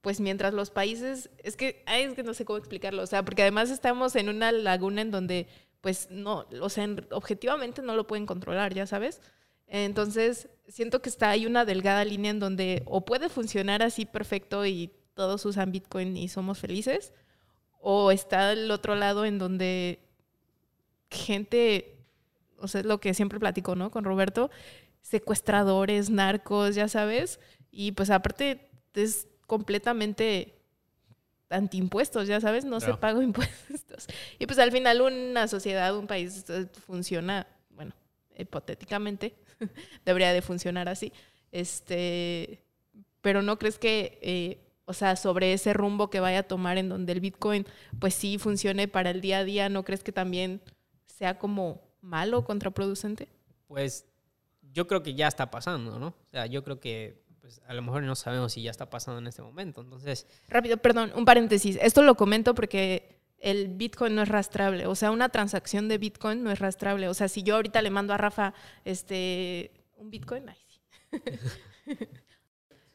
pues 0.00 0.20
mientras 0.20 0.54
los 0.54 0.70
países, 0.70 1.30
es 1.42 1.56
que, 1.56 1.82
ay, 1.86 2.04
es 2.04 2.14
que 2.14 2.22
no 2.22 2.32
sé 2.32 2.44
cómo 2.44 2.58
explicarlo, 2.58 3.02
o 3.02 3.06
sea, 3.06 3.24
porque 3.24 3.42
además 3.42 3.70
estamos 3.70 4.14
en 4.14 4.28
una 4.28 4.52
laguna 4.52 5.02
en 5.02 5.10
donde, 5.10 5.48
pues 5.80 6.08
no, 6.10 6.46
o 6.60 6.68
sea, 6.68 6.88
objetivamente 7.10 7.82
no 7.82 7.96
lo 7.96 8.06
pueden 8.06 8.24
controlar, 8.24 8.72
ya 8.72 8.86
sabes. 8.86 9.20
Entonces, 9.66 10.48
siento 10.68 11.02
que 11.02 11.08
está 11.08 11.30
ahí 11.30 11.46
una 11.46 11.64
delgada 11.64 12.04
línea 12.04 12.30
en 12.30 12.40
donde 12.40 12.82
o 12.86 13.04
puede 13.04 13.28
funcionar 13.28 13.82
así 13.82 14.06
perfecto 14.06 14.64
y 14.66 14.92
todos 15.14 15.44
usan 15.44 15.72
Bitcoin 15.72 16.16
y 16.16 16.28
somos 16.28 16.58
felices, 16.58 17.12
o 17.80 18.10
está 18.10 18.52
el 18.52 18.70
otro 18.70 18.94
lado 18.94 19.24
en 19.24 19.38
donde 19.38 20.00
gente, 21.10 21.96
o 22.58 22.68
sea, 22.68 22.80
es 22.80 22.86
lo 22.86 23.00
que 23.00 23.14
siempre 23.14 23.40
platico, 23.40 23.74
¿no? 23.74 23.90
Con 23.90 24.04
Roberto, 24.04 24.50
secuestradores, 25.02 26.10
narcos, 26.10 26.74
ya 26.74 26.88
sabes, 26.88 27.40
y 27.70 27.92
pues 27.92 28.10
aparte 28.10 28.68
es 28.94 29.28
completamente 29.46 30.56
antiimpuestos, 31.48 32.26
ya 32.26 32.40
sabes, 32.40 32.64
no, 32.64 32.80
se 32.80 32.92
pagan 32.94 33.22
impuestos. 33.30 34.06
Y 34.38 34.46
pues 34.46 34.58
al 34.58 34.72
final 34.72 35.00
una 35.00 35.48
sociedad, 35.48 35.96
un 35.96 36.06
país 36.06 36.44
eh, 36.48 36.66
funciona, 36.86 37.46
bueno, 37.70 37.94
hipotéticamente, 38.36 39.34
debería 40.04 40.32
de 40.32 40.42
funcionar 40.42 40.88
así. 40.88 41.12
Este, 41.52 42.62
pero 43.20 43.42
no 43.42 43.58
crees 43.58 43.78
que, 43.78 44.18
eh, 44.22 44.58
o 44.84 44.92
sea, 44.92 45.16
sobre 45.16 45.52
ese 45.52 45.72
rumbo 45.72 46.10
que 46.10 46.20
vaya 46.20 46.40
a 46.40 46.42
tomar 46.42 46.78
en 46.78 46.88
donde 46.88 47.12
el 47.12 47.20
Bitcoin, 47.20 47.66
pues 47.98 48.14
sí 48.14 48.38
funcione 48.38 48.88
para 48.88 49.10
el 49.10 49.20
día 49.20 49.38
a 49.38 49.44
día, 49.44 49.68
¿no 49.68 49.84
crees 49.84 50.02
que 50.02 50.12
también 50.12 50.60
sea 51.06 51.38
como 51.38 51.82
malo, 52.00 52.44
contraproducente? 52.44 53.28
Pues 53.66 54.06
yo 54.72 54.86
creo 54.86 55.02
que 55.02 55.14
ya 55.14 55.28
está 55.28 55.50
pasando, 55.50 55.98
¿no? 55.98 56.08
O 56.08 56.28
sea, 56.30 56.46
yo 56.46 56.62
creo 56.62 56.78
que 56.78 57.24
pues, 57.40 57.60
a 57.66 57.74
lo 57.74 57.82
mejor 57.82 58.02
no 58.02 58.16
sabemos 58.16 58.52
si 58.52 58.62
ya 58.62 58.72
está 58.72 58.90
pasando 58.90 59.20
en 59.20 59.26
este 59.28 59.40
momento. 59.40 59.80
Entonces. 59.80 60.26
Rápido, 60.48 60.78
perdón, 60.78 61.12
un 61.14 61.24
paréntesis. 61.24 61.78
Esto 61.80 62.02
lo 62.02 62.16
comento 62.16 62.56
porque 62.56 63.15
el 63.38 63.68
Bitcoin 63.68 64.14
no 64.14 64.22
es 64.22 64.28
rastrable. 64.28 64.86
O 64.86 64.94
sea, 64.94 65.10
una 65.10 65.28
transacción 65.28 65.88
de 65.88 65.98
Bitcoin 65.98 66.42
no 66.42 66.50
es 66.50 66.58
rastrable. 66.58 67.08
O 67.08 67.14
sea, 67.14 67.28
si 67.28 67.42
yo 67.42 67.56
ahorita 67.56 67.82
le 67.82 67.90
mando 67.90 68.14
a 68.14 68.16
Rafa 68.16 68.54
este, 68.84 69.72
un 69.96 70.10
Bitcoin, 70.10 70.48
ay, 70.48 70.56
sí. 70.68 70.80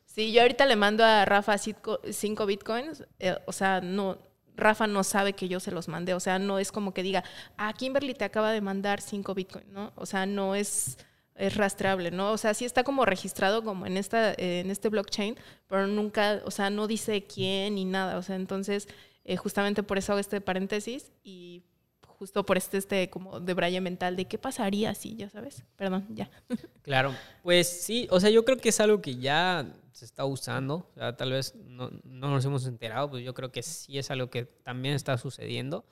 si 0.05 0.31
yo 0.31 0.41
ahorita 0.41 0.65
le 0.65 0.75
mando 0.75 1.03
a 1.03 1.25
Rafa 1.25 1.57
cinco, 1.57 2.45
Bitcoins, 2.45 3.05
eh, 3.19 3.37
o 3.45 3.51
sea, 3.51 3.81
no, 3.81 4.17
Rafa 4.55 4.87
no 4.87 5.03
sabe 5.03 5.33
que 5.33 5.47
yo 5.47 5.59
se 5.59 5.71
los 5.71 5.87
mandé. 5.87 6.13
O 6.13 6.19
sea, 6.19 6.39
no 6.39 6.59
es 6.59 6.71
como 6.71 6.93
que 6.93 7.03
diga, 7.03 7.23
ah, 7.57 7.73
Kimberly 7.73 8.13
te 8.13 8.25
acaba 8.25 8.51
de 8.51 8.61
mandar 8.61 9.01
cinco 9.01 9.33
Bitcoins, 9.33 9.67
¿no? 9.69 9.93
O 9.95 10.05
sea, 10.05 10.25
no 10.25 10.55
es 10.55 10.97
es 11.35 11.55
rastreable, 11.55 12.11
¿no? 12.11 12.33
O 12.33 12.37
sea, 12.37 12.53
sí 12.53 12.65
está 12.65 12.83
como 12.83 13.03
registrado 13.03 13.63
como 13.63 13.87
en 13.87 13.97
esta 13.97 14.33
en 14.37 14.69
este 14.69 14.89
blockchain, 14.89 15.37
pero 15.67 15.87
nunca, 15.87 16.41
o 16.45 16.51
sea, 16.51 16.69
no 16.69 16.87
dice 16.87 17.23
quién 17.23 17.75
ni 17.75 17.85
nada, 17.85 18.17
o 18.17 18.21
sea, 18.21 18.35
entonces 18.35 18.87
eh, 19.31 19.37
justamente 19.37 19.81
por 19.81 19.97
eso 19.97 20.11
hago 20.11 20.19
este 20.19 20.41
paréntesis 20.41 21.09
y 21.23 21.63
justo 22.01 22.45
por 22.45 22.57
este, 22.57 22.77
este 22.77 23.09
como 23.09 23.39
de 23.39 23.53
braille 23.53 23.79
mental 23.79 24.17
de 24.17 24.25
qué 24.25 24.37
pasaría 24.37 24.93
si, 24.93 25.15
ya 25.15 25.29
sabes. 25.29 25.63
Perdón, 25.77 26.05
ya. 26.09 26.29
Claro, 26.81 27.15
pues 27.41 27.67
sí, 27.67 28.09
o 28.11 28.19
sea, 28.19 28.29
yo 28.29 28.43
creo 28.43 28.57
que 28.57 28.67
es 28.67 28.79
algo 28.81 29.01
que 29.01 29.15
ya 29.15 29.73
se 29.93 30.03
está 30.03 30.25
usando, 30.25 30.75
o 30.75 30.93
sea, 30.95 31.15
tal 31.15 31.31
vez 31.31 31.55
no, 31.55 31.91
no 32.03 32.29
nos 32.29 32.43
hemos 32.43 32.65
enterado, 32.65 33.09
pues 33.09 33.23
yo 33.23 33.33
creo 33.33 33.53
que 33.53 33.63
sí 33.63 33.97
es 33.97 34.11
algo 34.11 34.29
que 34.29 34.43
también 34.43 34.95
está 34.95 35.17
sucediendo, 35.17 35.85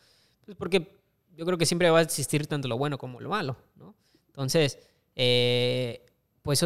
pues 0.43 0.57
porque 0.57 0.99
yo 1.37 1.45
creo 1.45 1.57
que 1.57 1.65
siempre 1.65 1.89
va 1.89 1.99
a 1.99 2.01
existir 2.01 2.45
tanto 2.45 2.67
lo 2.67 2.77
bueno 2.77 2.97
como 2.97 3.21
lo 3.21 3.29
malo, 3.29 3.55
¿no? 3.75 3.95
Entonces, 4.27 4.79
eh, 5.15 6.05
pues 6.41 6.65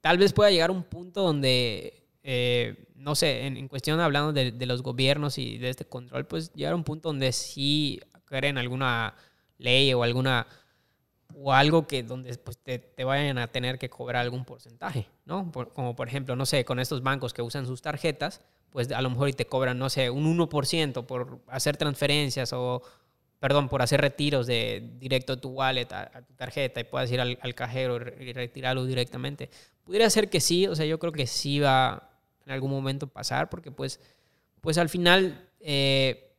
tal 0.00 0.18
vez 0.18 0.32
pueda 0.32 0.50
llegar 0.50 0.72
un 0.72 0.82
punto 0.82 1.22
donde 1.22 1.97
eh, 2.22 2.86
no 2.96 3.14
sé, 3.14 3.46
en, 3.46 3.68
cuestión 3.68 4.00
hablando 4.00 4.32
de, 4.32 4.52
de, 4.52 4.66
los 4.66 4.82
gobiernos 4.82 5.38
y 5.38 5.58
de 5.58 5.70
este 5.70 5.84
control, 5.84 6.26
pues 6.26 6.52
llegar 6.52 6.72
a 6.72 6.76
un 6.76 6.84
punto 6.84 7.08
donde 7.10 7.32
sí 7.32 8.00
creen 8.24 8.58
alguna 8.58 9.14
ley 9.58 9.92
o 9.94 10.02
alguna 10.02 10.46
o 11.34 11.52
algo 11.52 11.86
que 11.86 12.02
donde 12.02 12.34
pues, 12.38 12.58
te, 12.58 12.78
te, 12.78 13.04
vayan 13.04 13.38
a 13.38 13.48
tener 13.48 13.78
que 13.78 13.88
cobrar 13.88 14.22
algún 14.22 14.44
porcentaje, 14.44 15.08
¿no? 15.24 15.50
como 15.74 15.94
por 15.94 16.08
ejemplo, 16.08 16.36
no 16.36 16.46
sé, 16.46 16.64
con 16.64 16.78
estos 16.80 17.02
bancos 17.02 17.32
que 17.32 17.42
usan 17.42 17.66
sus 17.66 17.82
tarjetas, 17.82 18.40
pues 18.70 18.90
a 18.92 19.00
lo 19.00 19.10
mejor 19.10 19.28
y 19.28 19.32
te 19.32 19.46
cobran, 19.46 19.78
no 19.78 19.90
sé, 19.90 20.10
un 20.10 20.26
1% 20.38 21.06
por 21.06 21.40
hacer 21.48 21.76
transferencias 21.76 22.52
o, 22.52 22.82
perdón, 23.38 23.68
por 23.68 23.82
hacer 23.82 24.00
retiros 24.00 24.46
de 24.46 24.90
directo 24.98 25.34
a 25.34 25.36
tu 25.36 25.50
wallet, 25.50 25.86
a, 25.92 26.22
tu 26.22 26.34
tarjeta 26.34 26.80
y 26.80 26.84
puedas 26.84 27.10
ir 27.10 27.20
al, 27.20 27.54
cajero 27.54 27.96
y 27.96 28.32
retirarlo 28.32 28.84
directamente. 28.84 29.50
Pudiera 29.84 30.08
ser 30.10 30.28
que 30.28 30.40
sí, 30.40 30.66
o 30.66 30.74
sea, 30.74 30.86
yo 30.86 30.98
creo 30.98 31.12
que 31.12 31.26
sí 31.26 31.60
va 31.60 32.10
en 32.44 32.52
algún 32.52 32.70
momento 32.70 33.06
pasar 33.06 33.48
porque 33.48 33.70
pues, 33.70 34.00
pues 34.60 34.78
al 34.78 34.88
final, 34.88 35.48
eh, 35.60 36.34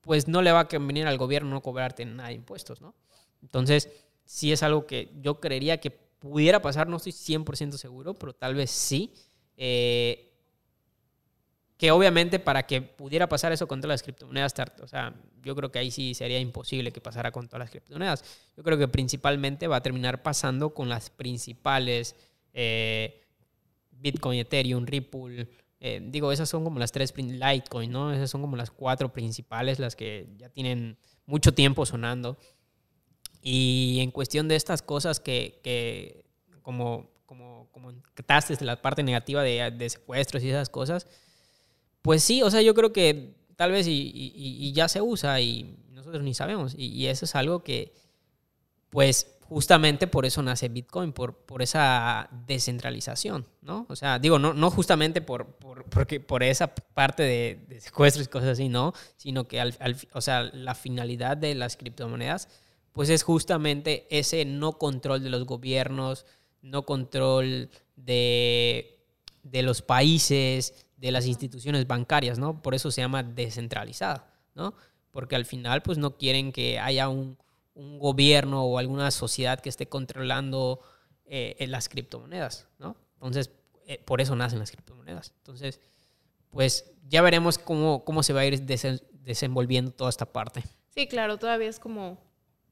pues 0.00 0.26
no 0.26 0.42
le 0.42 0.52
va 0.52 0.60
a 0.60 0.68
convenir 0.68 1.06
al 1.06 1.18
gobierno 1.18 1.50
no 1.50 1.62
cobrarte 1.62 2.04
nada 2.04 2.30
de 2.30 2.34
impuestos, 2.34 2.80
¿no? 2.80 2.94
Entonces, 3.42 3.88
sí 4.24 4.52
es 4.52 4.62
algo 4.62 4.86
que 4.86 5.12
yo 5.20 5.40
creería 5.40 5.78
que 5.78 5.90
pudiera 5.90 6.60
pasar, 6.60 6.88
no 6.88 6.96
estoy 6.96 7.12
100% 7.12 7.72
seguro, 7.72 8.14
pero 8.14 8.32
tal 8.32 8.54
vez 8.54 8.70
sí. 8.70 9.12
Eh, 9.56 10.29
que 11.80 11.90
obviamente 11.92 12.38
para 12.38 12.66
que 12.66 12.82
pudiera 12.82 13.26
pasar 13.26 13.52
eso 13.52 13.66
con 13.66 13.80
todas 13.80 13.94
las 13.94 14.02
criptomonedas, 14.02 14.52
o 14.82 14.86
sea, 14.86 15.14
yo 15.42 15.56
creo 15.56 15.72
que 15.72 15.78
ahí 15.78 15.90
sí 15.90 16.12
sería 16.12 16.38
imposible 16.38 16.92
que 16.92 17.00
pasara 17.00 17.32
con 17.32 17.48
todas 17.48 17.60
las 17.60 17.70
criptomonedas. 17.70 18.22
Yo 18.54 18.62
creo 18.62 18.76
que 18.76 18.86
principalmente 18.86 19.66
va 19.66 19.76
a 19.76 19.82
terminar 19.82 20.22
pasando 20.22 20.74
con 20.74 20.90
las 20.90 21.08
principales 21.08 22.16
eh, 22.52 23.22
Bitcoin, 23.92 24.40
Ethereum, 24.40 24.84
Ripple. 24.84 25.48
Eh, 25.80 26.02
digo, 26.04 26.32
esas 26.32 26.50
son 26.50 26.64
como 26.64 26.78
las 26.78 26.92
tres, 26.92 27.14
Litecoin, 27.16 27.90
¿no? 27.90 28.12
Esas 28.12 28.28
son 28.28 28.42
como 28.42 28.58
las 28.58 28.70
cuatro 28.70 29.10
principales, 29.10 29.78
las 29.78 29.96
que 29.96 30.28
ya 30.36 30.50
tienen 30.50 30.98
mucho 31.24 31.54
tiempo 31.54 31.86
sonando. 31.86 32.36
Y 33.40 34.00
en 34.02 34.10
cuestión 34.10 34.48
de 34.48 34.56
estas 34.56 34.82
cosas 34.82 35.18
que, 35.18 35.60
que 35.64 36.26
como, 36.60 37.08
como, 37.24 37.70
como 37.72 37.92
de 37.92 38.02
la 38.66 38.82
parte 38.82 39.02
negativa 39.02 39.42
de, 39.42 39.70
de 39.70 39.88
secuestros 39.88 40.42
y 40.42 40.50
esas 40.50 40.68
cosas, 40.68 41.06
pues 42.02 42.22
sí, 42.22 42.42
o 42.42 42.50
sea, 42.50 42.62
yo 42.62 42.74
creo 42.74 42.92
que 42.92 43.34
tal 43.56 43.72
vez 43.72 43.86
y, 43.88 44.72
ya 44.72 44.88
se 44.88 45.02
usa 45.02 45.40
y 45.40 45.76
nosotros 45.90 46.22
ni 46.22 46.34
sabemos. 46.34 46.74
Y, 46.76 47.06
eso 47.08 47.24
es 47.26 47.34
algo 47.34 47.62
que, 47.62 47.92
pues 48.88 49.36
justamente 49.42 50.06
por 50.06 50.24
eso 50.24 50.42
nace 50.42 50.68
Bitcoin, 50.68 51.12
por, 51.12 51.34
por 51.34 51.60
esa 51.60 52.28
descentralización, 52.46 53.46
¿no? 53.62 53.84
O 53.88 53.96
sea, 53.96 54.18
digo, 54.18 54.38
no, 54.38 54.54
no 54.54 54.70
justamente 54.70 55.20
por, 55.20 55.46
por, 55.56 55.84
porque, 55.86 56.20
por 56.20 56.42
esa 56.42 56.72
parte 56.74 57.24
de, 57.24 57.80
secuestros 57.80 58.26
y 58.26 58.30
cosas 58.30 58.50
así, 58.50 58.68
no, 58.68 58.94
sino 59.16 59.48
que 59.48 59.60
al, 59.60 59.76
o 60.12 60.20
sea, 60.20 60.44
la 60.54 60.74
finalidad 60.74 61.36
de 61.36 61.54
las 61.54 61.76
criptomonedas, 61.76 62.48
pues 62.92 63.08
es 63.10 63.24
justamente 63.24 64.06
ese 64.08 64.44
no 64.44 64.78
control 64.78 65.22
de 65.22 65.30
los 65.30 65.44
gobiernos, 65.44 66.26
no 66.62 66.86
control 66.86 67.70
de, 67.96 69.00
de 69.42 69.62
los 69.62 69.82
países, 69.82 70.86
de 71.00 71.10
las 71.10 71.26
instituciones 71.26 71.86
bancarias, 71.86 72.38
¿no? 72.38 72.60
Por 72.60 72.74
eso 72.74 72.90
se 72.90 73.00
llama 73.00 73.22
descentralizada, 73.22 74.30
¿no? 74.54 74.74
Porque 75.10 75.34
al 75.34 75.46
final, 75.46 75.82
pues 75.82 75.96
no 75.96 76.16
quieren 76.16 76.52
que 76.52 76.78
haya 76.78 77.08
un, 77.08 77.38
gobierno 77.72 78.64
o 78.64 78.76
alguna 78.76 79.10
sociedad 79.10 79.58
que 79.58 79.70
esté 79.70 79.86
controlando 79.86 80.80
eh, 81.24 81.64
las 81.66 81.88
criptomonedas, 81.88 82.68
¿no? 82.78 82.94
Entonces, 83.14 83.50
eh, 83.86 84.02
por 84.04 84.20
eso 84.20 84.36
nacen 84.36 84.58
las 84.58 84.70
criptomonedas. 84.70 85.32
Entonces, 85.38 85.80
pues 86.50 86.92
ya 87.08 87.22
veremos 87.22 87.56
cómo, 87.56 88.04
cómo 88.04 88.22
se 88.22 88.34
va 88.34 88.40
a 88.40 88.44
ir 88.44 88.60
desenvolviendo 88.60 89.92
toda 89.92 90.10
esta 90.10 90.26
parte. 90.26 90.62
Sí, 90.90 91.06
claro, 91.06 91.38
todavía 91.38 91.68
es 91.68 91.78
como 91.78 92.18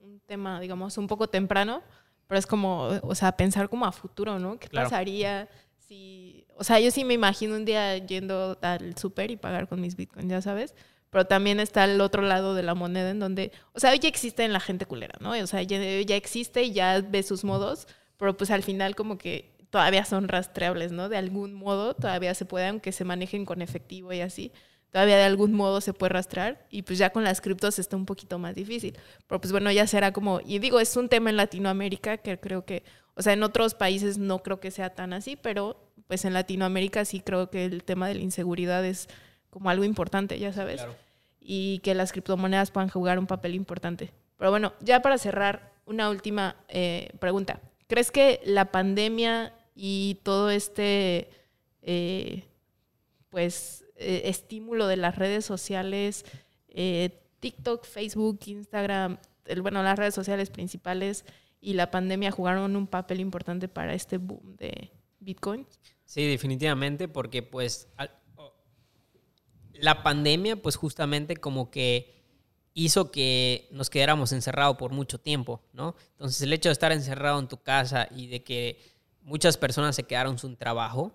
un 0.00 0.20
tema, 0.20 0.60
digamos, 0.60 0.98
un 0.98 1.06
poco 1.06 1.28
temprano, 1.28 1.82
pero 2.26 2.38
es 2.38 2.46
como, 2.46 2.88
o 3.02 3.14
sea, 3.14 3.32
pensar 3.32 3.70
como 3.70 3.86
a 3.86 3.92
futuro, 3.92 4.38
¿no? 4.38 4.58
¿Qué 4.58 4.68
pasaría 4.68 5.48
si 5.88 6.44
o 6.58 6.64
sea, 6.64 6.80
yo 6.80 6.90
sí 6.90 7.04
me 7.04 7.14
imagino 7.14 7.54
un 7.54 7.64
día 7.64 7.96
yendo 7.98 8.58
al 8.62 8.96
súper 8.96 9.30
y 9.30 9.36
pagar 9.36 9.68
con 9.68 9.80
mis 9.80 9.96
bitcoins, 9.96 10.28
ya 10.28 10.42
sabes. 10.42 10.74
Pero 11.08 11.24
también 11.24 11.60
está 11.60 11.84
el 11.84 12.00
otro 12.00 12.20
lado 12.20 12.54
de 12.54 12.64
la 12.64 12.74
moneda 12.74 13.10
en 13.10 13.20
donde, 13.20 13.52
o 13.72 13.80
sea, 13.80 13.94
ya 13.94 14.08
existe 14.08 14.44
en 14.44 14.52
la 14.52 14.60
gente 14.60 14.84
culera, 14.84 15.14
¿no? 15.20 15.30
O 15.30 15.46
sea, 15.46 15.62
ya, 15.62 15.78
ya 15.78 16.16
existe 16.16 16.64
y 16.64 16.72
ya 16.72 17.00
ve 17.00 17.22
sus 17.22 17.44
modos, 17.44 17.86
pero 18.18 18.36
pues 18.36 18.50
al 18.50 18.62
final 18.64 18.96
como 18.96 19.16
que 19.16 19.54
todavía 19.70 20.04
son 20.04 20.28
rastreables, 20.28 20.90
¿no? 20.92 21.08
De 21.08 21.16
algún 21.16 21.54
modo 21.54 21.94
todavía 21.94 22.34
se 22.34 22.44
puede, 22.44 22.66
aunque 22.66 22.90
se 22.92 23.04
manejen 23.04 23.46
con 23.46 23.62
efectivo 23.62 24.12
y 24.12 24.20
así, 24.20 24.52
todavía 24.90 25.16
de 25.16 25.24
algún 25.24 25.52
modo 25.52 25.80
se 25.80 25.92
puede 25.92 26.10
rastrear 26.10 26.66
y 26.70 26.82
pues 26.82 26.98
ya 26.98 27.10
con 27.10 27.24
las 27.24 27.40
criptos 27.40 27.78
está 27.78 27.96
un 27.96 28.06
poquito 28.06 28.38
más 28.38 28.54
difícil. 28.54 28.96
Pero 29.26 29.40
pues 29.40 29.52
bueno, 29.52 29.70
ya 29.70 29.86
será 29.86 30.12
como, 30.12 30.40
y 30.44 30.58
digo, 30.58 30.80
es 30.80 30.96
un 30.96 31.08
tema 31.08 31.30
en 31.30 31.36
Latinoamérica 31.36 32.18
que 32.18 32.38
creo 32.38 32.64
que, 32.64 32.84
o 33.14 33.22
sea, 33.22 33.32
en 33.32 33.42
otros 33.42 33.74
países 33.74 34.18
no 34.18 34.42
creo 34.42 34.60
que 34.60 34.70
sea 34.70 34.94
tan 34.94 35.12
así, 35.12 35.36
pero 35.36 35.80
pues 36.06 36.24
en 36.24 36.34
Latinoamérica 36.34 37.04
sí 37.04 37.20
creo 37.20 37.50
que 37.50 37.64
el 37.64 37.84
tema 37.84 38.08
de 38.08 38.14
la 38.14 38.22
inseguridad 38.22 38.84
es 38.84 39.08
como 39.50 39.70
algo 39.70 39.84
importante, 39.84 40.38
ya 40.38 40.52
sabes. 40.52 40.82
Y 41.40 41.78
que 41.80 41.94
las 41.94 42.12
criptomonedas 42.12 42.70
puedan 42.70 42.88
jugar 42.88 43.18
un 43.18 43.26
papel 43.26 43.54
importante. 43.54 44.12
Pero 44.36 44.50
bueno, 44.50 44.72
ya 44.80 45.00
para 45.02 45.18
cerrar, 45.18 45.72
una 45.88 46.10
última 46.10 46.56
eh, 46.68 47.10
pregunta. 47.18 47.60
¿Crees 47.88 48.10
que 48.10 48.40
la 48.44 48.66
pandemia 48.70 49.54
y 49.74 50.20
todo 50.22 50.50
este, 50.50 51.30
eh, 51.82 52.44
pues, 53.30 53.84
eh, 53.98 54.22
estímulo 54.24 54.86
de 54.86 54.96
las 54.96 55.16
redes 55.16 55.44
sociales, 55.44 56.24
TikTok, 57.40 57.84
Facebook, 57.84 58.40
Instagram, 58.46 59.18
bueno, 59.60 59.82
las 59.82 59.98
redes 59.98 60.14
sociales 60.14 60.50
principales 60.50 61.24
y 61.60 61.74
la 61.74 61.90
pandemia 61.90 62.30
jugaron 62.30 62.76
un 62.76 62.86
papel 62.86 63.20
importante 63.20 63.68
para 63.68 63.94
este 63.94 64.18
boom 64.18 64.56
de 64.56 64.90
Bitcoin? 65.20 65.66
Sí, 66.04 66.26
definitivamente, 66.26 67.08
porque 67.08 67.42
pues 67.42 67.88
la 69.74 70.02
pandemia 70.02 70.56
pues 70.56 70.76
justamente 70.76 71.36
como 71.36 71.70
que 71.70 72.16
hizo 72.74 73.10
que 73.10 73.68
nos 73.72 73.90
quedáramos 73.90 74.32
encerrados 74.32 74.76
por 74.76 74.92
mucho 74.92 75.18
tiempo, 75.18 75.60
¿no? 75.72 75.96
Entonces 76.12 76.42
el 76.42 76.52
hecho 76.52 76.68
de 76.68 76.74
estar 76.74 76.92
encerrado 76.92 77.38
en 77.40 77.48
tu 77.48 77.60
casa 77.60 78.08
y 78.14 78.28
de 78.28 78.44
que 78.44 78.80
muchas 79.20 79.56
personas 79.56 79.96
se 79.96 80.04
quedaron 80.04 80.38
sin 80.38 80.56
trabajo, 80.56 81.12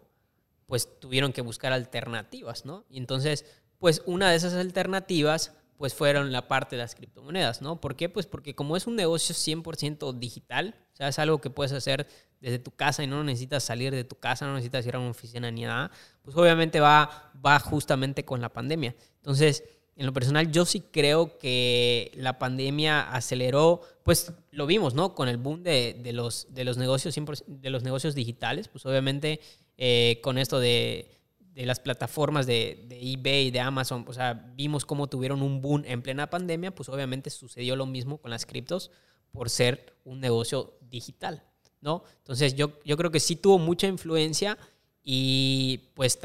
pues 0.68 1.00
tuvieron 1.00 1.34
que 1.34 1.42
buscar 1.42 1.74
alternativas, 1.74 2.66
¿no? 2.66 2.86
Y 2.90 2.98
entonces, 2.98 3.46
pues 3.80 4.02
una 4.06 4.30
de 4.30 4.38
esas 4.38 4.54
alternativas 4.54 5.54
pues 5.78 5.94
fueron 5.94 6.32
la 6.32 6.48
parte 6.48 6.76
de 6.76 6.82
las 6.82 6.96
criptomonedas, 6.96 7.62
¿no? 7.62 7.82
¿Por 7.82 7.96
qué? 7.96 8.08
Pues 8.08 8.26
porque 8.26 8.56
como 8.56 8.78
es 8.78 8.88
un 8.88 8.96
negocio 8.96 9.36
100% 9.36 10.18
digital, 10.18 10.76
o 10.94 10.96
sea, 10.96 11.10
es 11.10 11.20
algo 11.20 11.42
que 11.42 11.50
puedes 11.50 11.74
hacer 11.74 12.08
desde 12.40 12.60
tu 12.60 12.72
casa 12.72 13.04
y 13.04 13.08
no 13.08 13.24
necesitas 13.24 13.64
salir 13.64 13.94
de 13.94 14.04
tu 14.04 14.16
casa, 14.16 14.46
no 14.46 14.54
necesitas 14.54 14.86
ir 14.86 14.96
a 14.96 15.00
una 15.00 15.10
oficina 15.10 15.50
ni 15.52 15.64
nada, 15.64 15.92
pues 16.22 16.38
obviamente 16.38 16.80
va, 16.80 17.32
va 17.46 17.60
justamente 17.60 18.24
con 18.24 18.40
la 18.40 18.50
pandemia. 18.50 18.96
Entonces, 19.18 19.64
en 19.96 20.06
lo 20.06 20.14
personal, 20.14 20.52
yo 20.52 20.66
sí 20.66 20.82
creo 20.92 21.38
que 21.38 22.12
la 22.16 22.40
pandemia 22.40 23.14
aceleró, 23.14 23.82
pues 24.04 24.34
lo 24.52 24.66
vimos, 24.66 24.96
¿no? 24.96 25.14
Con 25.14 25.28
el 25.28 25.38
boom 25.38 25.64
de, 25.64 26.00
de 26.02 26.14
los, 26.14 26.48
de, 26.54 26.64
los, 26.64 26.78
negocios, 26.78 27.16
de 27.46 27.70
los 27.70 27.84
negocios 27.84 28.16
digitales, 28.16 28.68
pues 28.68 28.86
obviamente 28.86 29.40
eh, 29.78 30.20
con 30.22 30.38
esto 30.38 30.60
de, 30.60 31.12
de 31.40 31.66
las 31.66 31.80
plataformas 31.80 32.46
de, 32.46 32.86
de, 32.88 33.00
eBay, 33.14 33.52
de 33.52 33.60
Amazon, 33.60 34.06
o 34.08 34.14
sea, 34.14 34.34
vimos 34.56 34.86
cómo 34.86 35.08
tuvieron 35.08 35.42
un 35.42 35.62
boom 35.62 35.84
en 35.86 36.02
plena 36.02 36.30
pandemia, 36.30 36.74
pues 36.74 36.90
obviamente 36.90 37.30
sucedió 37.30 37.76
lo 37.76 37.86
mismo 37.86 38.18
con 38.18 38.32
las 38.32 38.46
criptos 38.46 38.92
por 39.32 39.50
ser 39.50 39.96
un 40.06 40.20
negocio 40.20 40.78
digital. 40.82 41.44
¿no? 41.84 42.04
Entonces 42.20 42.56
yo, 42.56 42.80
yo 42.86 42.96
creo 42.96 43.12
que 43.12 43.20
sí 43.20 43.36
tuvo 43.36 43.60
mucha 43.60 43.88
influencia 43.88 44.58
y 45.04 45.90
pues 45.94 46.18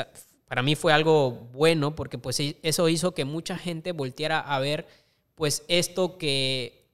para 0.46 0.62
mí 0.62 0.76
fue 0.76 0.92
algo 0.92 1.32
bueno 1.52 1.96
porque 1.96 2.16
pues 2.16 2.38
e, 2.38 2.56
eso 2.62 2.88
hizo 2.88 3.12
que 3.12 3.24
mucha 3.24 3.58
gente 3.58 3.90
volteara 3.90 4.38
a 4.38 4.60
ver 4.60 4.86
pues 5.34 5.64
esto 5.66 6.16
que, 6.16 6.86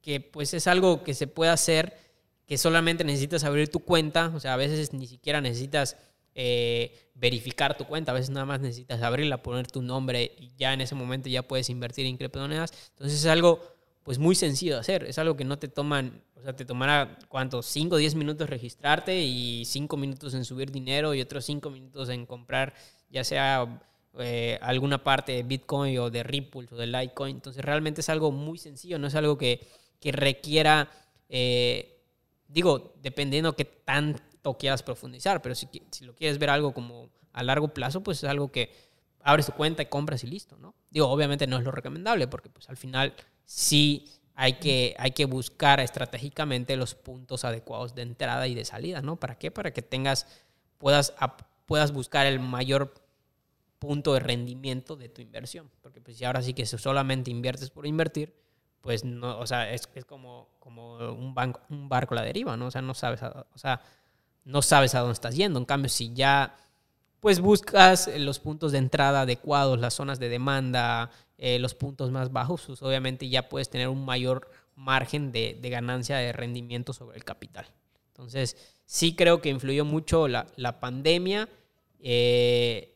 que 0.00 0.20
pues 0.20 0.54
es 0.54 0.66
algo 0.66 1.04
que 1.04 1.12
se 1.12 1.26
puede 1.26 1.50
hacer, 1.50 1.98
que 2.46 2.58
solamente 2.58 3.04
necesitas 3.04 3.44
abrir 3.44 3.68
tu 3.68 3.80
cuenta, 3.80 4.32
o 4.34 4.40
sea, 4.40 4.54
a 4.54 4.56
veces 4.56 4.92
ni 4.92 5.06
siquiera 5.06 5.40
necesitas 5.40 5.96
eh, 6.34 7.10
verificar 7.14 7.76
tu 7.76 7.84
cuenta, 7.84 8.12
a 8.12 8.14
veces 8.14 8.30
nada 8.30 8.46
más 8.46 8.60
necesitas 8.60 9.02
abrirla, 9.02 9.42
poner 9.42 9.66
tu 9.66 9.82
nombre 9.82 10.32
y 10.38 10.52
ya 10.56 10.72
en 10.72 10.80
ese 10.80 10.94
momento 10.94 11.28
ya 11.28 11.42
puedes 11.42 11.70
invertir 11.70 12.06
en 12.06 12.16
criptomonedas. 12.16 12.72
Entonces 12.90 13.20
es 13.20 13.26
algo 13.26 13.60
pues 14.04 14.18
muy 14.18 14.36
sencillo 14.36 14.74
de 14.74 14.80
hacer, 14.80 15.04
es 15.04 15.18
algo 15.18 15.36
que 15.36 15.44
no 15.44 15.58
te 15.58 15.66
toman 15.66 16.22
o 16.36 16.42
sea, 16.42 16.54
te 16.54 16.64
tomará, 16.64 17.18
¿cuánto? 17.28 17.62
5 17.62 17.94
o 17.94 17.98
10 17.98 18.14
minutos 18.14 18.48
registrarte 18.48 19.22
y 19.22 19.64
5 19.64 19.96
minutos 19.96 20.34
en 20.34 20.44
subir 20.44 20.70
dinero 20.70 21.14
y 21.14 21.20
otros 21.20 21.44
5 21.46 21.70
minutos 21.70 22.10
en 22.10 22.26
comprar, 22.26 22.74
ya 23.10 23.24
sea 23.24 23.80
eh, 24.18 24.58
alguna 24.60 25.02
parte 25.02 25.32
de 25.32 25.42
Bitcoin 25.42 25.98
o 25.98 26.10
de 26.10 26.22
Ripple 26.22 26.68
o 26.70 26.76
de 26.76 26.86
Litecoin. 26.86 27.36
Entonces, 27.36 27.64
realmente 27.64 28.02
es 28.02 28.08
algo 28.10 28.32
muy 28.32 28.58
sencillo, 28.58 28.98
no 28.98 29.06
es 29.06 29.14
algo 29.14 29.38
que, 29.38 29.66
que 29.98 30.12
requiera, 30.12 30.90
eh, 31.30 31.95
digo, 32.48 32.94
dependiendo 33.02 33.56
qué 33.56 33.64
tan, 33.64 34.16
tanto 34.46 34.58
quieras 34.58 34.82
profundizar, 34.82 35.42
pero 35.42 35.54
si, 35.54 35.68
si 35.90 36.04
lo 36.04 36.14
quieres 36.14 36.38
ver 36.38 36.50
algo 36.50 36.72
como 36.72 37.10
a 37.32 37.42
largo 37.42 37.68
plazo, 37.68 38.02
pues 38.02 38.22
es 38.22 38.30
algo 38.30 38.50
que 38.50 38.72
abres 39.22 39.46
tu 39.46 39.52
cuenta 39.52 39.82
y 39.82 39.86
compras 39.86 40.22
y 40.24 40.28
listo, 40.28 40.56
¿no? 40.58 40.74
Digo, 40.90 41.08
obviamente 41.08 41.46
no 41.46 41.58
es 41.58 41.64
lo 41.64 41.72
recomendable 41.72 42.28
porque 42.28 42.48
pues 42.48 42.68
al 42.68 42.76
final 42.76 43.14
sí 43.44 44.04
hay 44.34 44.54
que, 44.54 44.94
hay 44.98 45.10
que 45.10 45.24
buscar 45.24 45.80
estratégicamente 45.80 46.76
los 46.76 46.94
puntos 46.94 47.44
adecuados 47.44 47.94
de 47.94 48.02
entrada 48.02 48.46
y 48.46 48.54
de 48.54 48.64
salida, 48.64 49.02
¿no? 49.02 49.16
¿Para 49.16 49.36
qué? 49.36 49.50
Para 49.50 49.72
que 49.72 49.82
tengas, 49.82 50.26
puedas, 50.78 51.14
puedas 51.66 51.92
buscar 51.92 52.26
el 52.26 52.38
mayor 52.38 52.94
punto 53.78 54.14
de 54.14 54.20
rendimiento 54.20 54.94
de 54.94 55.08
tu 55.08 55.22
inversión. 55.22 55.70
Porque 55.82 56.00
pues 56.00 56.18
si 56.18 56.24
ahora 56.24 56.42
sí 56.42 56.54
que 56.54 56.66
solamente 56.66 57.30
inviertes 57.30 57.70
por 57.70 57.86
invertir, 57.86 58.34
pues 58.86 59.04
no, 59.04 59.40
o 59.40 59.46
sea, 59.48 59.72
es, 59.72 59.88
es 59.96 60.04
como, 60.04 60.48
como 60.60 60.96
un, 61.12 61.34
banco, 61.34 61.60
un 61.70 61.88
barco 61.88 62.14
a 62.14 62.18
la 62.18 62.22
deriva, 62.22 62.56
¿no? 62.56 62.66
O 62.66 62.70
sea, 62.70 62.82
no 62.82 62.94
sabes 62.94 63.20
a, 63.20 63.44
o 63.52 63.58
sea, 63.58 63.80
no 64.44 64.62
sabes 64.62 64.94
a 64.94 65.00
dónde 65.00 65.14
estás 65.14 65.34
yendo. 65.34 65.58
En 65.58 65.64
cambio, 65.64 65.88
si 65.88 66.14
ya 66.14 66.56
pues 67.18 67.40
buscas 67.40 68.08
los 68.16 68.38
puntos 68.38 68.70
de 68.70 68.78
entrada 68.78 69.22
adecuados, 69.22 69.80
las 69.80 69.94
zonas 69.94 70.20
de 70.20 70.28
demanda, 70.28 71.10
eh, 71.36 71.58
los 71.58 71.74
puntos 71.74 72.12
más 72.12 72.32
bajos, 72.32 72.62
pues 72.64 72.80
obviamente 72.80 73.28
ya 73.28 73.48
puedes 73.48 73.68
tener 73.70 73.88
un 73.88 74.04
mayor 74.04 74.48
margen 74.76 75.32
de, 75.32 75.58
ganancia 75.64 76.18
de 76.18 76.32
rendimiento 76.32 76.92
sobre 76.92 77.16
el 77.16 77.24
capital. 77.24 77.66
Entonces, 78.10 78.56
sí 78.84 79.16
creo 79.16 79.40
que 79.40 79.48
influyó 79.48 79.84
mucho 79.84 80.28
la, 80.28 80.46
pandemia. 80.78 81.48
Eh, 81.98 82.94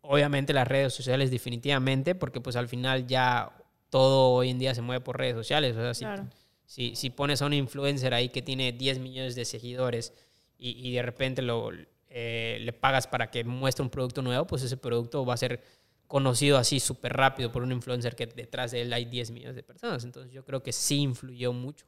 obviamente 0.00 0.54
las 0.54 0.66
redes 0.66 0.94
sociales 0.94 1.30
definitivamente, 1.30 2.14
porque 2.14 2.40
pues 2.40 2.56
al 2.56 2.68
final 2.68 3.06
ya 3.06 3.52
todo 3.92 4.30
hoy 4.30 4.48
en 4.48 4.58
día 4.58 4.74
se 4.74 4.80
mueve 4.80 5.04
por 5.04 5.18
redes 5.18 5.34
sociales. 5.34 5.76
O 5.76 5.94
sea, 5.94 6.26
si, 6.64 6.96
si, 6.96 7.10
pones 7.10 7.42
a 7.42 7.46
un 7.46 7.52
influencer 7.52 8.14
ahí 8.14 8.30
que 8.30 8.40
tiene 8.40 8.72
10 8.72 9.00
millones 9.00 9.34
de 9.34 9.44
seguidores 9.44 10.14
y, 10.56 10.88
y 10.88 10.94
de 10.94 11.02
repente 11.02 11.42
lo, 11.42 11.70
eh, 12.08 12.56
le 12.62 12.72
pagas 12.72 13.06
para 13.06 13.30
que 13.30 13.44
muestre 13.44 13.82
un 13.82 13.90
producto 13.90 14.22
nuevo, 14.22 14.46
pues 14.46 14.62
ese 14.62 14.78
producto 14.78 15.26
va 15.26 15.34
a 15.34 15.36
ser 15.36 15.62
conocido 16.06 16.56
así 16.56 16.80
súper 16.80 17.12
rápido 17.12 17.52
por 17.52 17.62
un 17.62 17.70
influencer 17.70 18.16
que 18.16 18.26
detrás 18.26 18.70
de 18.70 18.80
él 18.80 18.94
hay 18.94 19.04
10 19.04 19.30
millones 19.32 19.56
de 19.56 19.62
personas. 19.62 20.04
Entonces 20.04 20.32
yo 20.32 20.42
creo 20.42 20.62
que 20.62 20.72
sí 20.72 20.96
influyó 20.96 21.52
mucho, 21.52 21.84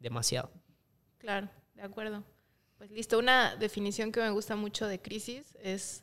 demasiado. 0.00 0.50
Claro, 1.18 1.48
de 1.76 1.82
acuerdo. 1.82 2.24
Pues 2.78 2.90
listo, 2.90 3.16
una 3.16 3.54
definición 3.54 4.10
que 4.10 4.18
me 4.18 4.30
gusta 4.30 4.56
mucho 4.56 4.88
de 4.88 5.00
crisis 5.00 5.56
es 5.62 6.02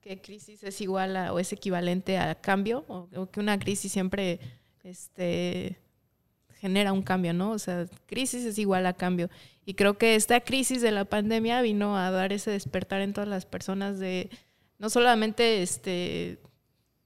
que 0.00 0.20
crisis 0.20 0.62
es 0.62 0.80
igual 0.80 1.16
o 1.32 1.40
es 1.40 1.52
equivalente 1.52 2.18
a 2.18 2.36
cambio, 2.36 2.84
o, 2.86 3.30
que 3.30 3.40
una 3.40 3.58
crisis 3.58 3.90
siempre 3.90 4.38
este, 4.82 5.78
genera 6.54 6.92
un 6.92 7.02
cambio, 7.02 7.32
¿no? 7.32 7.50
O 7.52 7.58
sea, 7.58 7.86
crisis 8.06 8.44
es 8.44 8.58
igual 8.58 8.86
a 8.86 8.92
cambio. 8.92 9.30
Y 9.64 9.74
creo 9.74 9.98
que 9.98 10.14
esta 10.14 10.40
crisis 10.40 10.82
de 10.82 10.90
la 10.90 11.04
pandemia 11.04 11.62
vino 11.62 11.96
a 11.96 12.10
dar 12.10 12.32
ese 12.32 12.50
despertar 12.50 13.00
en 13.00 13.12
todas 13.12 13.28
las 13.28 13.46
personas 13.46 13.98
de 13.98 14.30
no 14.78 14.90
solamente 14.90 15.62
este 15.62 16.40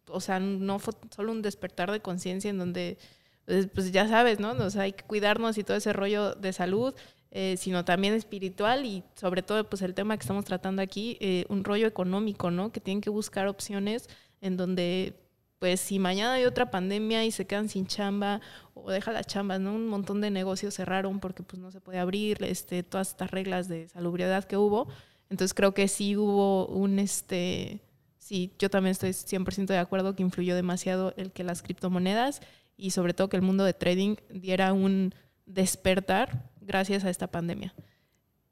o 0.09 0.20
sea, 0.20 0.41
no 0.41 0.79
fue 0.79 0.95
solo 1.14 1.33
un 1.33 1.43
despertar 1.43 1.91
de 1.91 2.01
conciencia 2.01 2.51
en 2.51 2.59
donde, 2.59 2.99
pues, 3.45 3.68
pues 3.72 3.93
ya 3.93 4.09
sabes, 4.09 4.41
¿no? 4.41 4.53
O 4.53 4.70
sea, 4.70 4.83
hay 4.83 4.93
que 4.93 5.05
cuidarnos 5.05 5.59
y 5.59 5.64
todo 5.64 5.77
ese 5.77 5.93
rollo 5.93 6.35
de 6.35 6.53
salud, 6.53 6.95
eh, 7.31 7.57
sino 7.59 7.85
también 7.85 8.14
espiritual 8.14 8.85
y 8.85 9.03
sobre 9.14 9.43
todo, 9.43 9.68
pues 9.68 9.83
el 9.83 9.95
tema 9.95 10.16
que 10.16 10.22
estamos 10.22 10.45
tratando 10.45 10.83
aquí, 10.83 11.16
eh, 11.20 11.45
un 11.49 11.64
rollo 11.64 11.87
económico, 11.87 12.51
¿no? 12.51 12.72
Que 12.72 12.81
tienen 12.81 13.01
que 13.01 13.11
buscar 13.11 13.49
opciones 13.49 14.09
en 14.41 14.57
donde, 14.57 15.14
pues 15.59 15.81
si 15.81 15.99
mañana 15.99 16.35
hay 16.35 16.45
otra 16.45 16.71
pandemia 16.71 17.25
y 17.25 17.31
se 17.31 17.47
quedan 17.47 17.69
sin 17.69 17.87
chamba 17.87 18.41
o 18.75 18.91
deja 18.91 19.13
las 19.13 19.27
chambas, 19.27 19.61
¿no? 19.61 19.75
Un 19.75 19.89
montón 19.89 20.21
de 20.21 20.31
negocios 20.31 20.75
cerraron 20.75 21.19
porque 21.21 21.43
pues 21.43 21.61
no 21.61 21.71
se 21.71 21.81
puede 21.81 21.99
abrir, 21.99 22.43
este, 22.45 22.83
todas 22.83 23.11
estas 23.11 23.31
reglas 23.31 23.69
de 23.69 23.89
salubridad 23.89 24.45
que 24.45 24.57
hubo. 24.57 24.89
Entonces 25.31 25.55
creo 25.55 25.73
que 25.73 25.89
sí 25.89 26.17
hubo 26.17 26.67
un, 26.67 26.99
este, 26.99 27.81
sí, 28.19 28.53
yo 28.59 28.69
también 28.69 28.93
estoy 28.93 29.11
100% 29.11 29.67
de 29.67 29.79
acuerdo 29.79 30.15
que 30.15 30.23
influyó 30.23 30.55
demasiado 30.55 31.15
el 31.17 31.33
que 31.33 31.45
las 31.45 31.63
criptomonedas 31.63 32.43
y 32.77 32.91
sobre 32.91 33.15
todo 33.15 33.29
que 33.29 33.37
el 33.37 33.43
mundo 33.43 33.65
de 33.65 33.73
trading 33.73 34.17
diera 34.29 34.73
un 34.73 35.15
despertar 35.47 36.51
gracias 36.61 37.05
a 37.05 37.11
esta 37.11 37.29
pandemia. 37.29 37.75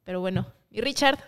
Pero 0.04 0.20
bueno, 0.20 0.46
y 0.70 0.80
Richard, 0.80 1.18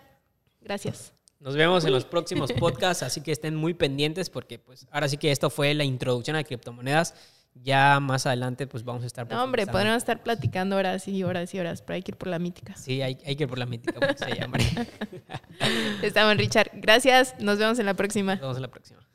gracias. 0.61 1.15
Nos 1.41 1.55
vemos 1.55 1.84
en 1.84 1.93
los 1.93 2.05
próximos 2.05 2.53
podcasts, 2.59 3.03
así 3.03 3.20
que 3.20 3.32
estén 3.32 3.55
muy 3.55 3.74
pendientes 3.74 4.30
porque 4.30 4.59
pues 4.59 4.87
ahora 4.91 5.09
sí 5.09 5.16
que 5.16 5.30
esto 5.30 5.51
fue 5.51 5.74
la 5.74 5.84
introducción 5.84 6.37
a 6.37 6.45
criptomonedas 6.45 7.14
ya 7.62 8.01
más 8.01 8.26
adelante 8.26 8.66
pues 8.66 8.84
vamos 8.84 9.03
a 9.05 9.07
estar... 9.07 9.28
No, 9.30 9.43
hombre, 9.43 9.66
podríamos 9.66 9.99
estar 9.99 10.22
platicando 10.22 10.76
horas 10.76 11.09
y 11.09 11.22
horas 11.22 11.55
y 11.55 11.59
horas, 11.59 11.82
pero 11.82 11.95
hay 11.95 12.03
que 12.03 12.12
ir 12.12 12.16
por 12.16 12.28
la 12.28 12.39
mítica. 12.39 12.74
Sí, 12.76 13.03
hay, 13.03 13.18
hay 13.24 13.37
que 13.37 13.45
ir 13.45 13.49
por 13.49 13.59
la 13.59 13.66
mítica, 13.66 14.14
se 14.16 14.34
llama. 14.34 14.59
Estamos, 16.03 16.37
Richard. 16.37 16.70
Gracias, 16.74 17.34
nos 17.41 17.59
vemos 17.59 17.78
en 17.78 17.87
la 17.87 17.95
próxima. 17.95 18.34
Nos 18.34 18.43
vemos 18.43 18.57
en 18.57 18.62
la 18.62 18.68
próxima. 18.68 19.05